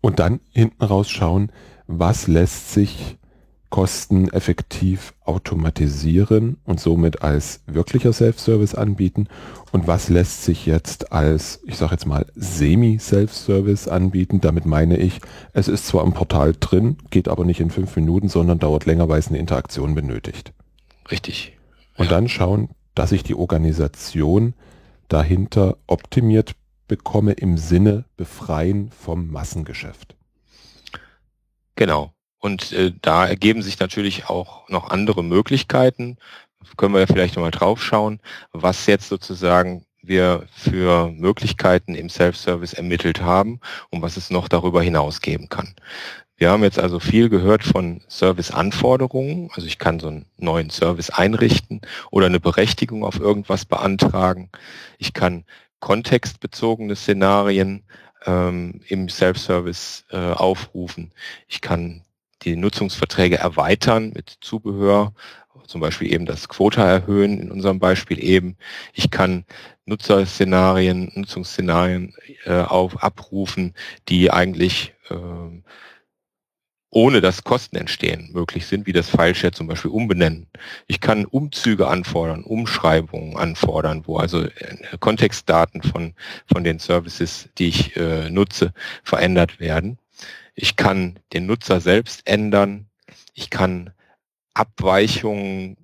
Und 0.00 0.20
dann 0.20 0.38
hinten 0.52 0.84
raus 0.84 1.10
schauen, 1.10 1.50
was 1.88 2.28
lässt 2.28 2.72
sich 2.72 3.18
kosteneffektiv 3.68 5.14
automatisieren 5.24 6.58
und 6.64 6.80
somit 6.80 7.22
als 7.22 7.62
wirklicher 7.66 8.12
Self-Service 8.12 8.74
anbieten 8.74 9.26
und 9.72 9.86
was 9.86 10.08
lässt 10.08 10.44
sich 10.44 10.66
jetzt 10.66 11.12
als, 11.12 11.60
ich 11.66 11.76
sage 11.76 11.92
jetzt 11.92 12.06
mal, 12.06 12.26
Semi-Self-Service 12.34 13.88
anbieten. 13.88 14.40
Damit 14.40 14.66
meine 14.66 14.96
ich, 14.98 15.20
es 15.52 15.68
ist 15.68 15.86
zwar 15.86 16.04
im 16.04 16.12
Portal 16.12 16.54
drin, 16.58 16.96
geht 17.10 17.28
aber 17.28 17.44
nicht 17.44 17.60
in 17.60 17.70
fünf 17.70 17.94
Minuten, 17.96 18.28
sondern 18.28 18.60
dauert 18.60 18.86
länger, 18.86 19.08
weil 19.08 19.18
es 19.18 19.28
eine 19.28 19.38
Interaktion 19.38 19.94
benötigt. 19.94 20.52
Richtig. 21.10 21.56
Und 21.96 22.06
ja. 22.06 22.10
dann 22.12 22.28
schauen, 22.28 22.70
dass 22.94 23.12
ich 23.12 23.22
die 23.22 23.34
Organisation 23.34 24.54
dahinter 25.08 25.76
optimiert 25.86 26.54
bekomme 26.88 27.32
im 27.32 27.56
Sinne 27.56 28.04
befreien 28.16 28.90
vom 28.90 29.28
Massengeschäft. 29.30 30.16
Genau. 31.76 32.12
Und 32.38 32.72
äh, 32.72 32.92
da 33.00 33.26
ergeben 33.26 33.62
sich 33.62 33.78
natürlich 33.78 34.28
auch 34.28 34.68
noch 34.68 34.90
andere 34.90 35.22
Möglichkeiten. 35.22 36.16
Können 36.76 36.94
wir 36.94 37.00
ja 37.00 37.06
vielleicht 37.06 37.36
nochmal 37.36 37.50
drauf 37.50 37.82
schauen, 37.82 38.20
was 38.52 38.86
jetzt 38.86 39.08
sozusagen 39.08 39.84
wir 40.02 40.46
für 40.52 41.10
Möglichkeiten 41.10 41.94
im 41.94 42.08
Self-Service 42.08 42.72
ermittelt 42.72 43.20
haben 43.20 43.60
und 43.90 44.02
was 44.02 44.16
es 44.16 44.30
noch 44.30 44.48
darüber 44.48 44.82
hinaus 44.82 45.20
geben 45.20 45.48
kann. 45.48 45.74
Wir 46.40 46.50
haben 46.50 46.62
jetzt 46.62 46.78
also 46.78 47.00
viel 47.00 47.28
gehört 47.28 47.64
von 47.64 48.00
Serviceanforderungen. 48.08 49.50
Also 49.52 49.66
ich 49.66 49.78
kann 49.78 50.00
so 50.00 50.06
einen 50.06 50.24
neuen 50.38 50.70
Service 50.70 51.10
einrichten 51.10 51.82
oder 52.10 52.24
eine 52.24 52.40
Berechtigung 52.40 53.04
auf 53.04 53.20
irgendwas 53.20 53.66
beantragen. 53.66 54.48
Ich 54.96 55.12
kann 55.12 55.44
kontextbezogene 55.80 56.96
Szenarien 56.96 57.82
ähm, 58.24 58.80
im 58.86 59.10
Self-Service 59.10 60.06
äh, 60.12 60.16
aufrufen. 60.16 61.12
Ich 61.46 61.60
kann 61.60 62.04
die 62.40 62.56
Nutzungsverträge 62.56 63.36
erweitern 63.36 64.10
mit 64.14 64.38
Zubehör, 64.40 65.12
zum 65.66 65.82
Beispiel 65.82 66.10
eben 66.10 66.24
das 66.24 66.48
Quota 66.48 66.90
erhöhen, 66.90 67.38
in 67.38 67.50
unserem 67.50 67.80
Beispiel 67.80 68.18
eben. 68.18 68.56
Ich 68.94 69.10
kann 69.10 69.44
Nutzerszenarien, 69.84 71.12
Nutzungsszenarien 71.14 72.14
äh, 72.46 72.62
auf, 72.62 73.02
abrufen, 73.02 73.74
die 74.08 74.30
eigentlich 74.30 74.94
äh, 75.10 75.14
ohne 76.90 77.20
dass 77.20 77.44
Kosten 77.44 77.76
entstehen, 77.76 78.30
möglich 78.32 78.66
sind, 78.66 78.86
wie 78.86 78.92
das 78.92 79.08
Fileshare 79.08 79.52
zum 79.52 79.68
Beispiel 79.68 79.92
umbenennen. 79.92 80.48
Ich 80.88 81.00
kann 81.00 81.24
Umzüge 81.24 81.86
anfordern, 81.86 82.42
Umschreibungen 82.42 83.36
anfordern, 83.36 84.02
wo 84.06 84.16
also 84.18 84.42
äh, 84.42 84.50
Kontextdaten 84.98 85.82
von, 85.82 86.14
von 86.52 86.64
den 86.64 86.80
Services, 86.80 87.48
die 87.58 87.68
ich 87.68 87.96
äh, 87.96 88.28
nutze, 88.28 88.72
verändert 89.04 89.60
werden. 89.60 89.98
Ich 90.56 90.76
kann 90.76 91.18
den 91.32 91.46
Nutzer 91.46 91.80
selbst 91.80 92.22
ändern. 92.26 92.86
Ich 93.34 93.50
kann 93.50 93.90
Abweichungen 94.54 95.76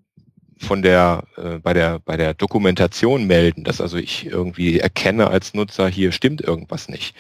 von 0.59 0.82
der 0.82 1.24
äh, 1.36 1.59
bei 1.59 1.72
der 1.74 1.98
bei 2.00 2.16
der 2.16 2.34
Dokumentation 2.34 3.26
melden, 3.26 3.64
dass 3.64 3.80
also 3.80 3.98
ich 3.98 4.26
irgendwie 4.26 4.80
erkenne 4.80 5.28
als 5.28 5.54
Nutzer, 5.54 5.88
hier 5.88 6.12
stimmt 6.12 6.40
irgendwas 6.40 6.88
nicht. 6.88 7.14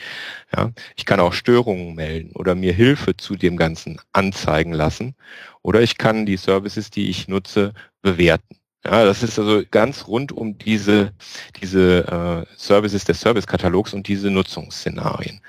Ja, 0.54 0.72
ich 0.96 1.06
kann 1.06 1.20
auch 1.20 1.32
Störungen 1.32 1.94
melden 1.94 2.32
oder 2.34 2.54
mir 2.54 2.72
Hilfe 2.72 3.16
zu 3.16 3.36
dem 3.36 3.56
Ganzen 3.56 4.00
anzeigen 4.12 4.72
lassen 4.72 5.14
oder 5.62 5.82
ich 5.82 5.98
kann 5.98 6.26
die 6.26 6.36
Services, 6.36 6.90
die 6.90 7.10
ich 7.10 7.28
nutze, 7.28 7.74
bewerten. 8.02 8.56
Ja, 8.84 9.04
das 9.04 9.24
ist 9.24 9.36
also 9.36 9.62
ganz 9.68 10.06
rund 10.06 10.30
um 10.30 10.58
diese, 10.58 11.12
diese 11.60 12.46
äh, 12.48 12.56
Services 12.56 13.04
des 13.04 13.20
Servicekatalogs 13.20 13.92
und 13.92 14.06
diese 14.06 14.30
Nutzungsszenarien. 14.30 15.40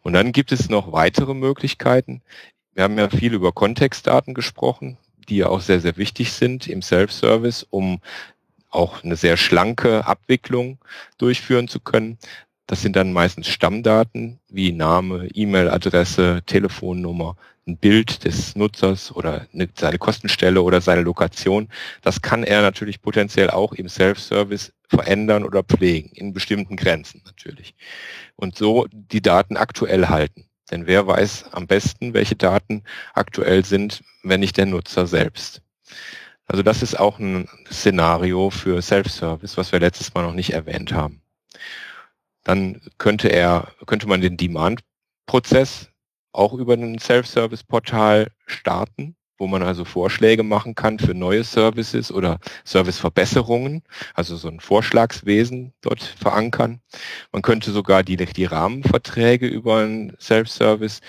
Und 0.00 0.14
dann 0.14 0.32
gibt 0.32 0.52
es 0.52 0.70
noch 0.70 0.90
weitere 0.90 1.34
Möglichkeiten. 1.34 2.22
Wir 2.72 2.84
haben 2.84 2.96
ja 2.96 3.10
viel 3.10 3.34
über 3.34 3.52
Kontextdaten 3.52 4.32
gesprochen, 4.32 4.96
die 5.28 5.38
ja 5.38 5.48
auch 5.48 5.60
sehr, 5.60 5.80
sehr 5.80 5.96
wichtig 5.96 6.32
sind 6.32 6.68
im 6.68 6.82
Self-Service, 6.82 7.66
um 7.70 8.00
auch 8.70 9.02
eine 9.02 9.16
sehr 9.16 9.36
schlanke 9.36 10.06
Abwicklung 10.06 10.78
durchführen 11.16 11.68
zu 11.68 11.80
können. 11.80 12.18
Das 12.66 12.82
sind 12.82 12.96
dann 12.96 13.12
meistens 13.12 13.48
Stammdaten 13.48 14.40
wie 14.48 14.72
Name, 14.72 15.28
E-Mail-Adresse, 15.32 16.42
Telefonnummer, 16.44 17.36
ein 17.66 17.76
Bild 17.76 18.24
des 18.24 18.56
Nutzers 18.56 19.12
oder 19.12 19.46
seine 19.74 19.98
Kostenstelle 19.98 20.62
oder 20.62 20.80
seine 20.80 21.02
Lokation. 21.02 21.68
Das 22.02 22.20
kann 22.22 22.44
er 22.44 22.62
natürlich 22.62 23.00
potenziell 23.00 23.50
auch 23.50 23.72
im 23.72 23.88
Self-Service 23.88 24.72
verändern 24.88 25.44
oder 25.44 25.62
pflegen, 25.62 26.10
in 26.14 26.32
bestimmten 26.32 26.76
Grenzen 26.76 27.22
natürlich. 27.24 27.74
Und 28.36 28.56
so 28.56 28.86
die 28.90 29.22
Daten 29.22 29.56
aktuell 29.56 30.08
halten. 30.08 30.47
Denn 30.70 30.86
wer 30.86 31.06
weiß 31.06 31.52
am 31.52 31.66
besten, 31.66 32.14
welche 32.14 32.36
Daten 32.36 32.82
aktuell 33.14 33.64
sind, 33.64 34.02
wenn 34.22 34.40
nicht 34.40 34.56
der 34.56 34.66
Nutzer 34.66 35.06
selbst. 35.06 35.62
Also 36.46 36.62
das 36.62 36.82
ist 36.82 36.98
auch 36.98 37.18
ein 37.18 37.48
Szenario 37.70 38.50
für 38.50 38.80
Self-Service, 38.80 39.56
was 39.56 39.72
wir 39.72 39.80
letztes 39.80 40.14
Mal 40.14 40.22
noch 40.22 40.34
nicht 40.34 40.52
erwähnt 40.52 40.92
haben. 40.92 41.20
Dann 42.44 42.80
könnte 42.96 43.28
er, 43.28 43.72
könnte 43.86 44.08
man 44.08 44.22
den 44.22 44.36
Demand-Prozess 44.36 45.90
auch 46.32 46.54
über 46.54 46.74
ein 46.74 46.98
Self-Service-Portal 46.98 48.28
starten, 48.46 49.14
wo 49.38 49.46
man 49.46 49.62
also 49.62 49.84
Vorschläge 49.84 50.42
machen 50.42 50.74
kann 50.74 50.98
für 50.98 51.14
neue 51.14 51.44
Services 51.44 52.12
oder 52.12 52.38
Serviceverbesserungen, 52.64 53.82
also 54.14 54.36
so 54.36 54.48
ein 54.48 54.60
Vorschlagswesen 54.60 55.72
dort 55.80 56.02
verankern. 56.02 56.80
Man 57.32 57.42
könnte 57.42 57.70
sogar 57.70 58.02
die, 58.02 58.16
die 58.16 58.44
Rahmenverträge 58.44 59.46
über 59.46 59.78
ein 59.78 60.16
Self-Service 60.20 61.00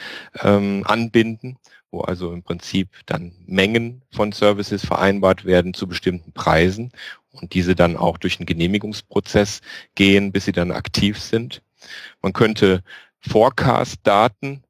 ähm, 0.44 0.84
anbinden, 0.86 1.58
wo 1.92 2.02
also 2.02 2.32
im 2.32 2.44
Prinzip 2.44 2.90
dann 3.08 3.34
Mengen 3.48 4.04
von 4.12 4.32
Services 4.32 4.86
vereinbart 4.86 5.44
werden 5.46 5.74
zu 5.74 5.88
bestimmten 5.88 6.32
Preisen 6.32 6.92
und 7.32 7.54
diese 7.54 7.76
dann 7.76 7.98
auch 7.98 8.18
durch 8.20 8.40
einen 8.40 8.46
Genehmigungsprozess 8.46 9.62
gehen, 9.96 10.32
bis 10.32 10.46
sie 10.46 10.52
dann 10.52 10.72
aktiv 10.72 11.20
sind. 11.20 11.64
Man 12.22 12.34
könnte 12.34 12.84
Forecast-Daten 13.22 14.64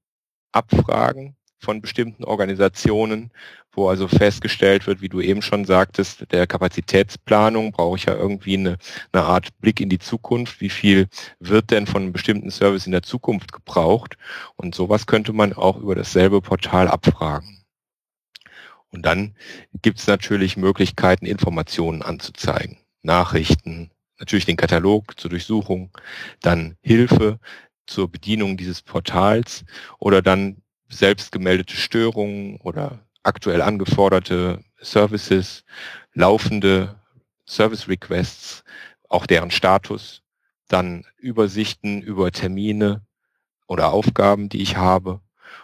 abfragen 0.51 1.35
von 1.59 1.81
bestimmten 1.81 2.23
Organisationen, 2.23 3.31
wo 3.71 3.89
also 3.89 4.07
festgestellt 4.07 4.87
wird, 4.87 5.01
wie 5.01 5.09
du 5.09 5.21
eben 5.21 5.41
schon 5.41 5.65
sagtest, 5.65 6.31
der 6.31 6.47
Kapazitätsplanung 6.47 7.71
brauche 7.71 7.97
ich 7.97 8.05
ja 8.05 8.15
irgendwie 8.15 8.57
eine, 8.57 8.77
eine 9.11 9.23
Art 9.23 9.49
Blick 9.59 9.79
in 9.79 9.89
die 9.89 9.99
Zukunft. 9.99 10.61
Wie 10.61 10.69
viel 10.69 11.07
wird 11.39 11.71
denn 11.71 11.85
von 11.85 12.03
einem 12.03 12.13
bestimmten 12.13 12.49
Service 12.49 12.85
in 12.85 12.91
der 12.91 13.03
Zukunft 13.03 13.51
gebraucht? 13.51 14.17
Und 14.55 14.73
sowas 14.73 15.05
könnte 15.05 15.33
man 15.33 15.53
auch 15.53 15.77
über 15.77 15.95
dasselbe 15.95 16.41
Portal 16.41 16.87
abfragen. 16.87 17.63
Und 18.91 19.05
dann 19.05 19.35
gibt 19.81 19.99
es 19.99 20.07
natürlich 20.07 20.57
Möglichkeiten, 20.57 21.25
Informationen 21.25 22.01
anzuzeigen. 22.01 22.77
Nachrichten, 23.03 23.91
natürlich 24.19 24.45
den 24.45 24.57
Katalog 24.57 25.19
zur 25.19 25.29
Durchsuchung, 25.29 25.91
dann 26.41 26.75
Hilfe 26.81 27.39
zur 27.85 28.11
Bedienung 28.11 28.57
dieses 28.57 28.81
Portals 28.81 29.63
oder 29.99 30.21
dann 30.21 30.57
selbst 30.89 31.31
gemeldete 31.31 31.75
Störungen 31.75 32.57
oder 32.57 32.99
aktuell 33.23 33.61
angeforderte 33.61 34.63
Services, 34.81 35.63
laufende 36.13 36.95
Service 37.47 37.87
Requests, 37.87 38.63
auch 39.07 39.25
deren 39.25 39.51
Status, 39.51 40.21
dann 40.67 41.05
Übersichten 41.17 42.01
über 42.01 42.31
Termine 42.31 43.01
oder 43.67 43.91
Aufgaben, 43.91 44.49
die 44.49 44.61
ich 44.61 44.77
habe 44.77 45.19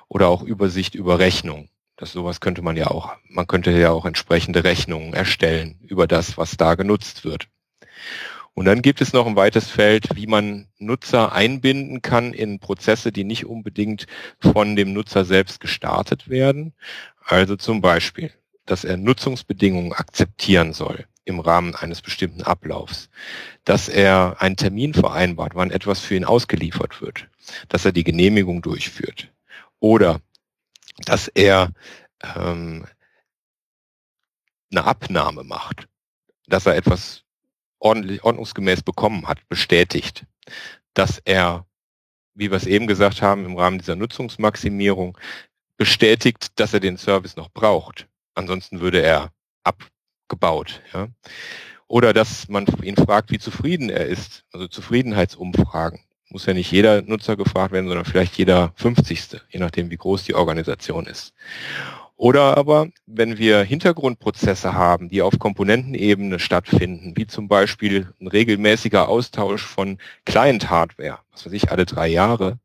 oder 0.07 0.27
auch 0.27 0.41
Übersicht 0.41 0.95
über 0.95 1.19
Rechnungen. 1.19 1.69
Das 1.97 2.11
sowas 2.11 2.41
könnte 2.41 2.61
man 2.61 2.75
ja 2.75 2.87
auch, 2.87 3.15
man 3.29 3.47
könnte 3.47 3.71
ja 3.71 3.91
auch 3.91 4.05
entsprechende 4.05 4.63
Rechnungen 4.63 5.13
erstellen 5.13 5.79
über 5.81 6.07
das, 6.07 6.37
was 6.37 6.57
da 6.57 6.75
genutzt 6.75 7.23
wird. 7.23 7.47
Und 8.55 8.65
dann 8.65 8.81
gibt 8.81 9.01
es 9.01 9.11
noch 9.11 9.27
ein 9.27 9.35
weites 9.35 9.69
Feld, 9.69 10.15
wie 10.15 10.27
man 10.27 10.67
Nutzer 10.77 11.33
einbinden 11.33 12.01
kann 12.01 12.33
in 12.33 12.59
Prozesse, 12.59 13.11
die 13.11 13.25
nicht 13.25 13.45
unbedingt 13.45 14.07
von 14.39 14.77
dem 14.77 14.93
Nutzer 14.93 15.25
selbst 15.25 15.59
gestartet 15.59 16.29
werden. 16.29 16.73
Also 17.19 17.57
zum 17.57 17.81
Beispiel, 17.81 18.31
dass 18.65 18.85
er 18.85 18.95
Nutzungsbedingungen 18.95 19.91
akzeptieren 19.91 20.71
soll 20.71 21.05
im 21.25 21.41
Rahmen 21.41 21.75
eines 21.75 22.01
bestimmten 22.01 22.43
Ablaufs, 22.43 23.09
dass 23.65 23.89
er 23.89 24.37
einen 24.39 24.55
Termin 24.55 24.93
vereinbart, 24.93 25.53
wann 25.55 25.71
etwas 25.71 25.99
für 25.99 26.15
ihn 26.15 26.23
ausgeliefert 26.23 27.01
wird, 27.01 27.27
dass 27.67 27.83
er 27.83 27.91
die 27.91 28.05
Genehmigung 28.05 28.61
durchführt. 28.61 29.33
Oder 29.79 30.21
dass 30.99 31.27
er 31.27 31.71
ähm, 32.37 32.85
eine 34.71 34.85
Abnahme 34.85 35.43
macht, 35.43 35.89
dass 36.47 36.65
er 36.67 36.77
etwas 36.77 37.24
ordentlich, 37.79 38.23
ordnungsgemäß 38.23 38.81
bekommen 38.83 39.27
hat, 39.27 39.47
bestätigt, 39.49 40.25
dass 40.93 41.19
er, 41.25 41.65
wie 42.33 42.49
wir 42.49 42.57
es 42.57 42.65
eben 42.65 42.87
gesagt 42.87 43.21
haben, 43.21 43.45
im 43.45 43.57
Rahmen 43.57 43.79
dieser 43.79 43.95
Nutzungsmaximierung 43.95 45.17
bestätigt, 45.77 46.59
dass 46.59 46.73
er 46.73 46.79
den 46.79 46.97
Service 46.97 47.35
noch 47.35 47.49
braucht. 47.49 48.07
Ansonsten 48.33 48.79
würde 48.79 49.01
er 49.01 49.31
abgebaut. 49.63 50.81
Ja? 50.93 51.07
Oder 51.87 52.13
dass 52.13 52.47
man 52.47 52.65
ihn 52.81 52.95
fragt, 52.95 53.31
wie 53.31 53.39
zufrieden 53.39 53.89
er 53.89 54.05
ist, 54.05 54.43
also 54.51 54.67
Zufriedenheitsumfragen. 54.67 55.99
Muss 56.29 56.47
ja 56.47 56.53
nicht 56.53 56.71
jeder 56.71 57.03
Nutzer 57.03 57.35
gefragt 57.35 57.71
werden, 57.71 57.87
sondern 57.87 58.05
vielleicht 58.05 58.37
jeder 58.37 58.73
50. 58.75 59.41
je 59.49 59.59
nachdem, 59.59 59.91
wie 59.91 59.97
groß 59.97 60.23
die 60.23 60.33
Organisation 60.33 61.05
ist. 61.05 61.33
Oder 62.17 62.57
aber, 62.57 62.87
wenn 63.05 63.37
wir 63.37 63.63
Hintergrundprozesse 63.63 64.73
haben, 64.73 65.09
die 65.09 65.21
auf 65.21 65.37
Komponentenebene 65.37 66.39
stattfinden, 66.39 67.13
wie 67.17 67.27
zum 67.27 67.49
Beispiel 67.49 68.13
ein 68.21 68.27
regelmäßiger 68.27 69.09
Austausch 69.09 69.63
von 69.65 69.97
Client-Hardware, 70.23 71.19
was 71.31 71.45
weiß 71.45 71.53
ich, 71.53 71.71
alle 71.71 71.85
drei 71.85 72.07
Jahre, 72.07 72.57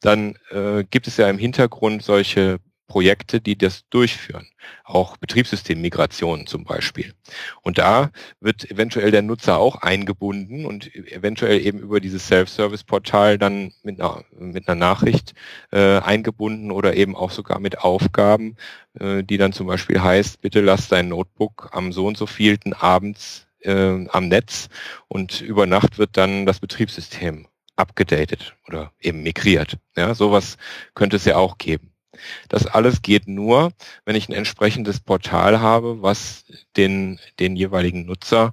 dann 0.00 0.36
äh, 0.50 0.84
gibt 0.88 1.06
es 1.06 1.18
ja 1.18 1.28
im 1.28 1.38
Hintergrund 1.38 2.02
solche 2.02 2.60
Projekte, 2.88 3.40
die 3.40 3.56
das 3.56 3.86
durchführen. 3.90 4.48
Auch 4.82 5.18
Betriebssystemmigrationen 5.18 6.46
zum 6.46 6.64
Beispiel. 6.64 7.14
Und 7.62 7.78
da 7.78 8.10
wird 8.40 8.68
eventuell 8.70 9.10
der 9.10 9.22
Nutzer 9.22 9.58
auch 9.58 9.76
eingebunden 9.76 10.66
und 10.66 10.92
eventuell 10.94 11.64
eben 11.64 11.78
über 11.78 12.00
dieses 12.00 12.26
Self-Service-Portal 12.26 13.38
dann 13.38 13.72
mit 13.82 14.00
einer, 14.00 14.24
mit 14.36 14.66
einer 14.66 14.74
Nachricht 14.74 15.34
äh, 15.70 15.98
eingebunden 15.98 16.72
oder 16.72 16.96
eben 16.96 17.14
auch 17.14 17.30
sogar 17.30 17.60
mit 17.60 17.78
Aufgaben, 17.78 18.56
äh, 18.98 19.22
die 19.22 19.36
dann 19.36 19.52
zum 19.52 19.66
Beispiel 19.66 20.02
heißt, 20.02 20.40
bitte 20.40 20.60
lass 20.62 20.88
dein 20.88 21.08
Notebook 21.08 21.68
am 21.72 21.92
so 21.92 22.06
und 22.06 22.16
so 22.16 22.26
vielten 22.26 22.72
abends 22.72 23.46
äh, 23.60 24.06
am 24.08 24.28
Netz 24.28 24.70
und 25.08 25.42
über 25.42 25.66
Nacht 25.66 25.98
wird 25.98 26.16
dann 26.16 26.46
das 26.46 26.58
Betriebssystem 26.58 27.46
abgedatet 27.76 28.56
oder 28.66 28.92
eben 28.98 29.22
migriert. 29.22 29.76
Ja, 29.96 30.14
sowas 30.14 30.56
könnte 30.94 31.16
es 31.16 31.24
ja 31.26 31.36
auch 31.36 31.58
geben. 31.58 31.92
Das 32.48 32.66
alles 32.66 33.02
geht 33.02 33.28
nur, 33.28 33.72
wenn 34.04 34.16
ich 34.16 34.28
ein 34.28 34.34
entsprechendes 34.34 35.00
Portal 35.00 35.60
habe, 35.60 36.02
was 36.02 36.44
den, 36.76 37.18
den 37.38 37.56
jeweiligen 37.56 38.06
Nutzer 38.06 38.52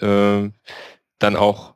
äh, 0.00 0.50
dann 1.18 1.36
auch 1.36 1.74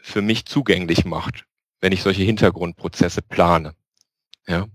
für 0.00 0.22
mich 0.22 0.46
zugänglich 0.46 1.04
macht, 1.04 1.44
wenn 1.80 1.92
ich 1.92 2.02
solche 2.02 2.22
Hintergrundprozesse 2.22 3.22
plane. 3.22 3.74
Ja. 4.46 4.66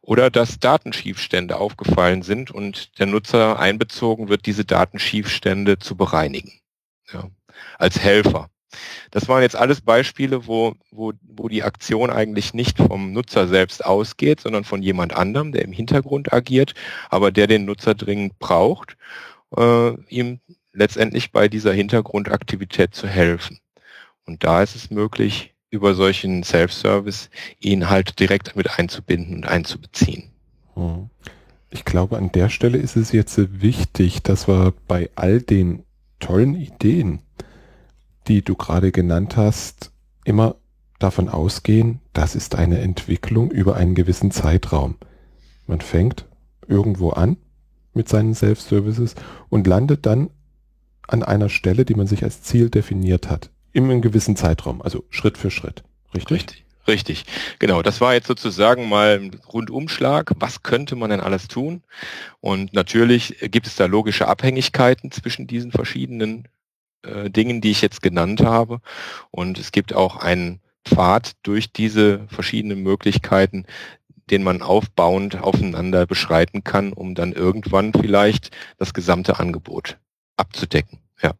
Oder 0.00 0.30
dass 0.30 0.58
Datenschiefstände 0.58 1.56
aufgefallen 1.56 2.22
sind 2.22 2.50
und 2.50 2.98
der 2.98 3.06
Nutzer 3.06 3.58
einbezogen 3.58 4.28
wird, 4.28 4.46
diese 4.46 4.64
Datenschiefstände 4.64 5.78
zu 5.78 5.96
bereinigen. 5.96 6.60
Ja. 7.12 7.30
Als 7.78 8.00
Helfer. 8.00 8.50
Das 9.10 9.28
waren 9.28 9.42
jetzt 9.42 9.56
alles 9.56 9.80
Beispiele, 9.80 10.46
wo, 10.46 10.74
wo, 10.90 11.12
wo 11.22 11.48
die 11.48 11.62
Aktion 11.62 12.10
eigentlich 12.10 12.54
nicht 12.54 12.78
vom 12.78 13.12
Nutzer 13.12 13.48
selbst 13.48 13.84
ausgeht, 13.84 14.40
sondern 14.40 14.64
von 14.64 14.82
jemand 14.82 15.14
anderem, 15.14 15.52
der 15.52 15.64
im 15.64 15.72
Hintergrund 15.72 16.32
agiert, 16.32 16.74
aber 17.10 17.30
der 17.30 17.46
den 17.46 17.64
Nutzer 17.64 17.94
dringend 17.94 18.38
braucht, 18.38 18.96
äh, 19.56 19.92
ihm 20.08 20.40
letztendlich 20.72 21.32
bei 21.32 21.48
dieser 21.48 21.72
Hintergrundaktivität 21.72 22.94
zu 22.94 23.06
helfen. 23.06 23.58
Und 24.24 24.44
da 24.44 24.62
ist 24.62 24.76
es 24.76 24.90
möglich, 24.90 25.54
über 25.70 25.94
solchen 25.94 26.42
Self-Service 26.44 27.30
ihn 27.58 27.88
halt 27.88 28.20
direkt 28.20 28.56
mit 28.56 28.78
einzubinden 28.78 29.36
und 29.36 29.46
einzubeziehen. 29.46 30.30
Hm. 30.74 31.10
Ich 31.70 31.86
glaube, 31.86 32.18
an 32.18 32.30
der 32.30 32.50
Stelle 32.50 32.76
ist 32.76 32.96
es 32.96 33.12
jetzt 33.12 33.38
wichtig, 33.62 34.22
dass 34.22 34.46
wir 34.46 34.74
bei 34.86 35.08
all 35.14 35.40
den 35.40 35.84
tollen 36.20 36.54
Ideen, 36.54 37.20
die 38.28 38.42
du 38.42 38.54
gerade 38.54 38.92
genannt 38.92 39.36
hast, 39.36 39.90
immer 40.24 40.56
davon 40.98 41.28
ausgehen, 41.28 42.00
das 42.12 42.34
ist 42.34 42.54
eine 42.54 42.80
Entwicklung 42.80 43.50
über 43.50 43.76
einen 43.76 43.94
gewissen 43.94 44.30
Zeitraum. 44.30 44.96
Man 45.66 45.80
fängt 45.80 46.26
irgendwo 46.68 47.10
an 47.10 47.36
mit 47.94 48.08
seinen 48.08 48.34
Self-Services 48.34 49.14
und 49.48 49.66
landet 49.66 50.06
dann 50.06 50.30
an 51.08 51.22
einer 51.22 51.48
Stelle, 51.48 51.84
die 51.84 51.94
man 51.94 52.06
sich 52.06 52.22
als 52.22 52.42
Ziel 52.42 52.70
definiert 52.70 53.28
hat. 53.28 53.50
In 53.72 53.84
einem 53.84 54.02
gewissen 54.02 54.36
Zeitraum, 54.36 54.82
also 54.82 55.04
Schritt 55.10 55.38
für 55.38 55.50
Schritt. 55.50 55.82
Richtig? 56.14 56.30
Richtig. 56.30 56.64
Richtig, 56.88 57.26
genau. 57.60 57.80
Das 57.82 58.00
war 58.00 58.12
jetzt 58.14 58.26
sozusagen 58.26 58.88
mal 58.88 59.20
ein 59.20 59.40
Rundumschlag. 59.52 60.32
Was 60.40 60.64
könnte 60.64 60.96
man 60.96 61.10
denn 61.10 61.20
alles 61.20 61.46
tun? 61.46 61.82
Und 62.40 62.72
natürlich 62.72 63.36
gibt 63.40 63.68
es 63.68 63.76
da 63.76 63.86
logische 63.86 64.26
Abhängigkeiten 64.26 65.12
zwischen 65.12 65.46
diesen 65.46 65.70
verschiedenen 65.70 66.48
äh, 67.02 67.30
Dingen, 67.30 67.60
die 67.60 67.70
ich 67.70 67.82
jetzt 67.82 68.02
genannt 68.02 68.42
habe. 68.42 68.80
Und 69.30 69.58
es 69.58 69.72
gibt 69.72 69.94
auch 69.94 70.16
einen 70.16 70.60
Pfad 70.84 71.32
durch 71.42 71.72
diese 71.72 72.26
verschiedenen 72.28 72.82
Möglichkeiten, 72.82 73.66
den 74.30 74.42
man 74.42 74.62
aufbauend 74.62 75.40
aufeinander 75.40 76.06
beschreiten 76.06 76.64
kann, 76.64 76.92
um 76.92 77.14
dann 77.14 77.32
irgendwann 77.32 77.92
vielleicht 77.92 78.50
das 78.78 78.94
gesamte 78.94 79.38
Angebot 79.38 79.98
abzudecken. 80.36 80.98
Ja. 81.22 81.32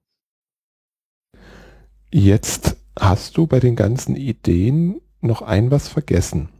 Jetzt 2.10 2.76
hast 2.98 3.36
du 3.36 3.46
bei 3.46 3.60
den 3.60 3.76
ganzen 3.76 4.16
Ideen 4.16 5.00
noch 5.20 5.42
ein 5.42 5.70
was 5.70 5.88
vergessen. 5.88 6.48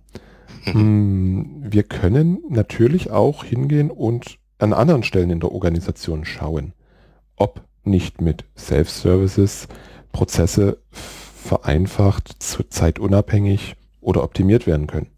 Hm, 0.65 1.61
wir 1.73 1.83
können 1.83 2.39
natürlich 2.49 3.11
auch 3.11 3.43
hingehen 3.43 3.91
und 3.91 4.39
an 4.59 4.73
anderen 4.73 5.03
Stellen 5.03 5.31
in 5.31 5.41
der 5.41 5.51
Organisation 5.51 6.25
schauen, 6.25 6.73
ob 7.35 7.65
nicht 7.85 8.21
mit 8.21 8.45
Self-Services 8.57 9.69
Prozesse 10.13 10.79
vereinfacht, 10.91 12.43
zeitunabhängig 12.43 13.77
oder 14.01 14.23
optimiert 14.23 14.67
werden 14.67 14.87
können. 14.87 15.11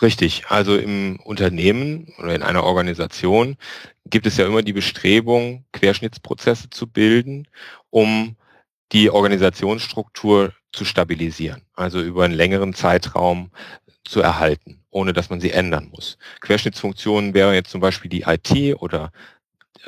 Richtig. 0.00 0.46
Also 0.48 0.76
im 0.76 1.20
Unternehmen 1.20 2.12
oder 2.18 2.34
in 2.34 2.42
einer 2.42 2.64
Organisation 2.64 3.56
gibt 4.04 4.26
es 4.26 4.36
ja 4.36 4.46
immer 4.46 4.62
die 4.62 4.72
Bestrebung, 4.72 5.64
Querschnittsprozesse 5.72 6.70
zu 6.70 6.88
bilden, 6.88 7.46
um 7.90 8.36
die 8.90 9.10
Organisationsstruktur 9.10 10.52
zu 10.72 10.84
stabilisieren, 10.84 11.62
also 11.74 12.00
über 12.00 12.24
einen 12.24 12.34
längeren 12.34 12.74
Zeitraum 12.74 13.50
zu 14.04 14.20
erhalten, 14.20 14.82
ohne 14.90 15.12
dass 15.12 15.30
man 15.30 15.40
sie 15.40 15.52
ändern 15.52 15.88
muss. 15.92 16.18
Querschnittsfunktionen 16.40 17.32
wären 17.32 17.54
jetzt 17.54 17.70
zum 17.70 17.80
Beispiel 17.80 18.10
die 18.10 18.22
IT 18.22 18.82
oder 18.82 19.12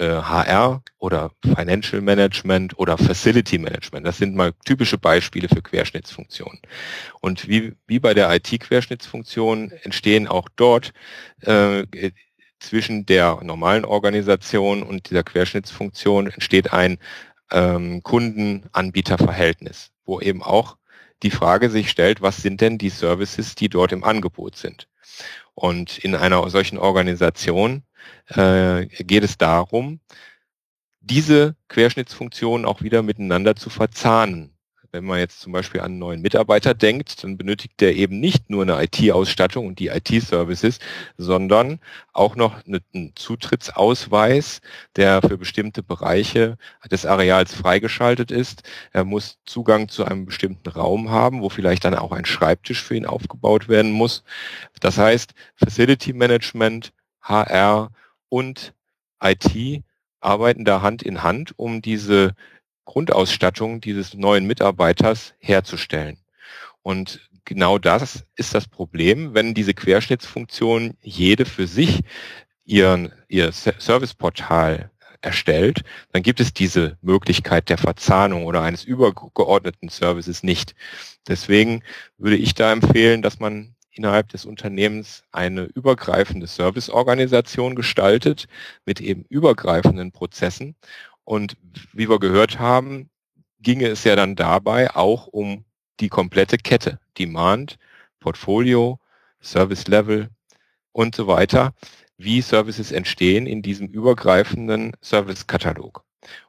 HR 0.02 0.82
oder 0.98 1.30
Financial 1.42 2.00
Management 2.02 2.78
oder 2.78 2.98
Facility 2.98 3.58
Management. 3.58 4.06
Das 4.06 4.18
sind 4.18 4.34
mal 4.34 4.52
typische 4.64 4.98
Beispiele 4.98 5.48
für 5.48 5.62
Querschnittsfunktionen. 5.62 6.60
Und 7.20 7.48
wie, 7.48 7.74
wie 7.86 8.00
bei 8.00 8.14
der 8.14 8.34
IT-Querschnittsfunktion 8.34 9.72
entstehen 9.82 10.26
auch 10.26 10.48
dort 10.56 10.92
äh, 11.42 11.84
zwischen 12.58 13.06
der 13.06 13.40
normalen 13.42 13.84
Organisation 13.84 14.82
und 14.82 15.10
dieser 15.10 15.22
Querschnittsfunktion 15.22 16.28
entsteht 16.28 16.72
ein 16.72 16.98
ähm, 17.52 18.02
Kunden-Anbieter-Verhältnis, 18.02 19.90
wo 20.04 20.20
eben 20.20 20.42
auch 20.42 20.76
die 21.22 21.30
Frage 21.30 21.70
sich 21.70 21.90
stellt, 21.90 22.20
was 22.22 22.38
sind 22.38 22.60
denn 22.60 22.78
die 22.78 22.90
Services, 22.90 23.54
die 23.54 23.68
dort 23.68 23.92
im 23.92 24.04
Angebot 24.04 24.56
sind? 24.56 24.88
Und 25.54 25.98
in 25.98 26.14
einer 26.16 26.48
solchen 26.50 26.78
Organisation 26.78 27.84
äh, 28.28 28.86
geht 28.86 29.24
es 29.24 29.38
darum, 29.38 30.00
diese 31.00 31.56
Querschnittsfunktionen 31.68 32.66
auch 32.66 32.82
wieder 32.82 33.02
miteinander 33.02 33.56
zu 33.56 33.70
verzahnen. 33.70 34.54
Wenn 34.94 35.06
man 35.06 35.18
jetzt 35.18 35.40
zum 35.40 35.52
Beispiel 35.52 35.80
an 35.80 35.86
einen 35.86 35.98
neuen 35.98 36.22
Mitarbeiter 36.22 36.72
denkt, 36.72 37.24
dann 37.24 37.36
benötigt 37.36 37.80
der 37.80 37.96
eben 37.96 38.20
nicht 38.20 38.48
nur 38.48 38.62
eine 38.62 38.80
IT-Ausstattung 38.80 39.66
und 39.66 39.80
die 39.80 39.88
IT-Services, 39.88 40.78
sondern 41.16 41.80
auch 42.12 42.36
noch 42.36 42.64
einen 42.64 43.10
Zutrittsausweis, 43.16 44.60
der 44.94 45.20
für 45.20 45.36
bestimmte 45.36 45.82
Bereiche 45.82 46.58
des 46.92 47.06
Areals 47.06 47.52
freigeschaltet 47.52 48.30
ist. 48.30 48.62
Er 48.92 49.04
muss 49.04 49.40
Zugang 49.44 49.88
zu 49.88 50.04
einem 50.04 50.26
bestimmten 50.26 50.68
Raum 50.68 51.10
haben, 51.10 51.42
wo 51.42 51.48
vielleicht 51.48 51.84
dann 51.84 51.96
auch 51.96 52.12
ein 52.12 52.24
Schreibtisch 52.24 52.80
für 52.80 52.94
ihn 52.94 53.06
aufgebaut 53.06 53.68
werden 53.68 53.90
muss. 53.90 54.22
Das 54.78 54.96
heißt, 54.96 55.34
Facility 55.56 56.12
Management, 56.12 56.92
HR 57.24 57.90
und 58.28 58.74
IT 59.20 59.82
arbeiten 60.20 60.64
da 60.64 60.82
Hand 60.82 61.02
in 61.02 61.22
Hand, 61.22 61.52
um 61.56 61.82
diese 61.82 62.34
Grundausstattung 62.84 63.80
dieses 63.80 64.14
neuen 64.14 64.46
Mitarbeiters 64.46 65.34
herzustellen. 65.38 66.18
Und 66.82 67.28
genau 67.44 67.78
das 67.78 68.24
ist 68.36 68.54
das 68.54 68.68
Problem, 68.68 69.34
wenn 69.34 69.54
diese 69.54 69.74
Querschnittsfunktion 69.74 70.96
jede 71.00 71.44
für 71.46 71.66
sich 71.66 72.00
ihren, 72.64 73.12
ihr 73.28 73.52
Serviceportal 73.52 74.90
erstellt, 75.20 75.82
dann 76.12 76.22
gibt 76.22 76.40
es 76.40 76.52
diese 76.52 76.98
Möglichkeit 77.00 77.70
der 77.70 77.78
Verzahnung 77.78 78.44
oder 78.44 78.62
eines 78.62 78.84
übergeordneten 78.84 79.88
Services 79.88 80.42
nicht. 80.42 80.74
Deswegen 81.26 81.82
würde 82.18 82.36
ich 82.36 82.54
da 82.54 82.72
empfehlen, 82.72 83.22
dass 83.22 83.40
man 83.40 83.73
innerhalb 83.94 84.28
des 84.28 84.44
Unternehmens 84.44 85.22
eine 85.32 85.64
übergreifende 85.64 86.46
Serviceorganisation 86.46 87.74
gestaltet 87.74 88.46
mit 88.84 89.00
eben 89.00 89.24
übergreifenden 89.28 90.12
Prozessen 90.12 90.76
und 91.24 91.56
wie 91.92 92.08
wir 92.08 92.18
gehört 92.18 92.58
haben, 92.58 93.08
ginge 93.60 93.88
es 93.88 94.04
ja 94.04 94.14
dann 94.14 94.36
dabei 94.36 94.94
auch 94.94 95.26
um 95.26 95.64
die 96.00 96.08
komplette 96.08 96.58
Kette, 96.58 97.00
Demand, 97.18 97.78
Portfolio, 98.20 98.98
Service 99.40 99.86
Level 99.86 100.28
und 100.92 101.14
so 101.14 101.26
weiter, 101.26 101.72
wie 102.16 102.40
Services 102.40 102.92
entstehen 102.92 103.46
in 103.46 103.62
diesem 103.62 103.88
übergreifenden 103.88 104.92
Service-Katalog. 105.02 106.04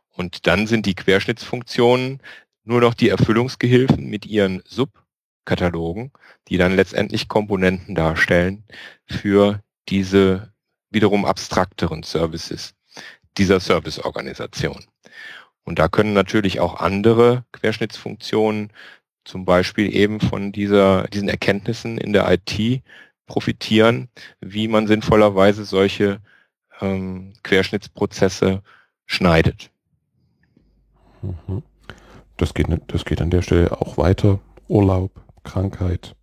Und 0.10 0.48
dann 0.48 0.68
sind 0.68 0.86
die 0.86 0.96
Querschnittsfunktionen 0.96 2.22
nur 2.64 2.82
noch 2.82 2.94
die 2.94 3.10
Erfüllungsgehilfen 3.10 4.10
mit 4.10 4.26
ihren 4.26 4.62
Subkatalogen, 5.46 6.12
die 6.48 6.58
dann 6.58 6.76
letztendlich 6.76 7.28
Komponenten 7.28 7.94
darstellen 7.94 8.64
für 9.06 9.62
diese 9.88 10.52
wiederum 10.90 11.26
abstrakteren 11.26 12.04
Services 12.04 12.74
dieser 13.38 13.60
Serviceorganisation. 13.60 14.86
Und 15.64 15.80
da 15.80 15.88
können 15.88 16.14
natürlich 16.14 16.60
auch 16.60 16.80
andere 16.80 17.46
Querschnittsfunktionen 17.52 18.72
zum 19.24 19.46
Beispiel 19.46 19.96
eben 19.96 20.20
von 20.20 20.52
dieser, 20.52 21.08
diesen 21.08 21.30
Erkenntnissen 21.30 21.98
in 21.98 22.14
der 22.14 22.32
IT 22.32 22.84
profitieren, 23.26 24.10
wie 24.40 24.68
man 24.68 24.88
sinnvollerweise 24.88 25.66
solche 25.66 26.22
ähm, 26.82 27.34
Querschnittsprozesse 27.44 28.62
schneidet. 29.06 29.72
Mhm. 31.22 31.64
Das 32.38 32.54
geht, 32.54 32.68
das 32.88 33.06
geht 33.06 33.22
an 33.22 33.30
der 33.30 33.42
Stelle 33.42 33.72
auch 33.80 33.98
weiter. 33.98 34.40
Urlaub, 34.68 35.25
Krankheit, 35.46 36.16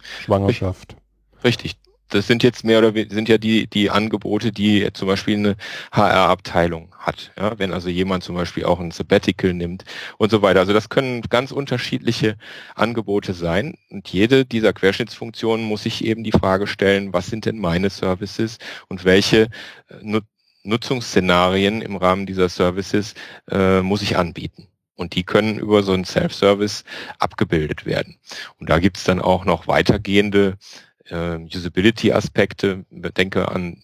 Schwangerschaft. 0.00 0.96
Richtig 1.44 1.76
das 2.10 2.26
sind 2.26 2.42
jetzt 2.42 2.64
mehr 2.64 2.78
oder 2.78 2.92
sind 3.08 3.28
ja 3.28 3.38
die, 3.38 3.66
die 3.66 3.90
Angebote, 3.90 4.52
die 4.52 4.88
zum 4.92 5.08
Beispiel 5.08 5.36
eine 5.36 5.56
HR-Abteilung 5.92 6.94
hat. 6.98 7.32
Ja, 7.38 7.58
wenn 7.58 7.72
also 7.72 7.88
jemand 7.88 8.24
zum 8.24 8.34
Beispiel 8.34 8.64
auch 8.64 8.80
ein 8.80 8.90
Sabbatical 8.90 9.54
nimmt 9.54 9.84
und 10.18 10.30
so 10.30 10.42
weiter. 10.42 10.60
Also 10.60 10.72
das 10.72 10.88
können 10.88 11.22
ganz 11.22 11.52
unterschiedliche 11.52 12.36
Angebote 12.74 13.32
sein. 13.32 13.74
Und 13.90 14.08
jede 14.08 14.44
dieser 14.44 14.72
Querschnittsfunktionen 14.72 15.64
muss 15.64 15.84
sich 15.84 16.04
eben 16.04 16.24
die 16.24 16.32
Frage 16.32 16.66
stellen, 16.66 17.12
was 17.12 17.28
sind 17.28 17.46
denn 17.46 17.58
meine 17.58 17.90
Services 17.90 18.58
und 18.88 19.04
welche 19.04 19.48
äh, 19.88 20.20
Nutzungsszenarien 20.62 21.80
im 21.80 21.96
Rahmen 21.96 22.26
dieser 22.26 22.48
Services 22.48 23.14
äh, 23.50 23.80
muss 23.80 24.02
ich 24.02 24.18
anbieten. 24.18 24.66
Und 25.00 25.14
die 25.14 25.24
können 25.24 25.58
über 25.58 25.82
so 25.82 25.94
einen 25.94 26.04
Self-Service 26.04 26.84
abgebildet 27.18 27.86
werden. 27.86 28.18
Und 28.58 28.68
da 28.68 28.78
gibt 28.78 28.98
es 28.98 29.04
dann 29.04 29.18
auch 29.18 29.46
noch 29.46 29.66
weitergehende 29.66 30.58
äh, 31.08 31.36
Usability-Aspekte. 31.36 32.84
Denke 32.90 33.48
an, 33.48 33.82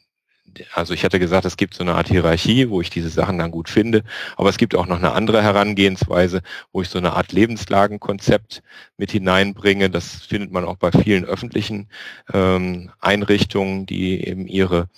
also 0.75 0.93
ich 0.93 1.05
hatte 1.05 1.19
gesagt, 1.19 1.47
es 1.47 1.57
gibt 1.57 1.73
so 1.73 1.83
eine 1.83 1.95
Art 1.95 2.09
Hierarchie, 2.09 2.69
wo 2.69 2.83
ich 2.83 2.91
diese 2.91 3.09
Sachen 3.09 3.39
dann 3.39 3.51
gut 3.51 3.71
finde, 3.71 4.05
aber 4.37 4.51
es 4.51 4.59
gibt 4.59 4.75
auch 4.75 4.85
noch 4.85 4.99
eine 4.99 5.13
andere 5.13 5.43
Herangehensweise, 5.43 6.43
wo 6.71 6.83
ich 6.83 6.91
so 6.91 6.99
eine 6.99 7.15
Art 7.15 7.33
Lebenslagenkonzept 7.33 8.63
mit 8.99 9.11
hineinbringe. 9.11 9.89
Das 9.89 10.17
findet 10.27 10.53
man 10.53 10.67
auch 10.67 10.77
bei 10.77 10.93
vielen 10.93 11.25
öffentlichen 11.25 11.89
ähm, 12.35 12.91
Einrichtungen, 13.01 13.87
die 13.87 14.23
eben 14.23 14.47
ihre 14.47 14.91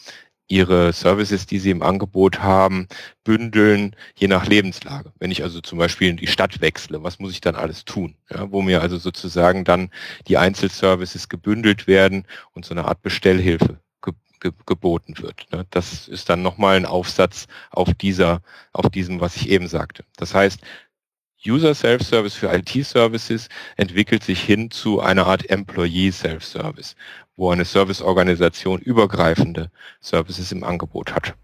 ihre 0.49 0.93
Services, 0.93 1.47
die 1.47 1.59
sie 1.59 1.71
im 1.71 1.83
Angebot 1.83 2.41
haben, 2.41 2.89
bündeln, 3.23 3.95
je 4.17 4.29
nach 4.29 4.47
Lebenslage. 4.47 5.13
Wenn 5.19 5.31
ich 5.31 5.43
also 5.43 5.61
zum 5.61 5.79
Beispiel 5.79 6.09
in 6.09 6.17
die 6.17 6.27
Stadt 6.27 6.61
wechsle, 6.61 7.03
was 7.03 7.19
muss 7.19 7.33
ich 7.33 7.41
dann 7.41 7.55
alles 7.55 7.85
tun? 7.85 8.15
Ja, 8.31 8.51
wo 8.51 8.63
mir 8.63 8.81
also 8.81 8.97
sozusagen 8.97 9.65
dann 9.65 9.91
die 10.27 10.39
Einzelservices 10.39 11.29
gebündelt 11.29 11.87
werden 11.87 12.25
und 12.53 12.65
so 12.65 12.75
eine 12.75 12.87
Art 12.87 13.03
Bestellhilfe 13.03 13.79
ge 14.03 14.15
ge 14.41 14.53
geboten 14.67 15.19
wird. 15.19 15.47
Ne? 15.53 15.67
Das 15.71 16.09
ist 16.09 16.31
dann 16.31 16.43
nochmal 16.43 16.77
ein 16.77 16.87
Aufsatz 16.87 17.47
auf 17.71 17.93
dieser, 17.95 18.41
auf 18.73 18.89
diesem, 18.89 19.21
was 19.21 19.37
ich 19.37 19.51
eben 19.51 19.69
sagte. 19.69 20.05
Das 20.17 20.35
heißt, 20.35 20.61
User 21.47 21.75
Self-Service 21.75 22.35
für 22.35 22.53
IT-Services 22.53 23.49
entwickelt 23.77 24.25
sich 24.25 24.43
hin 24.43 24.73
zu 24.73 25.01
einer 25.01 25.27
Art 25.27 25.49
Employee 25.49 26.11
Self-Service, 26.11 26.97
wo 27.39 27.51
eine 27.51 27.65
Serviceorganisation 27.65 28.81
übergreifende 28.81 29.71
Services 30.01 30.51
im 30.53 30.65
Angebot 30.65 31.15
hat. 31.15 31.35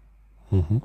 Mhm. 0.51 0.81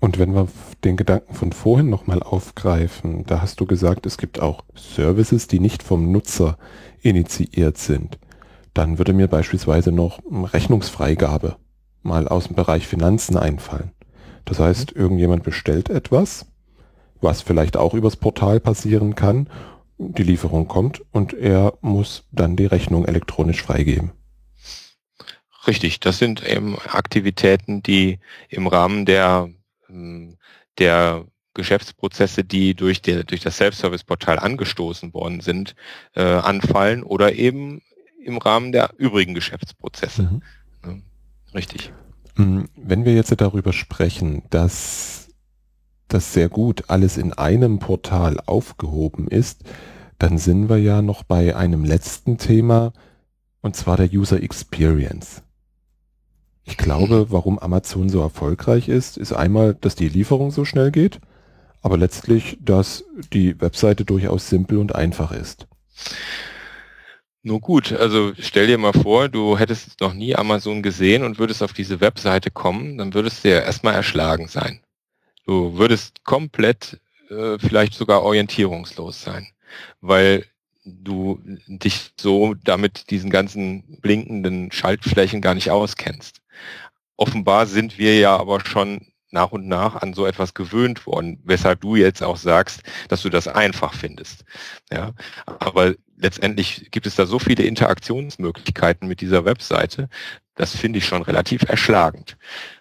Und 0.00 0.18
wenn 0.18 0.34
wir 0.34 0.48
den 0.82 0.96
Gedanken 0.96 1.34
von 1.34 1.52
vorhin 1.52 1.90
nochmal 1.90 2.22
aufgreifen, 2.22 3.24
da 3.26 3.42
hast 3.42 3.60
du 3.60 3.66
gesagt, 3.66 4.06
es 4.06 4.16
gibt 4.16 4.40
auch 4.40 4.64
Services, 4.74 5.46
die 5.46 5.60
nicht 5.60 5.82
vom 5.82 6.10
Nutzer 6.10 6.56
initiiert 7.02 7.76
sind. 7.76 8.18
Dann 8.72 8.98
würde 8.98 9.12
mir 9.12 9.28
beispielsweise 9.28 9.92
noch 9.92 10.20
Rechnungsfreigabe 10.32 11.56
mal 12.02 12.26
aus 12.26 12.46
dem 12.46 12.56
Bereich 12.56 12.86
Finanzen 12.86 13.36
einfallen. 13.36 13.92
Das 14.46 14.58
heißt, 14.58 14.94
mhm. 14.94 15.00
irgendjemand 15.00 15.42
bestellt 15.42 15.90
etwas, 15.90 16.46
was 17.20 17.42
vielleicht 17.42 17.76
auch 17.76 17.92
übers 17.92 18.16
Portal 18.16 18.60
passieren 18.60 19.14
kann. 19.14 19.48
Die 19.98 20.22
Lieferung 20.22 20.68
kommt 20.68 21.02
und 21.12 21.34
er 21.34 21.74
muss 21.82 22.24
dann 22.32 22.56
die 22.56 22.66
Rechnung 22.66 23.04
elektronisch 23.04 23.62
freigeben. 23.62 24.12
Richtig, 25.66 26.00
das 26.00 26.18
sind 26.18 26.46
eben 26.46 26.76
Aktivitäten, 26.88 27.82
die 27.82 28.18
im 28.48 28.66
Rahmen 28.66 29.06
der, 29.06 29.48
ähm, 29.88 30.36
der 30.78 31.24
Geschäftsprozesse, 31.54 32.44
die 32.44 32.74
durch, 32.74 33.00
der, 33.00 33.24
durch 33.24 33.40
das 33.40 33.56
Self-Service-Portal 33.56 34.38
angestoßen 34.38 35.14
worden 35.14 35.40
sind, 35.40 35.74
äh, 36.14 36.22
anfallen 36.22 37.02
oder 37.02 37.34
eben 37.34 37.80
im 38.22 38.38
Rahmen 38.38 38.72
der 38.72 38.90
übrigen 38.98 39.34
Geschäftsprozesse. 39.34 40.40
Mhm. 40.82 41.02
Richtig. 41.54 41.92
Hm, 42.36 42.68
wenn 42.76 43.04
wir 43.04 43.14
jetzt 43.14 43.32
darüber 43.40 43.72
sprechen, 43.72 44.42
dass 44.50 45.28
das 46.08 46.32
sehr 46.32 46.48
gut 46.48 46.84
alles 46.88 47.16
in 47.16 47.32
einem 47.32 47.78
Portal 47.78 48.40
aufgehoben 48.44 49.28
ist, 49.28 49.62
dann 50.18 50.38
sind 50.38 50.68
wir 50.68 50.78
ja 50.78 51.00
noch 51.00 51.22
bei 51.22 51.54
einem 51.56 51.84
letzten 51.84 52.38
Thema, 52.38 52.92
und 53.62 53.76
zwar 53.76 53.96
der 53.96 54.12
User 54.12 54.42
Experience. 54.42 55.43
Ich 56.64 56.76
glaube, 56.76 57.26
warum 57.30 57.58
Amazon 57.58 58.08
so 58.08 58.20
erfolgreich 58.20 58.88
ist, 58.88 59.18
ist 59.18 59.32
einmal, 59.32 59.74
dass 59.74 59.96
die 59.96 60.08
Lieferung 60.08 60.50
so 60.50 60.64
schnell 60.64 60.90
geht, 60.90 61.20
aber 61.82 61.98
letztlich, 61.98 62.56
dass 62.60 63.04
die 63.32 63.60
Webseite 63.60 64.04
durchaus 64.04 64.48
simpel 64.48 64.78
und 64.78 64.94
einfach 64.94 65.30
ist. 65.32 65.66
Nur 67.42 67.60
gut, 67.60 67.92
also 67.92 68.32
stell 68.38 68.66
dir 68.66 68.78
mal 68.78 68.94
vor, 68.94 69.28
du 69.28 69.58
hättest 69.58 70.00
noch 70.00 70.14
nie 70.14 70.34
Amazon 70.34 70.82
gesehen 70.82 71.22
und 71.24 71.38
würdest 71.38 71.62
auf 71.62 71.74
diese 71.74 72.00
Webseite 72.00 72.50
kommen, 72.50 72.96
dann 72.96 73.12
würdest 73.12 73.44
du 73.44 73.50
ja 73.50 73.60
erstmal 73.60 73.92
erschlagen 73.92 74.48
sein. 74.48 74.80
Du 75.44 75.76
würdest 75.76 76.24
komplett 76.24 76.98
äh, 77.28 77.58
vielleicht 77.58 77.92
sogar 77.92 78.22
orientierungslos 78.22 79.20
sein, 79.20 79.48
weil 80.00 80.46
du 80.86 81.38
dich 81.66 82.12
so 82.18 82.54
damit 82.54 83.10
diesen 83.10 83.28
ganzen 83.28 84.00
blinkenden 84.00 84.72
Schaltflächen 84.72 85.42
gar 85.42 85.54
nicht 85.54 85.70
auskennst. 85.70 86.40
Offenbar 87.16 87.66
sind 87.66 87.98
wir 87.98 88.18
ja 88.18 88.36
aber 88.36 88.60
schon 88.60 89.06
nach 89.30 89.52
und 89.52 89.66
nach 89.66 89.96
an 89.96 90.14
so 90.14 90.26
etwas 90.26 90.54
gewöhnt 90.54 91.06
worden, 91.06 91.40
weshalb 91.44 91.80
du 91.80 91.96
jetzt 91.96 92.22
auch 92.22 92.36
sagst, 92.36 92.82
dass 93.08 93.22
du 93.22 93.28
das 93.28 93.48
einfach 93.48 93.92
findest. 93.92 94.44
Ja, 94.92 95.12
aber 95.46 95.94
letztendlich 96.16 96.90
gibt 96.92 97.06
es 97.06 97.16
da 97.16 97.26
so 97.26 97.38
viele 97.38 97.64
Interaktionsmöglichkeiten 97.64 99.08
mit 99.08 99.20
dieser 99.20 99.44
Webseite, 99.44 100.08
das 100.54 100.76
finde 100.76 101.00
ich 101.00 101.04
schon 101.04 101.22
relativ 101.22 101.62
erschlagend. 101.62 102.38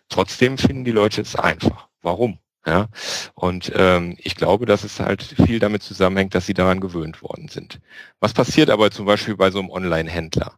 Trotzdem 0.09 0.57
finden 0.59 0.85
die 0.85 0.91
Leute 0.91 1.21
es 1.21 1.35
einfach. 1.35 1.87
Warum? 2.01 2.37
Ja, 2.65 2.87
und 3.33 3.73
ähm, 3.75 4.15
ich 4.19 4.35
glaube, 4.35 4.65
dass 4.65 4.85
es 4.85 5.01
halt 5.01 5.21
viel 5.21 5.59
damit 5.59 5.83
zusammenhängt, 5.83 6.33
dass 6.33 6.45
sie 6.45 6.53
daran 6.53 6.79
gewöhnt 6.79 7.21
worden 7.21 7.49
sind. 7.49 7.81
Was 8.21 8.31
passiert 8.31 8.69
aber 8.69 8.89
zum 8.89 9.05
Beispiel 9.05 9.35
bei 9.35 9.51
so 9.51 9.59
einem 9.59 9.69
Online-Händler? 9.69 10.57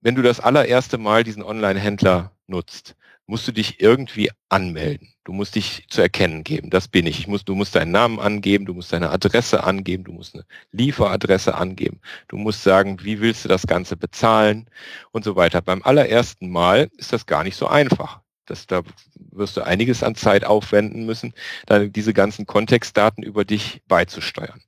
Wenn 0.00 0.14
du 0.14 0.22
das 0.22 0.40
allererste 0.40 0.96
Mal 0.96 1.24
diesen 1.24 1.42
Online-Händler 1.42 2.32
nutzt, 2.46 2.94
musst 3.26 3.46
du 3.46 3.52
dich 3.52 3.80
irgendwie 3.80 4.30
anmelden. 4.48 5.12
Du 5.24 5.32
musst 5.32 5.54
dich 5.54 5.86
zu 5.90 6.00
erkennen 6.00 6.44
geben. 6.44 6.70
Das 6.70 6.88
bin 6.88 7.06
ich. 7.06 7.20
ich 7.20 7.26
muss, 7.26 7.44
du 7.44 7.54
musst 7.54 7.74
deinen 7.74 7.90
Namen 7.90 8.20
angeben, 8.20 8.64
du 8.64 8.74
musst 8.74 8.92
deine 8.92 9.10
Adresse 9.10 9.64
angeben, 9.64 10.04
du 10.04 10.12
musst 10.12 10.34
eine 10.34 10.44
Lieferadresse 10.72 11.54
angeben, 11.54 12.00
du 12.28 12.36
musst 12.36 12.62
sagen, 12.62 12.98
wie 13.02 13.20
willst 13.20 13.44
du 13.44 13.48
das 13.48 13.66
Ganze 13.66 13.96
bezahlen 13.96 14.70
und 15.10 15.24
so 15.24 15.36
weiter. 15.36 15.60
Beim 15.60 15.82
allerersten 15.82 16.48
Mal 16.48 16.90
ist 16.96 17.12
das 17.12 17.26
gar 17.26 17.44
nicht 17.44 17.56
so 17.56 17.66
einfach. 17.66 18.20
Das, 18.46 18.66
da 18.66 18.82
wirst 19.30 19.58
du 19.58 19.62
einiges 19.62 20.02
an 20.02 20.14
Zeit 20.14 20.44
aufwenden 20.44 21.04
müssen, 21.04 21.34
diese 21.68 22.14
ganzen 22.14 22.46
Kontextdaten 22.46 23.22
über 23.22 23.44
dich 23.44 23.82
beizusteuern. 23.88 24.62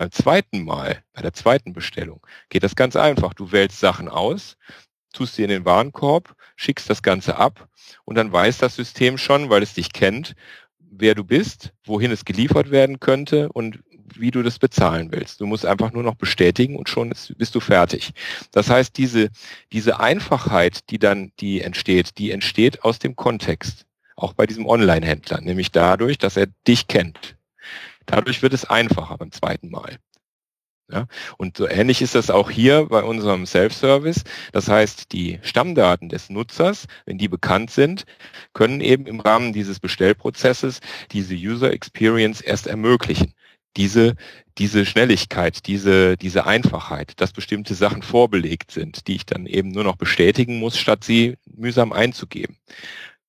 Beim 0.00 0.12
zweiten 0.12 0.64
Mal, 0.64 1.04
bei 1.12 1.20
der 1.20 1.34
zweiten 1.34 1.74
Bestellung, 1.74 2.26
geht 2.48 2.62
das 2.62 2.74
ganz 2.74 2.96
einfach. 2.96 3.34
Du 3.34 3.52
wählst 3.52 3.80
Sachen 3.80 4.08
aus, 4.08 4.56
tust 5.12 5.34
sie 5.34 5.42
in 5.42 5.50
den 5.50 5.66
Warenkorb, 5.66 6.34
schickst 6.56 6.88
das 6.88 7.02
Ganze 7.02 7.36
ab 7.36 7.68
und 8.06 8.14
dann 8.16 8.32
weiß 8.32 8.56
das 8.56 8.76
System 8.76 9.18
schon, 9.18 9.50
weil 9.50 9.62
es 9.62 9.74
dich 9.74 9.92
kennt, 9.92 10.36
wer 10.78 11.14
du 11.14 11.22
bist, 11.22 11.74
wohin 11.84 12.12
es 12.12 12.24
geliefert 12.24 12.70
werden 12.70 12.98
könnte 12.98 13.52
und 13.52 13.80
wie 14.14 14.30
du 14.30 14.42
das 14.42 14.58
bezahlen 14.58 15.12
willst. 15.12 15.38
Du 15.42 15.44
musst 15.44 15.66
einfach 15.66 15.92
nur 15.92 16.02
noch 16.02 16.14
bestätigen 16.14 16.76
und 16.76 16.88
schon 16.88 17.12
bist 17.36 17.54
du 17.54 17.60
fertig. 17.60 18.12
Das 18.52 18.70
heißt, 18.70 18.96
diese, 18.96 19.28
diese 19.70 20.00
Einfachheit, 20.00 20.88
die 20.88 20.98
dann, 20.98 21.30
die 21.40 21.60
entsteht, 21.60 22.16
die 22.16 22.30
entsteht 22.30 22.84
aus 22.84 23.00
dem 23.00 23.16
Kontext. 23.16 23.84
Auch 24.16 24.32
bei 24.32 24.46
diesem 24.46 24.64
Online-Händler, 24.64 25.42
nämlich 25.42 25.72
dadurch, 25.72 26.16
dass 26.16 26.38
er 26.38 26.46
dich 26.66 26.88
kennt. 26.88 27.36
Dadurch 28.06 28.42
wird 28.42 28.52
es 28.52 28.64
einfacher 28.64 29.16
beim 29.18 29.32
zweiten 29.32 29.70
Mal. 29.70 29.98
Ja? 30.90 31.06
Und 31.38 31.56
so 31.56 31.68
ähnlich 31.68 32.02
ist 32.02 32.14
das 32.14 32.30
auch 32.30 32.50
hier 32.50 32.86
bei 32.86 33.02
unserem 33.02 33.46
Self-Service. 33.46 34.24
Das 34.52 34.68
heißt, 34.68 35.12
die 35.12 35.38
Stammdaten 35.42 36.08
des 36.08 36.30
Nutzers, 36.30 36.86
wenn 37.06 37.18
die 37.18 37.28
bekannt 37.28 37.70
sind, 37.70 38.04
können 38.52 38.80
eben 38.80 39.06
im 39.06 39.20
Rahmen 39.20 39.52
dieses 39.52 39.80
Bestellprozesses 39.80 40.80
diese 41.12 41.34
User 41.34 41.72
Experience 41.72 42.40
erst 42.40 42.66
ermöglichen. 42.66 43.34
Diese, 43.76 44.16
diese 44.58 44.84
Schnelligkeit, 44.84 45.66
diese, 45.68 46.16
diese 46.16 46.44
Einfachheit, 46.44 47.20
dass 47.20 47.32
bestimmte 47.32 47.74
Sachen 47.74 48.02
vorbelegt 48.02 48.72
sind, 48.72 49.06
die 49.06 49.14
ich 49.14 49.26
dann 49.26 49.46
eben 49.46 49.70
nur 49.70 49.84
noch 49.84 49.94
bestätigen 49.94 50.58
muss, 50.58 50.76
statt 50.76 51.04
sie 51.04 51.36
mühsam 51.46 51.92
einzugeben. 51.92 52.56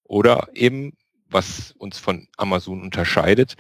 Oder 0.04 0.50
eben, 0.56 0.94
was 1.30 1.74
uns 1.78 2.00
von 2.00 2.28
Amazon 2.38 2.82
unterscheidet, 2.82 3.56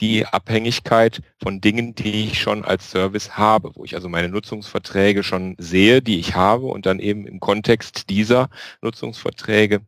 die 0.00 0.26
Abhängigkeit 0.26 1.22
von 1.40 1.60
Dingen, 1.60 1.94
die 1.94 2.24
ich 2.26 2.40
schon 2.40 2.64
als 2.64 2.90
Service 2.90 3.36
habe, 3.36 3.72
wo 3.74 3.84
ich 3.84 3.94
also 3.94 4.08
meine 4.08 4.28
Nutzungsverträge 4.28 5.22
schon 5.22 5.54
sehe, 5.58 6.02
die 6.02 6.18
ich 6.18 6.34
habe 6.34 6.66
und 6.66 6.86
dann 6.86 6.98
eben 6.98 7.26
im 7.26 7.40
Kontext 7.40 8.10
dieser 8.10 8.48
Nutzungsverträge 8.80 9.82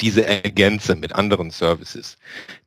diese 0.00 0.24
ergänze 0.24 0.94
mit 0.96 1.14
anderen 1.14 1.50
Services, 1.50 2.18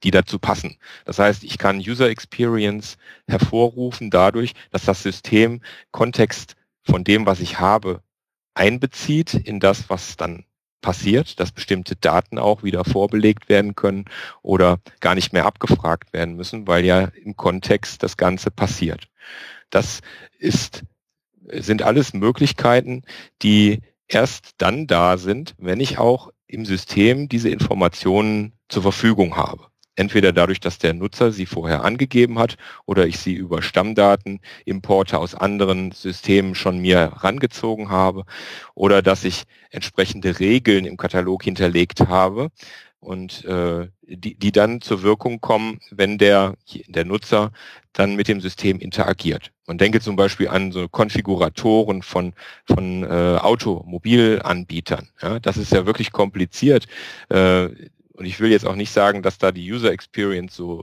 die 0.04 0.12
dazu 0.12 0.40
passen. 0.40 0.78
Das 1.06 1.20
heißt, 1.20 1.44
ich 1.44 1.58
kann 1.58 1.80
User 1.80 2.10
Experience 2.10 2.98
hervorrufen 3.28 4.10
dadurch, 4.10 4.54
dass 4.72 4.86
das 4.86 5.02
System 5.02 5.62
Kontext 5.92 6.56
von 6.84 7.04
dem, 7.04 7.26
was 7.26 7.40
ich 7.40 7.60
habe, 7.60 8.02
einbezieht 8.54 9.34
in 9.34 9.60
das, 9.60 9.90
was 9.90 10.18
dann 10.18 10.46
passiert, 10.86 11.40
dass 11.40 11.52
bestimmte 11.52 11.96
Daten 11.96 12.38
auch 12.38 12.62
wieder 12.62 12.86
vorbelegt 12.86 13.50
werden 13.50 13.74
können 13.74 14.06
oder 14.44 14.78
gar 15.00 15.16
nicht 15.16 15.34
mehr 15.34 15.48
abgefragt 15.48 16.14
werden 16.14 16.36
müssen, 16.36 16.68
weil 16.68 16.86
ja 16.86 17.10
im 17.24 17.36
Kontext 17.36 18.04
das 18.04 18.18
Ganze 18.18 18.52
passiert. 18.52 19.08
Das 19.72 20.02
ist, 20.38 20.84
sind 21.52 21.82
alles 21.82 22.14
Möglichkeiten, 22.14 23.02
die 23.42 23.80
erst 24.08 24.52
dann 24.60 24.86
da 24.86 25.18
sind, 25.18 25.56
wenn 25.58 25.80
ich 25.80 25.98
auch 25.98 26.30
im 26.46 26.66
System 26.66 27.30
diese 27.30 27.50
Informationen 27.50 28.54
zur 28.70 28.84
Verfügung 28.84 29.38
habe. 29.38 29.66
Entweder 29.96 30.34
dadurch, 30.34 30.60
dass 30.60 30.78
der 30.78 30.94
Nutzer 30.94 31.32
sie 31.32 31.46
vorher 31.46 31.84
angegeben 31.84 32.38
hat 32.38 32.58
oder 32.86 33.08
ich 33.08 33.18
sie 33.20 33.34
über 33.34 33.62
Stammdaten, 33.62 34.42
Importe 34.66 35.18
aus 35.18 35.36
anderen 35.36 35.92
Systemen 35.92 36.56
schon 36.56 36.80
mir 36.80 37.14
rangezogen 37.18 37.90
habe 37.90 38.26
oder 38.74 39.02
dass 39.02 39.24
ich 39.24 39.44
entsprechende 39.72 40.40
Regeln 40.40 40.86
im 40.86 40.98
Katalog 40.98 41.44
hinterlegt 41.44 42.08
habe 42.08 42.52
und 43.06 43.46
äh, 43.46 43.88
die, 44.02 44.36
die 44.36 44.52
dann 44.52 44.82
zur 44.82 45.04
Wirkung 45.04 45.40
kommen, 45.40 45.80
wenn 45.92 46.18
der, 46.18 46.56
der 46.88 47.06
Nutzer 47.06 47.52
dann 47.94 48.16
mit 48.16 48.28
dem 48.28 48.42
System 48.42 48.80
interagiert. 48.80 49.52
Man 49.68 49.78
denke 49.78 50.02
zum 50.02 50.16
Beispiel 50.16 50.48
an 50.48 50.72
so 50.72 50.88
Konfiguratoren 50.90 52.02
von, 52.02 52.34
von 52.66 53.04
äh, 53.04 53.38
Automobilanbietern. 53.40 55.08
Ja, 55.22 55.40
das 55.40 55.58
ist 55.58 55.72
ja 55.72 55.86
wirklich 55.86 56.12
kompliziert. 56.12 56.88
Äh, 57.30 57.70
und 58.16 58.26
ich 58.26 58.40
will 58.40 58.52
jetzt 58.52 58.66
auch 58.66 58.76
nicht 58.76 58.92
sagen, 58.92 59.22
dass 59.22 59.38
da 59.38 59.52
die 59.52 59.72
User 59.72 59.92
Experience 59.92 60.56
so 60.56 60.82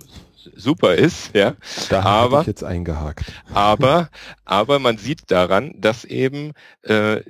super 0.55 0.95
ist, 0.95 1.35
ja. 1.35 1.55
Da 1.89 2.03
habe 2.03 2.41
ich 2.41 2.47
jetzt 2.47 2.65
eingehakt. 2.65 3.25
Aber, 3.53 4.11
aber 4.45 4.79
man 4.79 4.99
sieht 4.99 5.31
daran, 5.31 5.73
dass 5.77 6.05
eben 6.05 6.53
äh, 6.83 7.23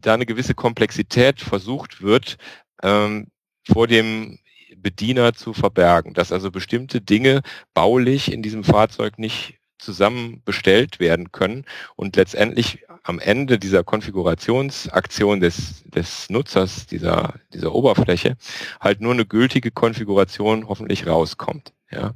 da 0.00 0.14
eine 0.14 0.26
gewisse 0.26 0.54
Komplexität 0.54 1.40
versucht 1.40 2.02
wird, 2.02 2.36
ähm, 2.82 3.28
vor 3.70 3.86
dem 3.86 4.38
Bediener 4.76 5.34
zu 5.34 5.52
verbergen, 5.52 6.14
dass 6.14 6.32
also 6.32 6.50
bestimmte 6.50 7.00
Dinge 7.00 7.42
baulich 7.74 8.32
in 8.32 8.42
diesem 8.42 8.64
Fahrzeug 8.64 9.18
nicht 9.18 9.59
zusammen 9.80 10.42
bestellt 10.44 11.00
werden 11.00 11.32
können 11.32 11.64
und 11.96 12.16
letztendlich 12.16 12.84
am 13.02 13.18
Ende 13.18 13.58
dieser 13.58 13.82
Konfigurationsaktion 13.84 15.40
des, 15.40 15.82
des 15.84 16.28
Nutzers 16.30 16.86
dieser, 16.86 17.34
dieser 17.52 17.74
Oberfläche 17.74 18.36
halt 18.80 19.00
nur 19.00 19.12
eine 19.12 19.26
gültige 19.26 19.70
Konfiguration 19.70 20.68
hoffentlich 20.68 21.06
rauskommt. 21.06 21.72
Ja, 21.92 22.14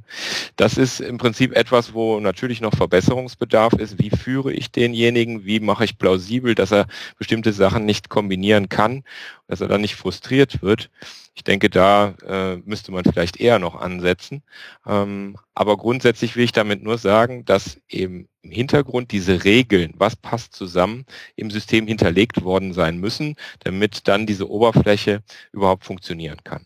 das 0.55 0.77
ist 0.77 1.01
im 1.01 1.17
Prinzip 1.17 1.53
etwas, 1.53 1.93
wo 1.93 2.21
natürlich 2.21 2.61
noch 2.61 2.73
Verbesserungsbedarf 2.73 3.73
ist. 3.73 3.99
Wie 3.99 4.09
führe 4.09 4.53
ich 4.53 4.71
denjenigen? 4.71 5.43
Wie 5.45 5.59
mache 5.59 5.83
ich 5.83 5.97
plausibel, 5.97 6.55
dass 6.55 6.71
er 6.71 6.87
bestimmte 7.17 7.51
Sachen 7.51 7.85
nicht 7.85 8.07
kombinieren 8.07 8.69
kann, 8.69 9.03
dass 9.49 9.59
er 9.59 9.67
dann 9.67 9.81
nicht 9.81 9.95
frustriert 9.95 10.61
wird? 10.61 10.89
Ich 11.35 11.43
denke, 11.43 11.69
da 11.69 12.15
äh, 12.25 12.55
müsste 12.63 12.93
man 12.93 13.03
vielleicht 13.03 13.37
eher 13.41 13.59
noch 13.59 13.75
ansetzen. 13.75 14.43
Ähm, 14.87 15.35
aber 15.53 15.75
grundsätzlich 15.75 16.37
will 16.37 16.45
ich 16.45 16.53
damit 16.53 16.81
nur 16.81 16.97
sagen, 16.97 17.43
dass 17.43 17.77
eben 17.89 18.29
im 18.43 18.51
Hintergrund 18.51 19.11
diese 19.11 19.43
Regeln, 19.43 19.93
was 19.97 20.15
passt 20.15 20.53
zusammen, 20.55 21.05
im 21.35 21.51
System 21.51 21.85
hinterlegt 21.87 22.43
worden 22.43 22.71
sein 22.71 22.97
müssen, 22.97 23.35
damit 23.59 24.07
dann 24.07 24.25
diese 24.25 24.49
Oberfläche 24.49 25.21
überhaupt 25.51 25.83
funktionieren 25.83 26.41
kann. 26.45 26.65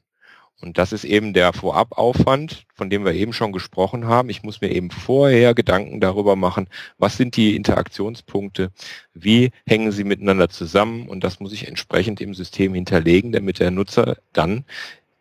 Und 0.62 0.78
das 0.78 0.92
ist 0.92 1.06
eben 1.06 1.34
der 1.34 1.54
Vorabaufwand, 1.54 2.66
von 2.74 2.90
dem 2.90 3.06
wir 3.06 3.14
eben 3.14 3.32
schon 3.32 3.54
gesprochen 3.54 4.06
haben. 4.08 4.30
Ich 4.30 4.44
muss 4.44 4.60
mir 4.60 4.70
eben 4.70 4.92
vorher 4.92 5.54
Gedanken 5.54 6.02
darüber 6.02 6.36
machen, 6.36 6.68
was 6.98 7.16
sind 7.16 7.38
die 7.38 7.56
Interaktionspunkte, 7.56 8.72
wie 9.14 9.52
hängen 9.66 9.92
sie 9.92 10.04
miteinander 10.04 10.50
zusammen 10.50 11.08
und 11.08 11.24
das 11.24 11.40
muss 11.40 11.54
ich 11.54 11.68
entsprechend 11.68 12.20
im 12.20 12.34
System 12.34 12.74
hinterlegen, 12.74 13.32
damit 13.32 13.60
der 13.60 13.72
Nutzer 13.72 14.18
dann 14.34 14.66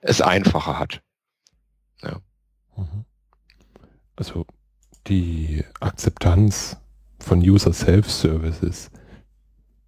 es 0.00 0.20
einfacher 0.20 0.78
hat. 0.78 1.02
Ja. 2.02 2.20
Mhm. 2.76 3.04
Also 4.16 4.44
die 5.06 5.64
Akzeptanz 5.78 6.76
von 7.20 7.40
User 7.40 7.72
Self-Services 7.72 8.90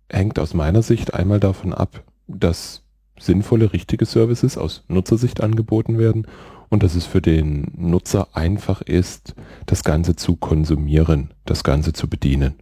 hängt 0.08 0.38
aus 0.38 0.54
meiner 0.54 0.82
Sicht 0.82 1.14
einmal 1.14 1.40
davon 1.40 1.74
ab, 1.74 2.04
dass 2.26 2.79
sinnvolle, 3.20 3.72
richtige 3.72 4.06
Services 4.06 4.58
aus 4.58 4.82
Nutzersicht 4.88 5.40
angeboten 5.40 5.98
werden 5.98 6.26
und 6.68 6.82
dass 6.82 6.94
es 6.94 7.04
für 7.04 7.20
den 7.20 7.70
Nutzer 7.76 8.28
einfach 8.34 8.80
ist, 8.80 9.34
das 9.66 9.84
Ganze 9.84 10.16
zu 10.16 10.36
konsumieren, 10.36 11.34
das 11.44 11.62
Ganze 11.64 11.92
zu 11.92 12.08
bedienen. 12.08 12.54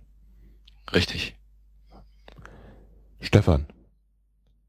Richtig. 0.92 1.36
Stefan, 3.20 3.66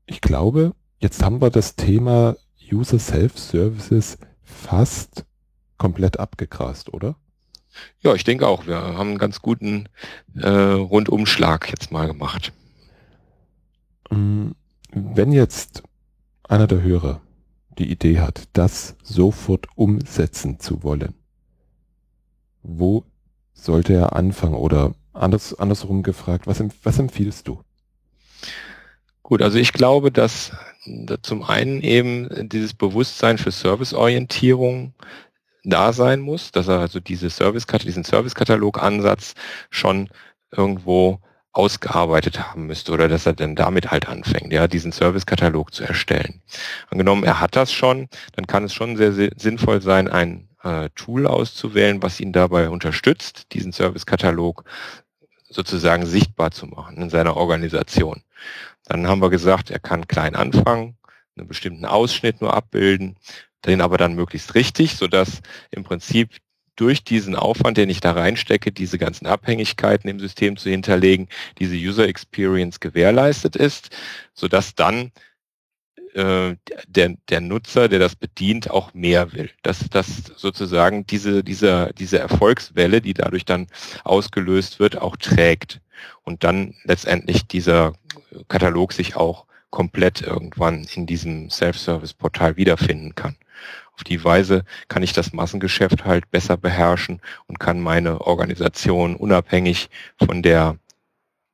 ich 0.06 0.22
glaube, 0.22 0.74
jetzt 1.00 1.24
haben 1.24 1.42
wir 1.42 1.50
das 1.50 1.76
Thema 1.76 2.36
User 2.72 3.00
Self-Services 3.00 4.18
fast 4.44 5.26
komplett 5.78 6.20
abgegrast, 6.20 6.94
oder? 6.94 7.16
Ja, 8.02 8.14
ich 8.14 8.24
denke 8.24 8.48
auch. 8.48 8.68
Wir 8.68 8.78
haben 8.78 9.10
einen 9.10 9.18
ganz 9.18 9.42
guten 9.42 9.88
äh, 10.36 10.50
Rundumschlag 10.50 11.70
jetzt 11.70 11.92
mal 11.92 12.08
gemacht. 12.08 12.52
Wenn 14.92 15.32
jetzt 15.32 15.84
einer 16.48 16.68
der 16.68 16.82
Hörer 16.82 17.22
die 17.78 17.92
Idee 17.92 18.20
hat, 18.20 18.50
das 18.54 18.96
sofort 19.04 19.68
umsetzen 19.76 20.60
zu 20.60 20.84
wollen, 20.84 21.14
wo 22.64 23.06
sollte 23.54 23.94
er 23.94 24.16
anfangen 24.16 24.56
oder 24.56 24.94
anders, 25.14 25.54
andersrum 25.54 26.04
gefragt, 26.04 26.48
was, 26.48 26.64
was 26.84 27.00
empfiehlst 27.00 27.48
du? 27.48 27.62
Gut, 29.22 29.42
also 29.42 29.60
ich 29.60 29.74
glaube, 29.74 30.12
dass 30.12 30.52
zum 31.22 31.44
einen 31.44 31.82
eben 31.82 32.50
dieses 32.50 32.74
Bewusstsein 32.74 33.38
für 33.38 33.52
Serviceorientierung 33.52 34.94
da 35.64 35.94
sein 35.94 36.20
muss, 36.20 36.52
dass 36.52 36.68
er 36.68 36.80
also 36.80 37.00
diese 37.00 37.30
Service, 37.30 37.68
diesen 37.68 38.04
Servicekatalog-Ansatz 38.04 39.36
schon 39.70 40.10
irgendwo 40.52 41.20
ausgearbeitet 41.60 42.40
haben 42.40 42.68
müsste 42.68 42.94
oder 42.94 43.10
dass 43.10 43.26
er 43.26 43.34
dann 43.34 43.54
damit 43.54 43.92
halt 43.92 44.08
anfängt, 44.08 44.54
ja, 44.54 44.70
diesen 44.70 44.94
Servicekatalog 44.94 45.74
zu 45.74 45.84
erstellen. 45.84 46.42
Angenommen, 46.90 47.26
er 47.26 47.42
hat 47.42 47.58
das 47.58 47.74
schon, 47.74 48.08
dann 48.38 48.48
kann 48.48 48.64
es 48.64 48.74
schon 48.74 48.96
sehr, 48.96 49.12
sehr 49.12 49.32
sinnvoll 49.36 49.82
sein, 49.82 50.08
ein 50.08 50.48
äh, 50.64 50.90
Tool 50.96 51.28
auszuwählen, 51.28 52.02
was 52.02 52.22
ihn 52.22 52.32
dabei 52.32 52.70
unterstützt, 52.70 53.48
diesen 53.52 53.74
Servicekatalog 53.74 54.64
sozusagen 55.50 56.06
sichtbar 56.06 56.52
zu 56.52 56.66
machen 56.66 56.96
in 56.96 57.10
seiner 57.10 57.36
Organisation. 57.36 58.24
Dann 58.86 59.08
haben 59.08 59.22
wir 59.22 59.30
gesagt, 59.30 59.70
er 59.70 59.80
kann 59.80 60.08
klein 60.08 60.36
anfangen, 60.36 60.96
einen 61.36 61.48
bestimmten 61.48 61.86
Ausschnitt 61.86 62.40
nur 62.40 62.54
abbilden, 62.54 63.18
den 63.66 63.82
aber 63.82 63.98
dann 63.98 64.16
möglichst 64.16 64.56
richtig, 64.56 64.96
sodass 64.96 65.42
im 65.72 65.84
Prinzip 65.84 66.38
durch 66.80 67.04
diesen 67.04 67.36
Aufwand, 67.36 67.78
den 67.78 67.90
ich 67.90 68.00
da 68.00 68.14
reinstecke, 68.14 68.72
diese 68.72 68.98
ganzen 68.98 69.28
Abhängigkeiten 69.28 70.10
im 70.10 70.20
System 70.20 70.56
zu 70.56 70.70
hinterlegen, 70.70 71.28
diese 71.58 71.76
User 71.76 72.08
Experience 72.08 72.80
gewährleistet 72.80 73.58
ist, 73.58 73.90
sodass 74.34 74.76
dann 74.76 75.12
äh, 76.14 76.56
der, 76.88 77.16
der 77.28 77.42
Nutzer, 77.42 77.90
der 77.90 78.00
das 78.00 78.16
bedient, 78.16 78.70
auch 78.72 78.94
mehr 78.94 79.34
will. 79.34 79.50
Dass, 79.62 79.90
dass 79.90 80.24
sozusagen 80.38 81.06
diese, 81.06 81.44
diese, 81.44 81.92
diese 81.98 82.20
Erfolgswelle, 82.20 83.02
die 83.02 83.14
dadurch 83.14 83.44
dann 83.44 83.68
ausgelöst 84.06 84.80
wird, 84.80 84.98
auch 84.98 85.18
trägt. 85.18 85.82
Und 86.24 86.46
dann 86.46 86.76
letztendlich 86.86 87.46
dieser 87.46 87.94
Katalog 88.48 88.94
sich 88.94 89.18
auch 89.18 89.46
komplett 89.70 90.22
irgendwann 90.22 90.88
in 90.96 91.06
diesem 91.06 91.50
Self-Service-Portal 91.50 92.58
wiederfinden 92.58 93.16
kann. 93.16 93.36
Auf 94.00 94.06
die 94.06 94.24
Weise 94.24 94.64
kann 94.88 95.04
ich 95.04 95.12
das 95.12 95.34
Massengeschäft 95.34 96.06
halt 96.06 96.32
besser 96.32 96.56
beherrschen 96.56 97.20
und 97.48 97.60
kann 97.60 97.82
meine 97.82 98.22
Organisation 98.22 99.18
unabhängig 99.18 99.90
von 100.24 100.42
der 100.42 100.78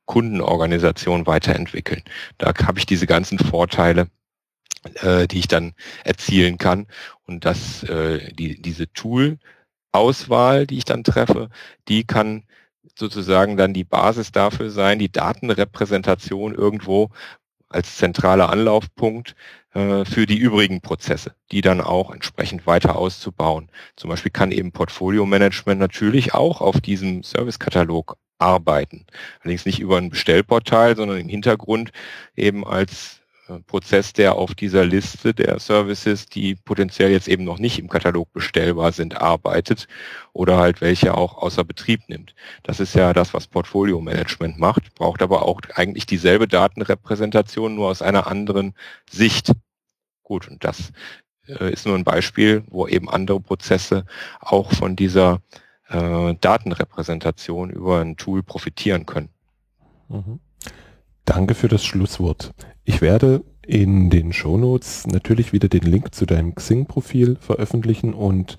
Kundenorganisation 0.04 1.26
weiterentwickeln. 1.26 2.04
Da 2.38 2.54
habe 2.64 2.78
ich 2.78 2.86
diese 2.86 3.08
ganzen 3.08 3.40
Vorteile, 3.40 4.06
äh, 5.02 5.26
die 5.26 5.40
ich 5.40 5.48
dann 5.48 5.74
erzielen 6.04 6.56
kann. 6.56 6.86
Und 7.24 7.44
das, 7.44 7.82
äh, 7.82 8.32
die, 8.32 8.62
diese 8.62 8.92
Tool-Auswahl, 8.92 10.68
die 10.68 10.78
ich 10.78 10.84
dann 10.84 11.02
treffe, 11.02 11.50
die 11.88 12.04
kann 12.04 12.44
sozusagen 12.96 13.56
dann 13.56 13.74
die 13.74 13.82
Basis 13.82 14.30
dafür 14.30 14.70
sein, 14.70 15.00
die 15.00 15.10
Datenrepräsentation 15.10 16.54
irgendwo 16.54 17.10
als 17.68 17.96
zentraler 17.96 18.50
Anlaufpunkt 18.50 19.34
für 20.04 20.26
die 20.26 20.38
übrigen 20.38 20.80
Prozesse, 20.80 21.34
die 21.52 21.60
dann 21.60 21.80
auch 21.80 22.10
entsprechend 22.10 22.66
weiter 22.66 22.96
auszubauen. 22.96 23.68
Zum 23.96 24.08
Beispiel 24.08 24.32
kann 24.32 24.50
eben 24.50 24.72
Portfolio 24.72 25.26
Management 25.26 25.80
natürlich 25.80 26.32
auch 26.32 26.60
auf 26.60 26.80
diesem 26.80 27.22
Servicekatalog 27.22 28.16
arbeiten. 28.38 29.06
Allerdings 29.40 29.66
nicht 29.66 29.80
über 29.80 29.98
ein 29.98 30.10
Bestellportal, 30.10 30.96
sondern 30.96 31.18
im 31.18 31.28
Hintergrund 31.28 31.92
eben 32.36 32.66
als 32.66 33.20
äh, 33.48 33.60
Prozess, 33.60 34.12
der 34.12 34.34
auf 34.34 34.54
dieser 34.54 34.84
Liste 34.84 35.34
der 35.34 35.58
Services, 35.58 36.26
die 36.26 36.54
potenziell 36.54 37.10
jetzt 37.10 37.28
eben 37.28 37.44
noch 37.44 37.58
nicht 37.58 37.78
im 37.78 37.88
Katalog 37.88 38.32
bestellbar 38.32 38.92
sind, 38.92 39.20
arbeitet 39.20 39.88
oder 40.32 40.58
halt 40.58 40.80
welche 40.80 41.14
auch 41.14 41.38
außer 41.38 41.64
Betrieb 41.64 42.08
nimmt. 42.08 42.34
Das 42.62 42.80
ist 42.80 42.94
ja 42.94 43.12
das, 43.12 43.34
was 43.34 43.46
Portfolio 43.46 44.00
Management 44.00 44.58
macht, 44.58 44.94
braucht 44.94 45.22
aber 45.22 45.44
auch 45.44 45.60
eigentlich 45.74 46.06
dieselbe 46.06 46.48
Datenrepräsentation, 46.48 47.74
nur 47.74 47.88
aus 47.88 48.02
einer 48.02 48.26
anderen 48.26 48.74
Sicht. 49.10 49.52
Gut, 50.26 50.48
und 50.48 50.64
das 50.64 50.90
äh, 51.46 51.72
ist 51.72 51.86
nur 51.86 51.94
ein 51.94 52.02
Beispiel, 52.02 52.64
wo 52.68 52.88
eben 52.88 53.08
andere 53.08 53.38
Prozesse 53.38 54.06
auch 54.40 54.72
von 54.72 54.96
dieser 54.96 55.40
äh, 55.88 56.34
Datenrepräsentation 56.40 57.70
über 57.70 58.00
ein 58.00 58.16
Tool 58.16 58.42
profitieren 58.42 59.06
können. 59.06 59.28
Mhm. 60.08 60.40
Danke 61.24 61.54
für 61.54 61.68
das 61.68 61.84
Schlusswort. 61.84 62.54
Ich 62.82 63.02
werde 63.02 63.44
in 63.64 64.10
den 64.10 64.32
Shownotes 64.32 65.06
natürlich 65.06 65.52
wieder 65.52 65.68
den 65.68 65.82
Link 65.82 66.12
zu 66.12 66.26
deinem 66.26 66.56
Xing-Profil 66.56 67.36
veröffentlichen 67.40 68.12
und 68.12 68.56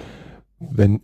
wenn 0.59 1.01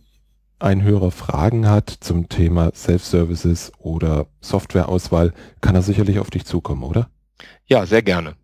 ein 0.60 0.82
Hörer 0.82 1.10
Fragen 1.10 1.68
hat 1.68 1.90
zum 1.90 2.30
Thema 2.30 2.72
Self-Services 2.74 3.70
oder 3.76 4.28
Softwareauswahl, 4.40 5.34
kann 5.60 5.74
er 5.74 5.82
sicherlich 5.82 6.20
auf 6.20 6.30
dich 6.30 6.46
zukommen, 6.46 6.84
oder? 6.84 7.10
Ja, 7.66 7.84
sehr 7.84 8.00
gerne. 8.00 8.34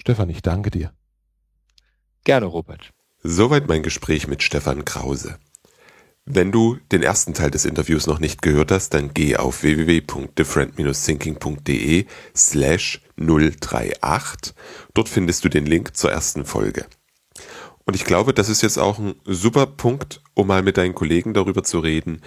Stefan, 0.00 0.30
ich 0.30 0.40
danke 0.40 0.70
dir. 0.70 0.94
Gerne, 2.24 2.46
Robert. 2.46 2.94
Soweit 3.22 3.68
mein 3.68 3.82
Gespräch 3.82 4.28
mit 4.28 4.42
Stefan 4.42 4.86
Krause. 4.86 5.38
Wenn 6.24 6.52
du 6.52 6.78
den 6.90 7.02
ersten 7.02 7.34
Teil 7.34 7.50
des 7.50 7.66
Interviews 7.66 8.06
noch 8.06 8.18
nicht 8.18 8.40
gehört 8.40 8.72
hast, 8.72 8.94
dann 8.94 9.12
geh 9.12 9.36
auf 9.36 9.62
www.different-thinking.de 9.62 12.06
slash 12.34 13.02
038. 13.18 14.54
Dort 14.94 15.10
findest 15.10 15.44
du 15.44 15.50
den 15.50 15.66
Link 15.66 15.94
zur 15.94 16.10
ersten 16.10 16.46
Folge. 16.46 16.86
Und 17.84 17.94
ich 17.94 18.06
glaube, 18.06 18.32
das 18.32 18.48
ist 18.48 18.62
jetzt 18.62 18.78
auch 18.78 18.98
ein 18.98 19.16
super 19.26 19.66
Punkt, 19.66 20.22
um 20.32 20.46
mal 20.46 20.62
mit 20.62 20.78
deinen 20.78 20.94
Kollegen 20.94 21.34
darüber 21.34 21.62
zu 21.62 21.78
reden, 21.78 22.22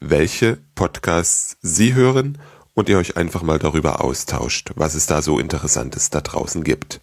welche 0.00 0.58
Podcasts 0.74 1.56
sie 1.62 1.94
hören 1.94 2.38
und 2.76 2.88
ihr 2.88 2.98
euch 2.98 3.16
einfach 3.16 3.42
mal 3.42 3.58
darüber 3.58 4.04
austauscht, 4.04 4.72
was 4.76 4.94
es 4.94 5.06
da 5.06 5.22
so 5.22 5.40
Interessantes 5.40 6.10
da 6.10 6.20
draußen 6.20 6.62
gibt. 6.62 7.00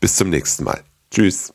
Bis 0.00 0.16
zum 0.16 0.28
nächsten 0.28 0.64
Mal. 0.64 0.82
Tschüss. 1.10 1.54